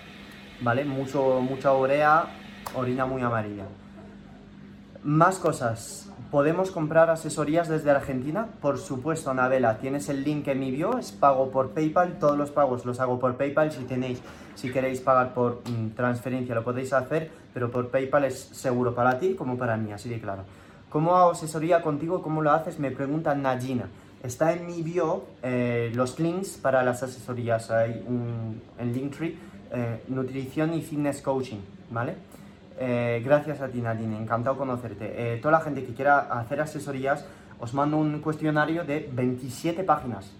[0.60, 0.84] ¿vale?
[0.84, 2.26] Mucho, mucha urea,
[2.74, 3.64] orina muy amarilla.
[5.04, 6.12] Más cosas.
[6.30, 8.46] ¿Podemos comprar asesorías desde Argentina?
[8.60, 9.78] Por supuesto, Anabela.
[9.78, 12.18] Tienes el link en mi bio, es pago por PayPal.
[12.18, 13.72] Todos los pagos los hago por PayPal.
[13.72, 14.20] Si tenéis,
[14.54, 19.18] si queréis pagar por mm, transferencia, lo podéis hacer, pero por PayPal es seguro para
[19.18, 20.42] ti como para mí, así de claro.
[20.90, 22.20] ¿Cómo hago asesoría contigo?
[22.20, 22.78] ¿Cómo lo haces?
[22.78, 23.88] Me pregunta Najina.
[24.22, 27.70] Está en mi bio eh, los links para las asesorías.
[27.70, 29.36] Hay un, en Linktree,
[29.72, 32.16] eh, nutrición y fitness coaching, ¿vale?
[32.80, 35.38] Eh, gracias a ti, Nadine, encantado conocerte.
[35.40, 37.24] toda la gente que quiera hacer asesorías,
[37.60, 40.32] os mando un cuestionario de 27 páginas.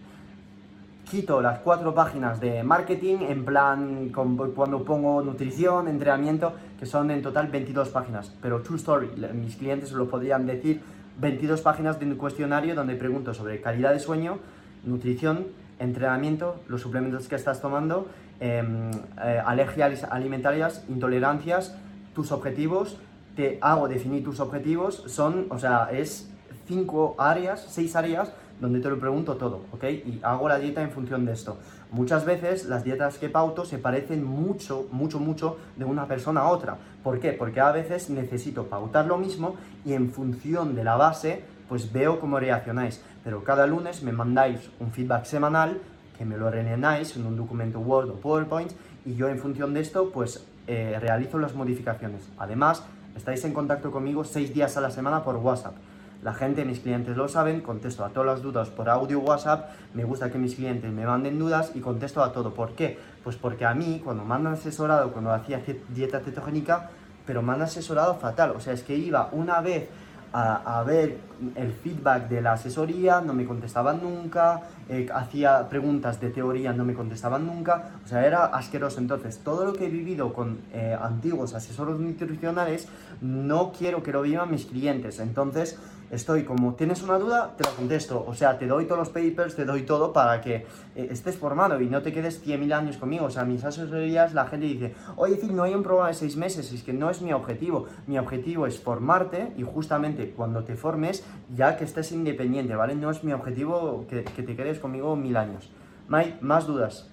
[1.09, 7.23] Quito las cuatro páginas de marketing en plan cuando pongo nutrición, entrenamiento, que son en
[7.23, 8.35] total 22 páginas.
[8.43, 10.83] Pero true story, mis clientes lo podrían decir
[11.19, 14.39] 22 páginas de un cuestionario donde pregunto sobre calidad de sueño,
[14.85, 18.09] nutrición, entrenamiento, los suplementos que estás tomando,
[18.41, 18.91] em,
[19.23, 21.77] eh, alergias alimentarias, intolerancias,
[22.15, 22.99] tus objetivos,
[23.37, 26.31] te hago definir tus objetivos, son, o sea, es
[26.67, 29.85] cinco áreas, seis áreas donde te lo pregunto todo, ¿ok?
[29.85, 31.59] Y hago la dieta en función de esto.
[31.91, 36.49] Muchas veces las dietas que pauto se parecen mucho, mucho, mucho de una persona a
[36.49, 36.77] otra.
[37.03, 37.33] ¿Por qué?
[37.33, 39.57] Porque a veces necesito pautar lo mismo
[39.87, 43.01] y en función de la base, pues veo cómo reaccionáis.
[43.25, 45.81] Pero cada lunes me mandáis un feedback semanal
[46.19, 48.73] que me lo rellenáis en un documento Word o PowerPoint
[49.07, 52.29] y yo en función de esto, pues eh, realizo las modificaciones.
[52.37, 52.85] Además,
[53.17, 55.75] estáis en contacto conmigo seis días a la semana por WhatsApp.
[56.23, 60.05] La gente, mis clientes lo saben, contesto a todas las dudas por audio WhatsApp, me
[60.05, 62.55] gusta que mis clientes me manden dudas y contesto a todo.
[62.55, 62.99] ¿Por qué?
[63.23, 66.91] Pues porque a mí, cuando me han asesorado, cuando hacía dieta cetogénica,
[67.25, 68.51] pero me han asesorado fatal.
[68.57, 69.89] O sea, es que iba una vez
[70.33, 71.19] a, ver
[71.55, 76.85] el feedback de la asesoría, no me contestaban nunca, eh, hacía preguntas de teoría, no
[76.85, 79.01] me contestaban nunca, o sea, era asqueroso.
[79.01, 82.89] Entonces, todo lo que he vivido con eh, antiguos asesores nutricionales,
[83.21, 85.21] no quiero que lo vivan mis clientes.
[85.21, 85.79] Entonces,
[86.11, 87.55] estoy como, ¿tienes una duda?
[87.57, 88.25] Te lo contesto.
[88.27, 91.81] O sea, te doy todos los papers, te doy todo para que eh, estés formado
[91.81, 93.27] y no te quedes 100.000 años conmigo.
[93.27, 96.73] O sea, mis asesorías, la gente dice, oye, no hay un programa de 6 meses,
[96.73, 97.87] es que no es mi objetivo.
[98.07, 101.25] Mi objetivo es formarte y justamente cuando te formes,
[101.55, 102.95] ya que estés independiente, ¿vale?
[102.95, 105.71] No es mi objetivo que, que te quedes conmigo mil años.
[106.09, 107.09] Mike, más dudas.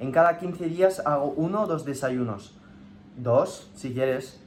[0.00, 2.56] En cada 15 días hago uno o dos desayunos.
[3.16, 4.41] Dos, si quieres.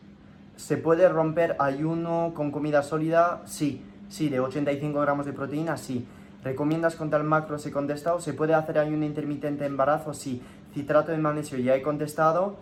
[0.56, 3.41] ¿Se puede romper ayuno con comida sólida?
[3.45, 6.07] Sí, sí, de 85 gramos de proteína, sí.
[6.44, 7.57] ¿Recomiendas con tal macro?
[7.57, 8.22] Se contestado.
[8.22, 10.14] ¿Se puede hacer ayuno intermitente embarazo?
[10.14, 10.41] Sí.
[10.73, 12.57] Citrato de magnesio, ya he contestado.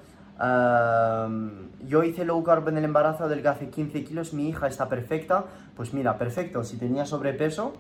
[1.86, 5.46] yo hice low carb en el embarazo, adelgacé 15 kilos, mi hija está perfecta.
[5.76, 6.64] Pues mira, perfecto.
[6.64, 7.74] Si tenía sobrepeso,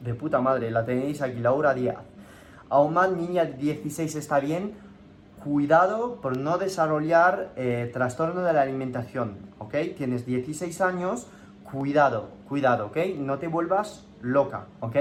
[0.00, 1.98] de puta madre, la tenéis aquí, Laura Díaz.
[2.70, 4.89] Auman, niña de 16 está bien
[5.42, 9.74] cuidado por no desarrollar eh, trastorno de la alimentación, ¿ok?
[9.96, 11.26] Tienes 16 años,
[11.64, 12.98] cuidado, cuidado, ¿ok?
[13.16, 14.96] No te vuelvas loca, ¿ok?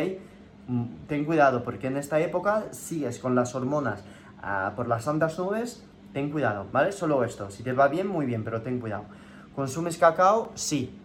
[0.68, 4.04] Mm, ten cuidado porque en esta época sigues con las hormonas
[4.42, 5.84] ah, por las santas nubes,
[6.14, 6.92] ten cuidado, ¿vale?
[6.92, 9.04] Solo esto, si te va bien, muy bien, pero ten cuidado.
[9.56, 10.52] ¿Consumes cacao?
[10.56, 10.98] Sí,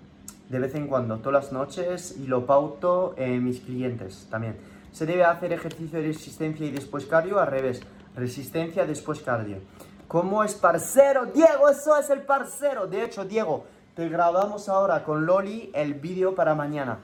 [0.48, 4.56] de vez en cuando, todas las noches y lo pauto mis clientes también.
[4.92, 7.40] ¿Se debe hacer ejercicio de resistencia y después cardio?
[7.40, 7.82] Al revés
[8.14, 9.58] Resistencia, después cardio.
[10.06, 11.26] ¿Cómo es parcero?
[11.26, 12.86] Diego, eso es el parcero.
[12.86, 13.64] De hecho, Diego,
[13.96, 16.98] te grabamos ahora con Loli el vídeo para mañana.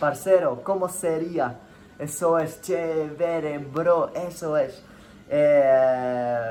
[0.00, 1.58] Parcero, ¿cómo sería?
[1.98, 4.12] Eso es chévere, bro.
[4.14, 4.82] Eso es.
[5.28, 6.48] Eh,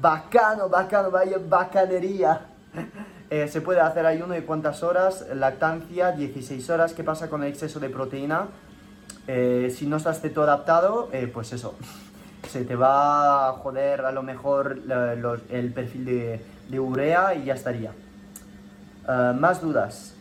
[0.00, 2.46] bacano, bacano, vaya bacanería.
[3.28, 6.94] Eh, se puede hacer ayuno de cuántas horas, lactancia 16 horas.
[6.94, 8.46] ¿Qué pasa con el exceso de proteína?
[9.26, 11.74] Eh, si no estás ceto adaptado, pues eso,
[12.48, 14.80] se te va a joder a lo mejor
[15.50, 17.92] el perfil de, urea y ya estaría.
[19.08, 20.14] Eh, más dudas.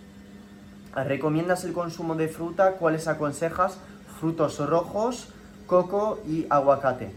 [0.96, 2.74] ¿Recomiendas el consumo de fruta?
[2.74, 3.78] ¿Cuáles aconsejas?
[4.20, 5.28] Frutos rojos,
[5.68, 7.12] coco y aguacate.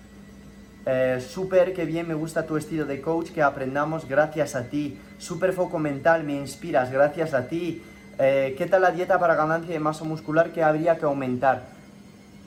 [0.86, 4.98] Eh, súper, que bien, me gusta tu estilo de coach, que aprendamos gracias a ti.
[5.18, 7.82] Súper foco mental, me inspiras gracias a ti.
[8.18, 11.66] Eh, ¿Qué tal la dieta para ganancia de masa muscular que habría que aumentar?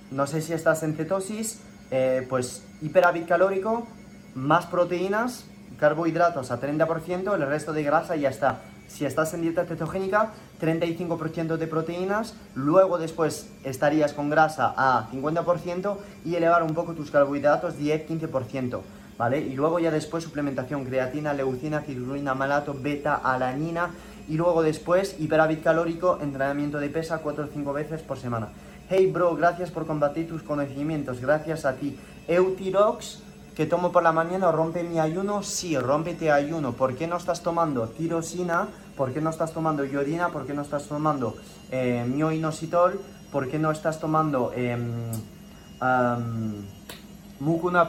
[0.10, 1.62] No sé si estás en cetosis,
[1.92, 3.88] eh, pues hiperávit calórico,
[4.34, 5.46] más proteínas,
[5.80, 8.62] carbohidratos a 30%, el resto de grasa y ya está.
[8.88, 10.32] Si estás en dieta cetogénica,
[10.62, 17.10] 35% de proteínas, luego después estarías con grasa a 50% y elevar un poco tus
[17.10, 18.82] carbohidratos 10-15%,
[19.18, 19.40] ¿vale?
[19.40, 23.92] Y luego ya después suplementación creatina, leucina, citrulina, malato, beta, alanina
[24.28, 28.50] y luego después hiperávit calórico, entrenamiento de pesa 4 o 5 veces por semana.
[28.94, 31.98] Hey bro, gracias por combatir tus conocimientos, gracias a ti.
[32.28, 33.20] Eutirox
[33.56, 36.74] que tomo por la mañana rompe mi ayuno, sí, rompete ayuno.
[36.74, 38.68] ¿Por qué no estás tomando tirosina?
[38.98, 40.28] ¿Por qué no estás tomando iodina?
[40.28, 41.38] ¿Por qué no estás tomando
[41.72, 43.00] eh, mioinositol?
[43.32, 44.52] ¿Por qué no estás tomando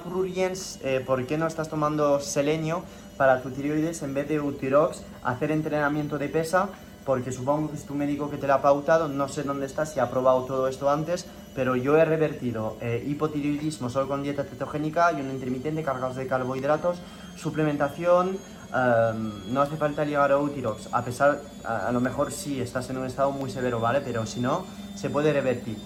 [0.05, 0.79] pruriens?
[0.85, 2.85] Eh, ¿Por qué no estás tomando selenio
[3.17, 5.03] para tu tiroides en vez de utirox?
[5.25, 6.69] Hacer entrenamiento de pesa
[7.05, 9.87] porque supongo que es tu médico que te lo ha pautado, no sé dónde está,
[9.87, 14.45] si ha probado todo esto antes, pero yo he revertido eh, hipotiroidismo solo con dieta
[14.45, 16.99] cetogénica y un intermitente cargados de carbohidratos,
[17.37, 18.39] suplementación,
[18.73, 22.99] em, no hace falta llegar a Utirox, a pesar, a, lo mejor sí estás en
[22.99, 24.01] un estado muy severo, ¿vale?
[24.01, 24.65] Pero si no,
[24.95, 25.77] se puede revertir.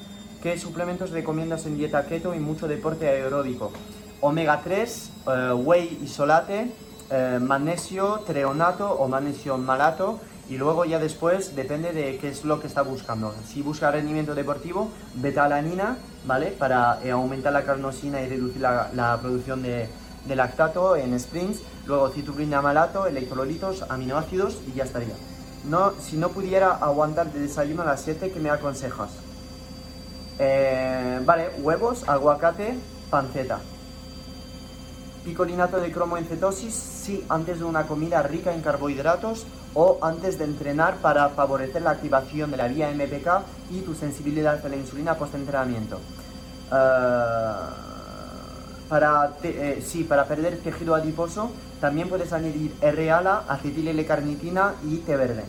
[0.43, 3.72] ¿Qué suplementos recomiendas en dieta keto y mucho deporte aeróbico?
[4.20, 6.70] Omega 3, eh, whey isolate,
[7.10, 10.18] eh, magnesio treonato o magnesio malato
[10.48, 13.35] y luego ya después depende de qué es lo que está buscando.
[13.48, 16.48] Si busca rendimiento deportivo, betalanina, ¿vale?
[16.48, 19.89] Para eh, aumentar la carnosina y reducir la, producción de,
[20.28, 21.62] lactato en sprints.
[21.86, 25.14] Luego citrulina malato, electrolitos, aminoácidos y ya estaría.
[25.68, 29.10] No, si no pudiera aguantar de desayuno a las 7, ¿qué me aconsejas?
[30.39, 32.77] Eh, vale, huevos, aguacate,
[33.10, 33.59] panceta.
[35.26, 39.44] Picolinato de cromo en cetosis, sí, antes de una comida rica en carbohidratos
[39.74, 43.42] o antes de entrenar para favorecer la activación de la vía MPK
[43.72, 45.98] y tu sensibilidad a la insulina post-entrenamiento.
[46.70, 47.70] Ah,
[48.88, 51.50] para, eh, sí, para perder tejido adiposo
[51.80, 55.42] también puedes añadir R-ALA, acetil L-carnitina y té verde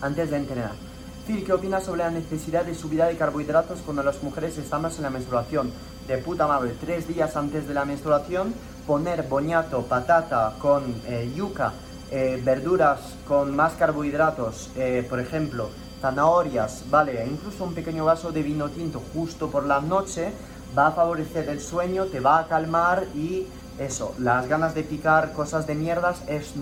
[0.00, 0.87] antes de entrenar.
[1.28, 5.10] ¿Qué opinas sobre la necesidad de subida de carbohidratos cuando las mujeres estamos en la
[5.10, 5.70] menstruación?
[6.06, 8.54] De puta madre, tres días antes de la menstruación
[8.86, 11.74] poner boñato, patata con eh, yuca,
[12.10, 15.68] eh, verduras con más carbohidratos, eh, por ejemplo,
[16.00, 20.32] zanahorias, vale, incluso un pequeño vaso de vino tinto justo por la noche,
[20.76, 23.46] va a favorecer el sueño, te va a calmar y
[23.78, 26.54] eso, las ganas de picar cosas de mierdas es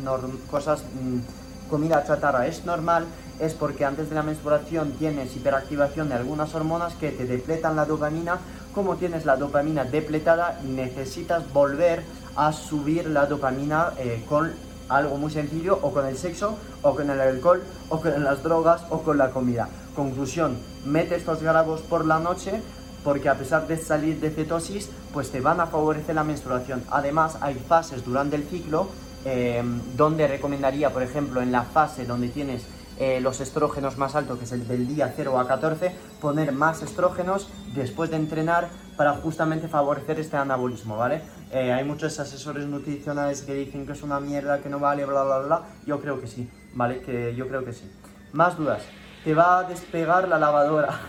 [0.50, 3.06] cosas, mm, comida chatarra es normal,
[3.40, 7.84] es porque antes de la menstruación tienes hiperactivación de algunas hormonas que te depletan la
[7.84, 8.38] dopamina
[8.76, 12.02] como tienes la dopamina depletada, necesitas volver
[12.36, 14.52] a subir la dopamina eh, con
[14.90, 18.82] algo muy sencillo, o con el sexo, o con el alcohol, o con las drogas,
[18.90, 19.70] o con la comida.
[19.94, 22.60] Conclusión, mete estos grabos por la noche
[23.02, 26.84] porque a pesar de salir de cetosis, pues te van a favorecer la menstruación.
[26.90, 28.88] Además, hay fases durante el ciclo
[29.24, 29.62] eh,
[29.96, 32.66] donde recomendaría, por ejemplo, en la fase donde tienes
[32.98, 36.82] eh, los estrógenos más altos, que es el del día 0 a 14, poner más
[36.82, 41.20] estrógenos después de entrenar para justamente favorecer este anabolismo, ¿vale?
[41.52, 45.24] Eh, hay muchos asesores nutricionales que dicen que es una mierda, que no vale, bla,
[45.24, 45.62] bla, bla.
[45.86, 47.00] Yo creo que sí, ¿vale?
[47.00, 47.90] Que yo creo que sí.
[48.32, 48.82] Más dudas.
[49.24, 51.00] Te va a despegar la lavadora.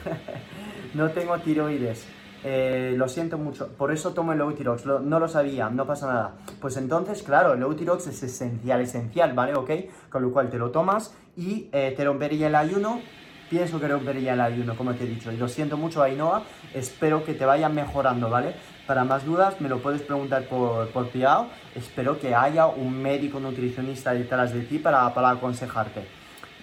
[0.94, 2.06] no tengo tiroides.
[2.44, 6.32] Eh, lo siento mucho, por eso tomo el Eutirox, no lo sabía, no pasa nada.
[6.62, 9.56] Pues entonces, claro, el Eutirox es esencial, esencial, ¿vale?
[9.56, 9.72] ¿Ok?
[10.10, 13.02] Con lo cual te lo tomas y eh, te rompería el ayuno.
[13.50, 15.32] Pienso que rompería el ayuno, como te he dicho.
[15.32, 16.44] Y lo siento mucho, Ainhoa.
[16.74, 18.56] Espero que te vaya mejorando, ¿vale?
[18.86, 21.48] Para más dudas, me lo puedes preguntar por, por Piao.
[21.76, 26.06] Espero que haya un médico nutricionista detrás de ti para, para aconsejarte.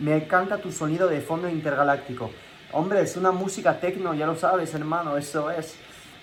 [0.01, 2.31] Me encanta tu sonido de fondo intergaláctico.
[2.73, 5.77] Hombre, es una música tecno, ya lo sabes, hermano, eso es.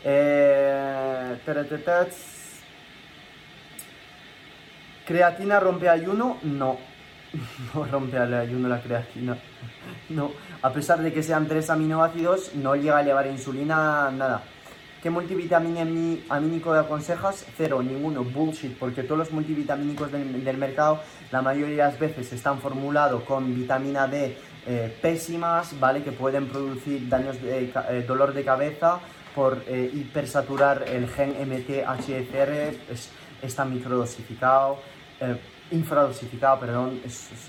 [0.03, 1.37] Eh,
[5.05, 6.37] ¿Creatina rompe ayuno?
[6.43, 6.90] No.
[7.73, 9.37] No rompe el ayuno la creatina.
[10.09, 10.31] No.
[10.61, 14.43] A pesar de que sean tres aminoácidos, no llega a elevar insulina, nada.
[15.01, 17.43] ¿Qué multivitamínico aconsejas?
[17.57, 21.01] Cero, ninguno, bullshit, porque todos los multivitamínicos del, mercado
[21.31, 24.37] la mayoría de las veces están formulados con vitamina D
[24.67, 26.03] eh, pésimas, ¿vale?
[26.03, 28.99] Que pueden producir daños de, eh, dolor de cabeza
[29.33, 33.09] por eh, hipersaturar el gen MTHFR, es,
[33.41, 34.79] está microdosificado,
[35.71, 37.01] infradosificado, perdón,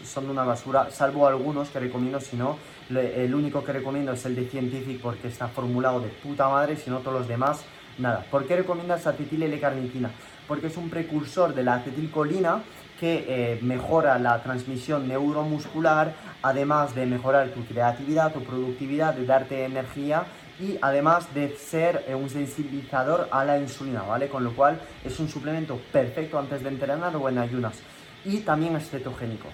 [0.05, 2.57] son una basura, salvo algunos que recomiendo, si no,
[2.91, 6.91] el único que recomiendo es el de Scientific porque está formulado de puta madre, si
[6.91, 7.65] no todos los demás,
[7.99, 8.25] nada.
[8.31, 10.11] ¿Por qué recomiendas acetil L-carnitina?
[10.47, 12.63] Porque es un precursor de la acetilcolina
[13.01, 19.65] que eh, mejora la transmisión neuromuscular, además de mejorar tu creatividad, tu productividad, de darte
[19.65, 20.25] energía
[20.61, 24.29] y además de ser eh, un sensibilizador a la insulina, ¿vale?
[24.29, 27.83] Con lo cual es un suplemento perfecto antes de entrenar o en ayunas
[28.25, 29.49] y también es cetogénico.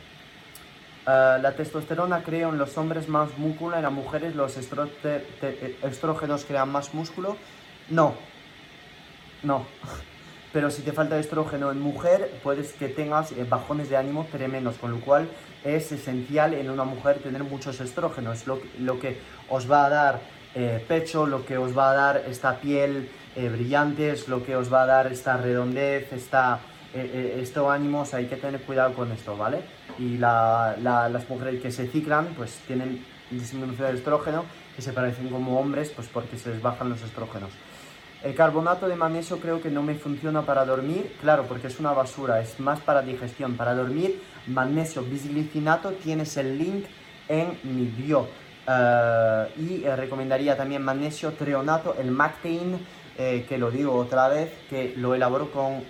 [1.08, 6.70] Eh, la testosterona crea en los hombres más músculo, en las mujeres los estrógenos crean
[6.70, 7.38] más músculo.
[7.88, 8.14] No,
[9.42, 9.64] no.
[10.52, 14.76] Pero si te falta estrógeno en mujer, puedes que tengas eh, bajones de ánimo tremendos,
[14.76, 15.28] con lo cual
[15.64, 19.18] es esencial en una mujer tener muchos estrógenos, lo, lo que
[19.48, 20.20] os va a dar
[20.54, 24.72] eh, pecho, lo que os va a dar esta piel brillante, es lo que os
[24.72, 26.58] va a dar esta redondez, esta
[26.94, 29.60] eh, eh, estos ánimos hay que tener cuidado con esto, ¿vale?
[29.98, 34.44] Y las mujeres que se ciclan, pues tienen disminución de estrógeno,
[34.74, 37.50] que se parecen como hombres, pues porque se les bajan los estrógenos.
[38.22, 41.92] El carbonato de magnesio creo que no me funciona para dormir, claro, porque es una
[41.92, 43.56] basura, es más para digestión.
[43.56, 46.86] Para dormir, magnesio bisglicinato, tienes el link
[47.28, 48.26] en mi bio.
[48.66, 52.78] Eh, y recomendaría también magnesio treonato, el Mactain,
[53.16, 55.82] que lo digo otra vez, que lo elaboro con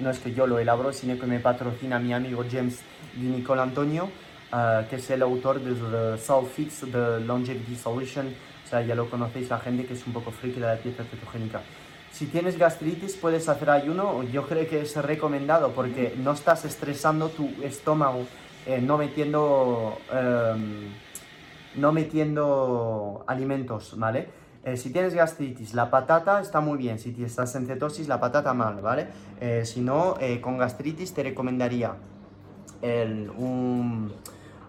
[0.00, 2.80] no es que yo lo elaboro, sino que me patrocina mi amigo James
[3.14, 4.08] Di Nicole Antonio,
[4.52, 8.28] ah, que es el autor de The Fix The Longevity Solution.
[8.64, 11.02] O sea, ya lo conocéis la gente que es un poco friki de la dieta
[11.02, 11.62] cetogénica.
[12.10, 14.22] Si tienes gastritis, puedes hacer ayuno.
[14.24, 18.26] Yo creo que es recomendado porque no estás estresando tu estómago,
[18.66, 20.88] eh, no metiendo, em,
[21.76, 24.28] no metiendo alimentos, ¿vale?
[24.68, 26.98] Eh, si tienes gastritis, la patata está muy bien.
[26.98, 29.08] Si estás en cetosis, la patata mal, ¿vale?
[29.40, 31.94] Eh, si no, eh, con gastritis te recomendaría
[32.82, 34.12] un,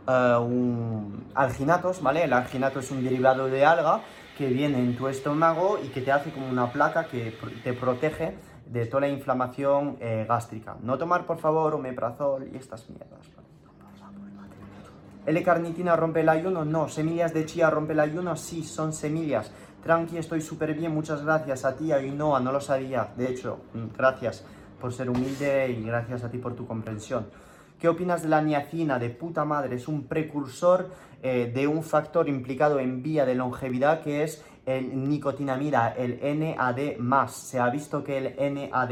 [0.07, 2.23] un, alginatos, ¿vale?
[2.23, 4.01] El alginato es un derivado de alga
[4.37, 8.37] que viene en tu estómago y que te hace como una placa que te protege
[8.65, 9.97] de toda la inflamación
[10.27, 10.77] gástrica.
[10.81, 13.19] No tomar, por favor, omeprazol y estas mierdas.
[15.25, 16.65] ¿L-carnitina rompe el ayuno?
[16.65, 16.87] No.
[16.87, 18.35] ¿Semillas de chía rompe el ayuno?
[18.35, 19.51] Sí, son semillas.
[19.83, 23.13] Tranqui, estoy súper bien, muchas gracias a ti, a no lo sabía.
[23.15, 24.43] De hecho, mm, gracias
[24.79, 27.27] por ser humilde y gracias a ti por tu comprensión.
[27.79, 28.99] ¿Qué opinas de la niacina?
[28.99, 30.89] De puta madre, es un precursor
[31.23, 37.29] eh, de un factor implicado en vía de longevidad que es el nicotinamida, el NAD+.
[37.29, 38.91] Se ha visto que el NAD+,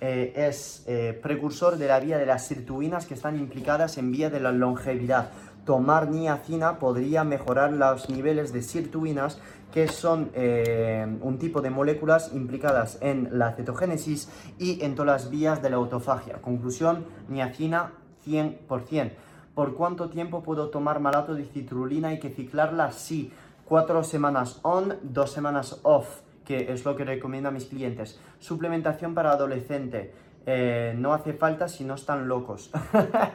[0.00, 4.30] eh, es eh, precursor de la vía de las sirtuinas que están implicadas en vía
[4.30, 5.30] de la longevidad.
[5.64, 9.38] Tomar niacina podría mejorar los niveles de sirtuinas
[9.72, 14.28] que son eh, un tipo de moléculas implicadas en la cetogénesis
[14.58, 16.42] y en todas las vías de la autofagia.
[16.42, 17.92] Conclusión, niacina
[18.26, 19.12] 100%.
[19.54, 22.08] ¿Por cuánto tiempo puedo tomar malato de citrulina?
[22.08, 22.90] ¿Hay que ciclarla?
[22.92, 23.32] Sí.
[23.64, 28.18] Cuatro semanas on, dos semanas off, que es lo que recomiendo a mis clientes.
[28.38, 30.12] Suplementación para adolescente.
[30.44, 32.70] Eh, no hace falta si no están locos.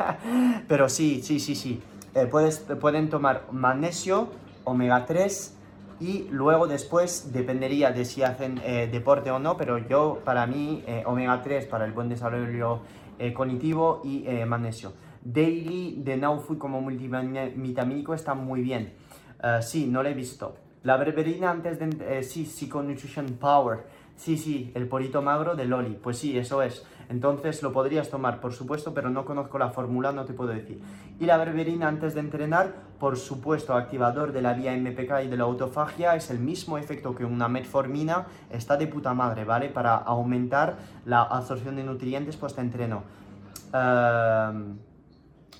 [0.67, 1.81] Pero sí, sí, sí, sí.
[2.17, 4.29] Eh, puedes, pueden tomar magnesio,
[4.63, 5.55] omega 3,
[5.99, 10.83] y luego después dependería de si hacen eh, deporte o no, pero yo para mí
[10.87, 12.79] eh, omega 3 para el buen desarrollo
[13.19, 14.93] eh, cognitivo y magnesio.
[15.23, 18.93] Daily de Now Food como multivitamínico está muy bien.
[19.61, 20.55] sí, no lo he visto.
[20.81, 22.23] La berberina antes de...
[22.23, 23.85] sí, Psycho Nutrition Power.
[24.15, 25.99] Sí, sí, el porito magro de Loli.
[26.01, 26.83] Pues sí, eso es.
[27.09, 30.81] Entonces lo podrías tomar, por supuesto, pero no conozco la fórmula, no te puedo decir.
[31.19, 35.37] Y la berberina antes de entrenar, por supuesto, activador de la vía MPK y de
[35.37, 39.69] la autofagia, es el mismo efecto que una metformina, está de puta madre, ¿vale?
[39.69, 43.03] Para aumentar la absorción de nutrientes post-entreno.
[43.73, 44.77] Em,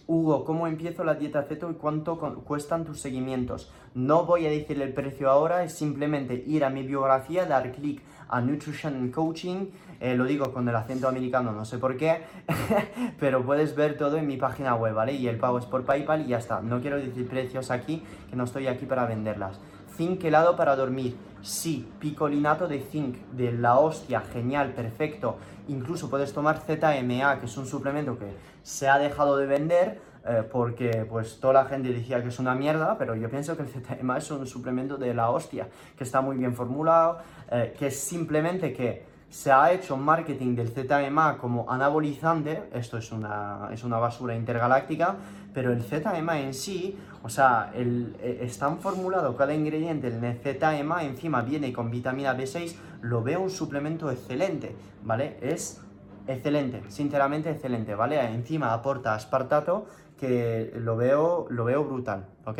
[0.07, 3.72] Hugo, ¿cómo empiezo la dieta ceto y cuánto cuestan tus seguimientos?
[3.94, 8.02] No voy a decir el precio ahora, es simplemente ir a mi biografía, dar clic
[8.30, 9.68] a Nutrition Coaching
[9.99, 12.22] eh, lo digo con el acento americano, no sé por qué,
[13.19, 15.14] pero puedes ver todo en mi página web, ¿vale?
[15.14, 16.61] Y el pago es por PayPal y ya está.
[16.61, 19.60] No quiero decir precios aquí, que no estoy aquí para venderlas.
[19.95, 21.18] Zinc helado para dormir.
[21.41, 25.38] Sí, picolinato de zinc, de la hostia, genial, perfecto.
[25.68, 30.44] Incluso puedes tomar ZMA, que es un suplemento que se ha dejado de vender eh,
[30.44, 33.69] porque pues toda la gente decía que es una mierda, pero yo pienso que el
[33.69, 37.19] ZMA es un suplemento de la hostia, que está muy bien formulado,
[37.49, 43.11] eh, que es simplemente que Se ha hecho marketing del ZMA como anabolizante, esto es
[43.11, 45.17] una, es una basura intergaláctica,
[45.53, 50.37] pero el ZMA en sí, o sea, el, eh, están formulado cada ingrediente en el
[50.37, 55.37] ZMA, encima viene con vitamina B6, lo veo un suplemento excelente, ¿vale?
[55.41, 55.81] Es
[56.25, 58.23] excelente, sinceramente excelente, ¿vale?
[58.33, 59.87] Encima aporta aspartato,
[60.17, 62.59] que lo veo, lo veo brutal, ¿ok?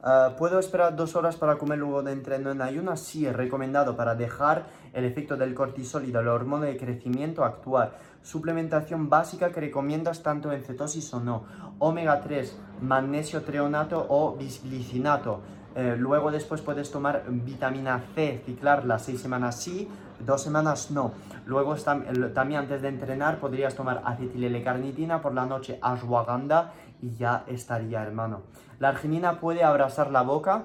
[0.00, 3.00] Ah, ¿Puedo esperar dos horas para comer luego de entreno en ayunas?
[3.00, 7.98] Sí, es recomendado para dejar el efecto del cortisol y del hormona de crecimiento actuar.
[8.22, 11.44] Suplementación básica que recomiendas tanto en cetosis o no.
[11.80, 15.40] Omega 3, magnesio treonato o bisglicinato.
[15.78, 19.88] Eh, luego después puedes tomar vitamina C, ciclarla seis semanas sí,
[20.18, 21.12] dos semanas no.
[21.46, 28.02] Luego también antes de entrenar podrías tomar acetilelecarnitina por la noche, ashwagandha y ya estaría,
[28.02, 28.42] hermano.
[28.80, 30.64] ¿La arginina puede abrasar la boca?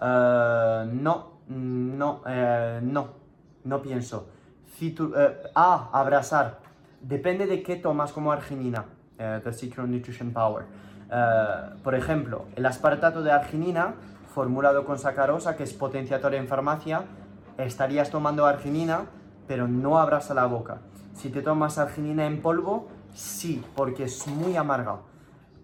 [0.00, 3.08] Eh, no, no, eh, no,
[3.64, 4.30] no pienso.
[4.80, 6.60] Eh, ah, abrazar.
[7.02, 8.86] Depende de qué tomas como arginina.
[9.18, 10.64] the Secret Nutrition Power.
[11.82, 13.94] por ejemplo, el aspartato de arginina,
[14.34, 17.04] formulado con sacarosa, que es potenciador en farmacia,
[17.56, 19.06] estarías tomando arginina,
[19.46, 20.80] pero no abrasa la boca.
[21.14, 24.98] Si te tomas arginina en polvo, sí, porque es muy amarga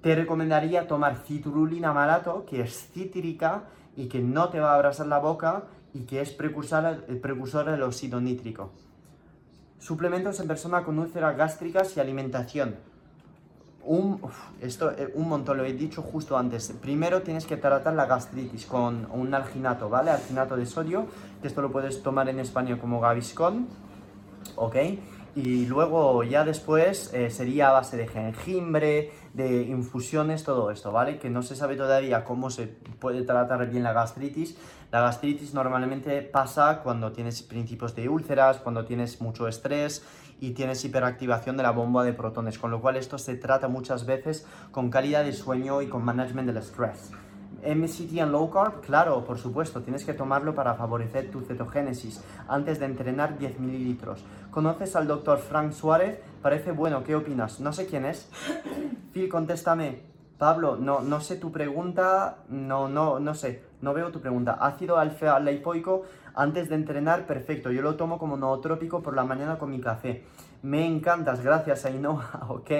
[0.03, 3.65] te recomendaría tomar citrulina malato, que es cítrica
[3.97, 7.71] y que no te va a abrasar la boca y que es precursor, el precursor
[7.71, 8.73] del óxido nítrico.
[9.79, 12.77] Suplementos en persona con úlceras gástricas y alimentación.
[13.83, 14.21] Un,
[14.61, 16.73] esto, eh, un montón, lo he dicho justo antes.
[16.81, 20.11] Primero tienes que tratar la gastritis con un alginato, ¿vale?
[20.11, 21.07] Alginato de sodio,
[21.41, 23.69] que esto lo puedes tomar en España como Gaviscon,
[24.57, 24.77] ¿ok?
[25.37, 31.19] Y luego ya después eh, sería a base de jengibre, de infusiones, todo esto, ¿vale?
[31.19, 34.57] Que no se sabe todavía cómo se puede tratar bien la gastritis.
[34.91, 40.05] La gastritis normalmente pasa cuando tienes principios de úlceras, cuando tienes mucho estrés
[40.41, 44.07] y tienes hiperactivación de la bomba de protones, con lo cual esto se trata muchas
[44.07, 47.13] veces con calidad de sueño y con management del estrés.
[47.63, 52.79] MCT en low carb, claro, por supuesto, tienes que tomarlo para favorecer tu cetogénesis antes
[52.79, 54.25] de entrenar 10 mililitros.
[54.51, 56.21] ¿Conoces al doctor Frank Suárez?
[56.41, 57.61] Parece bueno, ¿qué opinas?
[57.61, 58.31] No sé quién es.
[59.13, 60.09] Phil, contéstame.
[60.39, 64.57] Pablo, no, no sé tu pregunta, no, no, no sé, no veo tu pregunta.
[64.59, 66.05] Ácido alfa lipoico
[66.35, 67.71] antes de entrenar, perfecto.
[67.71, 70.25] Yo lo tomo como nootrópico por la mañana con mi café.
[70.63, 72.71] Me encantas, gracias Ainhoa, ok.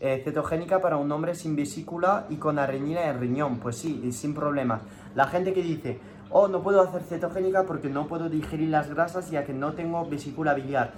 [0.00, 3.58] Eh, cetogénica para un hombre sin vesícula y con arreñina en riñón.
[3.58, 4.82] Pues sí, sin problema.
[5.14, 5.98] La gente que dice,
[6.30, 10.04] oh, no puedo hacer cetogénica porque no puedo digerir las grasas ya que no tengo
[10.06, 10.92] vesícula biliar.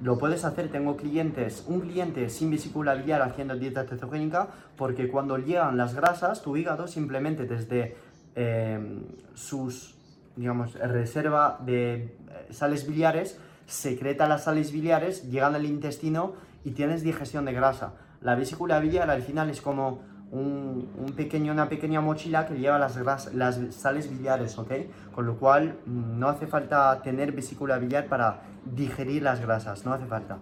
[0.00, 5.38] Lo puedes hacer, tengo clientes, un cliente sin vesícula biliar haciendo dieta cetogénica porque cuando
[5.38, 7.96] llegan las grasas, tu hígado simplemente desde
[8.36, 9.02] eh,
[9.34, 9.97] sus,
[10.38, 12.12] digamos, reserva de eh,
[12.50, 16.34] sales biliares, secreta las sales biliares, llegan al intestino
[16.64, 17.94] y tienes digestión de grasa.
[18.20, 20.00] La vesícula biliar al final es como
[20.30, 24.72] un, pequeño, una pequeña mochila que lleva las, las sales biliares, ¿ok?
[25.12, 30.06] Con lo cual no hace falta tener vesícula biliar para digerir las grasas, no hace
[30.06, 30.38] falta.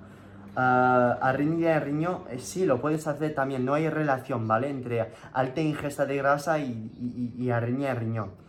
[0.56, 4.70] Uh, arritmia de riñón, eh, sí, lo puedes hacer también, no hay relación, ¿vale?
[4.70, 6.90] Entre alta ingesta de grasa y,
[7.36, 8.45] y, y arritmia de riñón.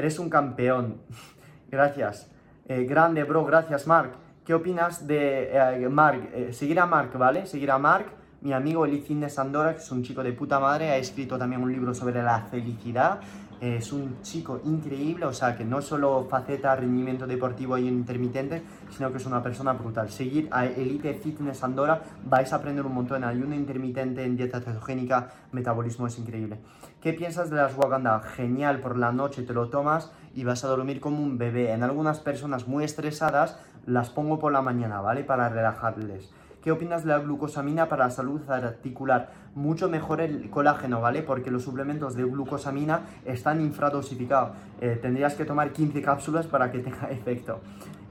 [0.00, 0.96] Eres un campeón,
[1.70, 2.30] gracias.
[2.66, 4.12] Eh, grande, bro, gracias, Mark.
[4.46, 6.30] ¿Qué opinas de eh, Mark?
[6.52, 7.44] seguir a Mark, ¿vale?
[7.44, 8.06] Seguir a Mark
[8.40, 11.62] mi amigo Eli Fitness Andorra, que es un chico de puta madre, ha escrito también
[11.62, 13.20] un libro sobre la felicidad.
[13.60, 19.10] Es un chico increíble, o sea que no solo faceta rendimiento deportivo y intermitente, sino
[19.10, 20.08] que es una persona brutal.
[20.08, 24.62] Seguir a Elite Fitness Andorra, vais a aprender un montón en ayuno intermitente, en dieta
[24.62, 26.58] cetogénica, metabolismo es increíble.
[27.02, 28.20] ¿Qué piensas de las ashwagandha?
[28.20, 31.72] Genial, por la noche te lo tomas y vas a dormir como un bebé.
[31.72, 35.22] En algunas personas muy estresadas las pongo por la mañana, ¿vale?
[35.22, 36.30] Para relajarles.
[36.62, 39.32] ¿Qué opinas de la glucosamina para la salud articular?
[39.54, 41.22] Mucho mejor el colágeno, ¿vale?
[41.22, 44.56] Porque los suplementos de glucosamina están infradosificados.
[44.80, 47.60] Eh, tendrías que tomar 15 cápsulas para que tenga efecto.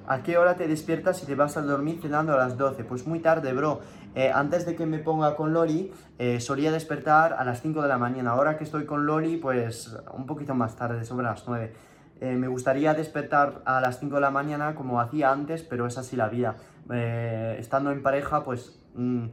[0.08, 2.84] ¿A qué hora te despiertas y te vas a dormir cenando a las 12?
[2.84, 3.80] Pues muy tarde, bro.
[4.16, 7.88] Eh, antes de que me ponga con Loli, eh, solía despertar a las 5 de
[7.88, 8.32] la mañana.
[8.32, 11.74] Ahora que estoy con Loli, pues un poquito más tarde, sobre las 9.
[12.22, 16.16] me gustaría despertar a las 5 de la mañana como hacía antes, pero es así
[16.16, 16.58] la vida.
[16.92, 19.26] Eh, estando en pareja, pues mm,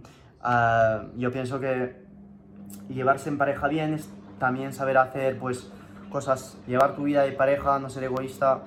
[0.47, 2.07] ah, yo pienso que
[2.89, 4.09] llevarse en pareja bien es
[4.39, 5.71] también saber hacer pues
[6.11, 8.61] cosas, llevar tu vida de pareja, no ser egoísta,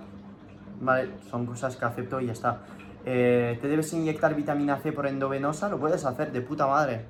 [0.82, 1.12] ¿vale?
[1.30, 2.60] Son cosas que acepto y ya está.
[3.06, 5.70] Eh, ¿Te debes inyectar vitamina C por endovenosa?
[5.70, 7.06] Lo puedes hacer de puta madre.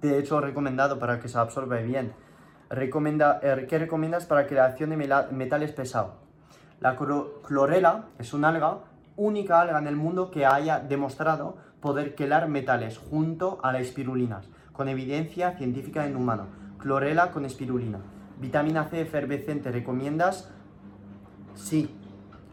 [0.00, 2.12] De hecho, recomendado para que se absorbe bien.
[2.70, 4.96] Recomienda, eh, ¿Qué recomiendas para creación de
[5.30, 6.12] metales pesados?
[6.80, 8.78] La clorela es un alga
[9.16, 14.42] única alga en el mundo que haya demostrado poder quelar metales junto a la espirulina,
[14.72, 16.46] con evidencia científica en humano.
[16.78, 17.98] Clorela con espirulina.
[18.40, 20.50] Vitamina C efervescente, ¿recomiendas?
[21.54, 21.90] Sí.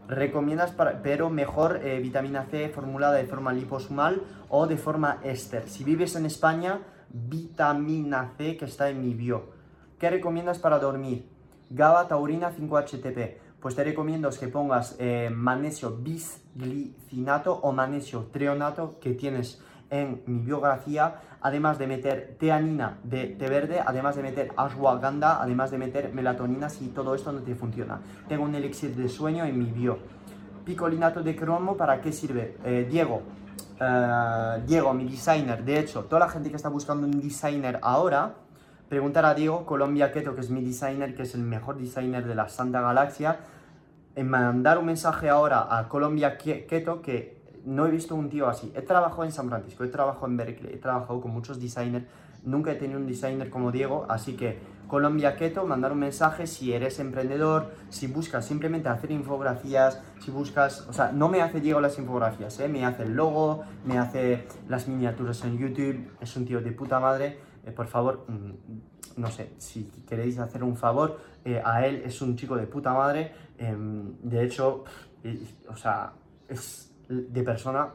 [0.07, 5.67] Recomiendas, para, pero mejor eh, vitamina C formulada de forma liposomal o de forma éster.
[5.67, 6.79] Si vives en España,
[7.09, 9.49] vitamina C que está en mi bio.
[9.99, 11.27] ¿Qué recomiendas para dormir?
[11.69, 13.44] GABA taurina 5-HTP.
[13.65, 19.59] Pues te recomiendo que pongas eh, magnesio bisglicinato o magnesio treonato que tienes
[19.89, 25.71] en mi biografía, además de meter teanina de té verde, además de meter ashwagandha, además
[25.71, 28.01] de meter melatonina si todo esto no te funciona.
[28.27, 29.97] Tengo un elixir de sueño en mi bio.
[30.63, 32.57] Picolinato de cromo, ¿para qué sirve?
[32.63, 33.23] Eh, Diego,
[33.81, 38.35] eh, Diego, mi designer, de hecho, toda la gente que está buscando un designer ahora,
[38.87, 42.35] preguntar a Diego, Colombia Keto, que es mi designer, que es el mejor designer de
[42.35, 43.39] la Santa Galaxia,
[44.23, 47.35] mandar un mensaje ahora a Colombia Keto que
[47.65, 48.71] no he visto un tío así.
[48.75, 52.05] He trabajado en San Francisco, he trabajado en Berkeley, he trabajado con muchos designers,
[52.43, 56.73] nunca he tenido un designer como Diego, así que Colombia Keto, mandar un mensaje si
[56.73, 61.81] eres emprendedor, si buscas simplemente hacer infografías, si buscas, o sea, no me hace Diego
[61.81, 62.67] las infografías, ¿eh?
[62.67, 66.99] me hace el logo, me hace las miniaturas en YouTube, es un tío de puta
[66.99, 72.01] madre, eh, por favor, mm, no sé, si queréis hacer un favor, eh, a él
[72.05, 74.83] es un chico de puta madre, em, de hecho,
[75.69, 76.13] o sea,
[76.47, 77.89] es de persona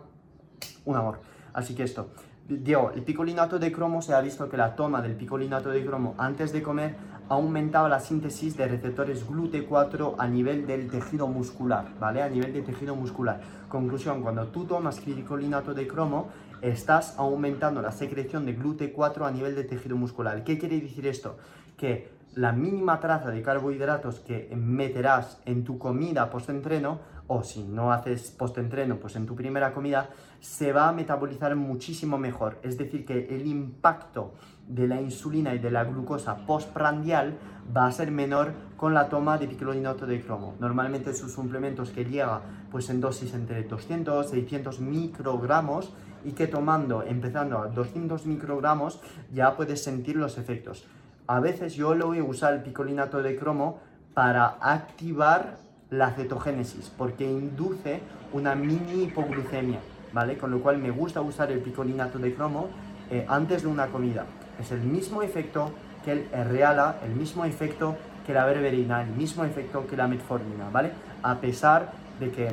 [0.84, 1.20] un amor.
[1.52, 2.10] Así que esto,
[2.48, 6.14] Diego, el picolinato de cromo se ha visto que la toma del picolinato de cromo
[6.18, 6.96] antes de comer
[7.28, 12.22] aumentaba la síntesis de receptores GLUT4 a nivel del tejido muscular, ¿vale?
[12.22, 13.40] A nivel de tejido muscular.
[13.68, 16.30] Conclusión, cuando tú tomas picolinato de cromo,
[16.62, 20.44] estás aumentando la secreción de GLUT4 a nivel de tejido muscular.
[20.44, 21.38] ¿Qué quiere decir esto?
[21.76, 27.92] Que la mínima traza de carbohidratos que meterás en tu comida post-entreno, o si no
[27.92, 30.10] haces post-entreno, pues en tu primera comida,
[30.40, 32.58] se va a metabolizar muchísimo mejor.
[32.62, 34.34] Es decir, que el impacto
[34.66, 37.36] de la insulina y de la glucosa postprandial
[37.76, 40.54] va a ser menor con la toma de picolinato de cromo.
[40.60, 45.92] Normalmente sus suplementos que llega pues en dosis entre 200 600 microgramos
[46.24, 49.00] y que tomando, empezando a 200 microgramos,
[49.32, 50.86] ya puedes sentir los efectos.
[51.26, 53.80] A veces yo lo voy a usar el picolinato de cromo
[54.14, 55.58] para activar
[55.90, 58.00] la cetogénesis, porque induce
[58.32, 59.80] una mini hipoglucemia.
[60.12, 60.36] ¿vale?
[60.36, 62.68] Con lo cual me gusta usar el picolinato de cromo
[63.10, 64.24] eh, antes de una comida.
[64.58, 65.72] Es el mismo efecto
[66.04, 70.70] que el Reala, el mismo efecto que la berberina, el mismo efecto que la metformina,
[70.70, 70.92] ¿vale?
[71.22, 72.48] A pesar de que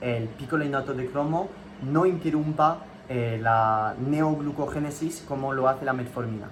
[0.00, 1.48] el picolinato de cromo
[1.82, 2.78] no interrumpa
[3.08, 6.48] eh, la neoglucogénesis como lo hace la metformina.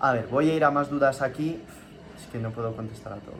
[0.00, 1.62] A ver, voy a ir a más dudas aquí.
[2.16, 3.38] Es que no puedo contestar a todos.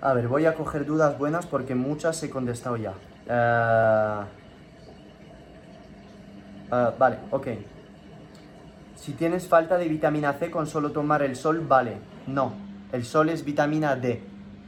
[0.00, 2.92] A ver, voy a coger dudas buenas porque muchas he contestado ya.
[3.28, 4.24] Uh,
[6.74, 7.48] uh, vale, ok.
[8.96, 11.98] Si tienes falta de vitamina C con solo tomar el sol, vale.
[12.26, 12.52] No,
[12.92, 14.22] el sol es vitamina D,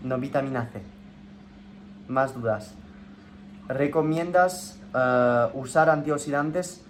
[0.04, 0.93] no vitamina C.
[2.08, 2.74] Más dudas.
[3.68, 6.82] ¿Recomiendas uh, usar antioxidantes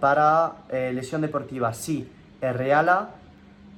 [0.00, 1.72] para eh, lesión deportiva?
[1.72, 2.10] Sí,
[2.40, 3.10] Reala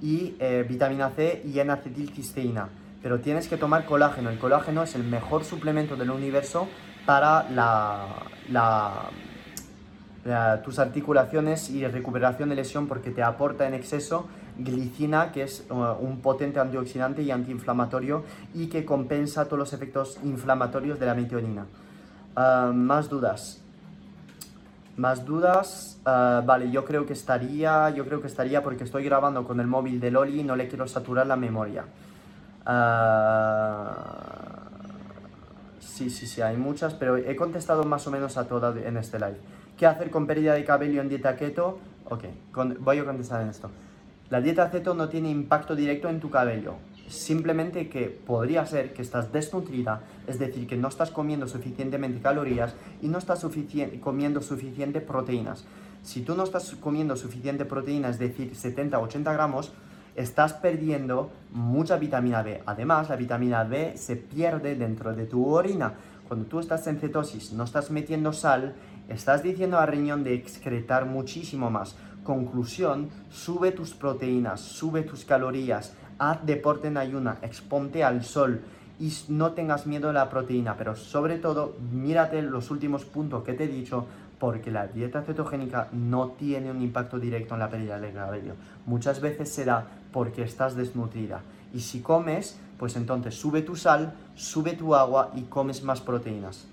[0.01, 2.69] y eh, vitamina C y N-acetilcisteína
[3.05, 4.31] pero tienes que tomar colágeno.
[4.31, 6.69] El colágeno es el mejor suplemento del universo
[7.05, 7.45] para
[10.65, 14.27] tus articulaciones y recuperación de lesión porque te aporta en exceso
[14.59, 18.25] glicina, que es uh, un potente antioxidante y antiinflamatorio
[18.55, 21.67] y que compensa todos los efectos inflamatorios de la metionina.
[22.37, 23.61] Uh, más dudas.
[24.97, 29.45] Más dudas, uh, vale, yo creo que estaría, yo creo que estaría porque estoy grabando
[29.45, 31.85] con el móvil de Loli y no le quiero saturar la memoria.
[35.81, 39.19] Sí, sí, sí, hay muchas, pero he contestado más o menos a todas en este
[39.19, 39.37] live.
[39.77, 41.79] ¿Qué hacer con pérdida de cabello en dieta keto?
[42.09, 42.25] Ok,
[42.81, 43.71] voy a contestar en esto.
[44.31, 46.77] La dieta keto no tiene impacto directo en tu cabello.
[47.09, 52.75] Simplemente que podría ser que estás desnutrida, es decir, que no estás comiendo suficientemente calorías
[53.03, 53.47] y no estás
[54.01, 55.67] comiendo suficiente proteínas.
[56.03, 59.73] Si tú no estás comiendo suficiente proteína, es decir, 70-80 gramos,
[60.17, 62.63] estás perdiendo mucha vitamina B.
[62.65, 65.95] Además, la vitamina B se pierde dentro de tu orina.
[66.29, 68.75] Cuando tú estás en cetosis, no estás metiendo sal,
[69.09, 71.97] estás diciendo al riñón de excretar muchísimo más.
[72.25, 78.63] Conclusión, sube tus proteínas, sube tus calorías, haz deporte en ayuna, exponte al sol
[78.99, 83.53] y no tengas miedo a la proteína, pero sobre todo mírate los últimos puntos que
[83.53, 84.07] te he dicho
[84.39, 88.55] porque la dieta cetogénica no tiene un impacto directo en la pérdida de cabello.
[88.87, 91.43] Muchas veces será porque estás desnutrida.
[91.73, 96.67] Y si comes, pues entonces sube tu sal, sube tu agua y comes más proteínas.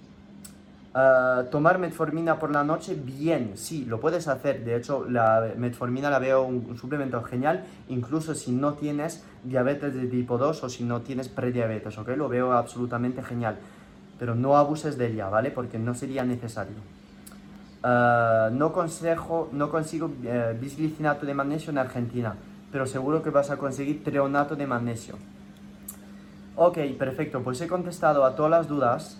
[0.94, 4.64] Ah, tomar metformina por la noche, bien, sí, lo puedes hacer.
[4.66, 10.08] De hecho, la metformina la veo un, suplemento genial, incluso si no tienes diabetes de
[10.08, 12.10] tipo 2 o si no tienes prediabetes, ¿ok?
[12.18, 13.58] Lo veo absolutamente genial.
[14.20, 15.52] Pero no abuses de ella, ¿vale?
[15.52, 16.76] Porque no sería necesario.
[17.84, 22.36] Ah, no, consejo, no consigo uh, bisglicinato de magnesio en Argentina,
[22.72, 25.16] pero seguro que vas a conseguir treonato de magnesio.
[26.58, 29.18] Ok, perfecto, pues he contestado a todas las dudas.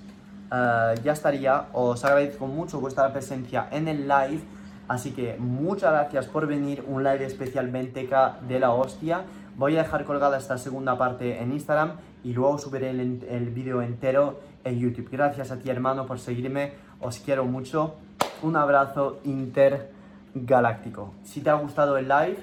[0.52, 1.68] Eh, ya estaría.
[1.74, 4.42] Os agradezco mucho vuestra presencia en el live.
[4.88, 6.84] Así que muchas gracias por venir.
[6.88, 9.24] Un live especial Venteca de la hostia.
[9.58, 13.82] Voy a dejar colgada esta segunda parte en Instagram y luego subiré el, el vídeo
[13.82, 15.10] entero en YouTube.
[15.12, 16.74] Gracias a ti hermano por seguirme.
[17.00, 17.96] Os quiero mucho.
[18.42, 21.14] Un abrazo intergaláctico.
[21.24, 22.38] Si te ha gustado el live,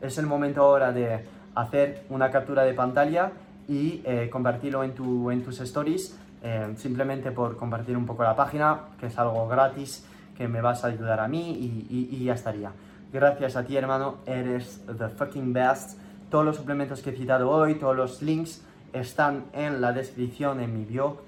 [0.00, 1.24] es el momento ahora de
[1.54, 3.32] hacer una captura de pantalla
[3.68, 8.80] y eh, en, tu, en tus stories eh, simplemente por compartir un poco la página,
[8.98, 10.04] que es algo gratis,
[10.36, 12.72] que me vas a ayudar a mí y, ya estaría.
[13.12, 15.98] Gracias a ti, hermano, eres the fucking best.
[16.30, 18.62] Todos los suplementos que he citado hoy, todos los links
[18.92, 21.22] están en la descripción, en mi bio.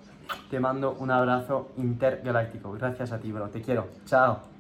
[0.49, 2.73] Te mando un abrazo intergaláctico.
[2.73, 3.49] Gracias a ti, bro.
[3.49, 3.89] Te quiero.
[4.07, 4.51] Chao.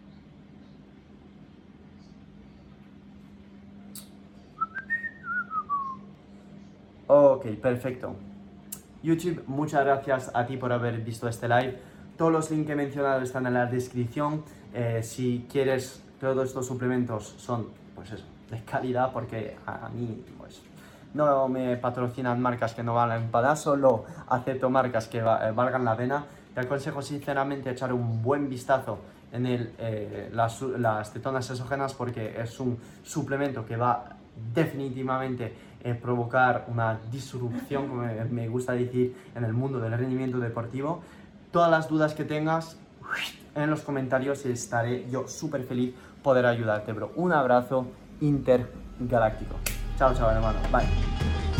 [7.07, 8.30] Ok, perfecto.
[9.03, 11.79] YouTube, muchas gracias a ti por haber visto este live.
[12.19, 14.45] Todos los links que he mencionado están en la descripción.
[14.75, 20.61] Eh, si quieres, todos estos suplementos son, pues eso, de calidad porque a, mí, pues,
[21.15, 25.23] no me patrocinan marcas que no valen para solo acepto marcas que eh,
[25.55, 26.27] valgan la pena.
[26.53, 28.99] Te aconsejo sinceramente echar un buen vistazo
[29.33, 34.17] en el, eh, las, las cetonas exógenas porque es un suplemento que va
[34.55, 41.03] definitivamente eh, provocar una disrupción, como me gusta decir, en el mundo del rendimiento deportivo.
[41.51, 42.77] Todas las dudas que tengas
[43.55, 47.13] en los comentarios estaré yo súper feliz poder ayudarte, bro.
[47.17, 47.87] Un abrazo
[48.21, 49.57] intergaláctico.
[49.99, 50.59] Chao, chao, hermano.
[50.71, 51.60] Bye.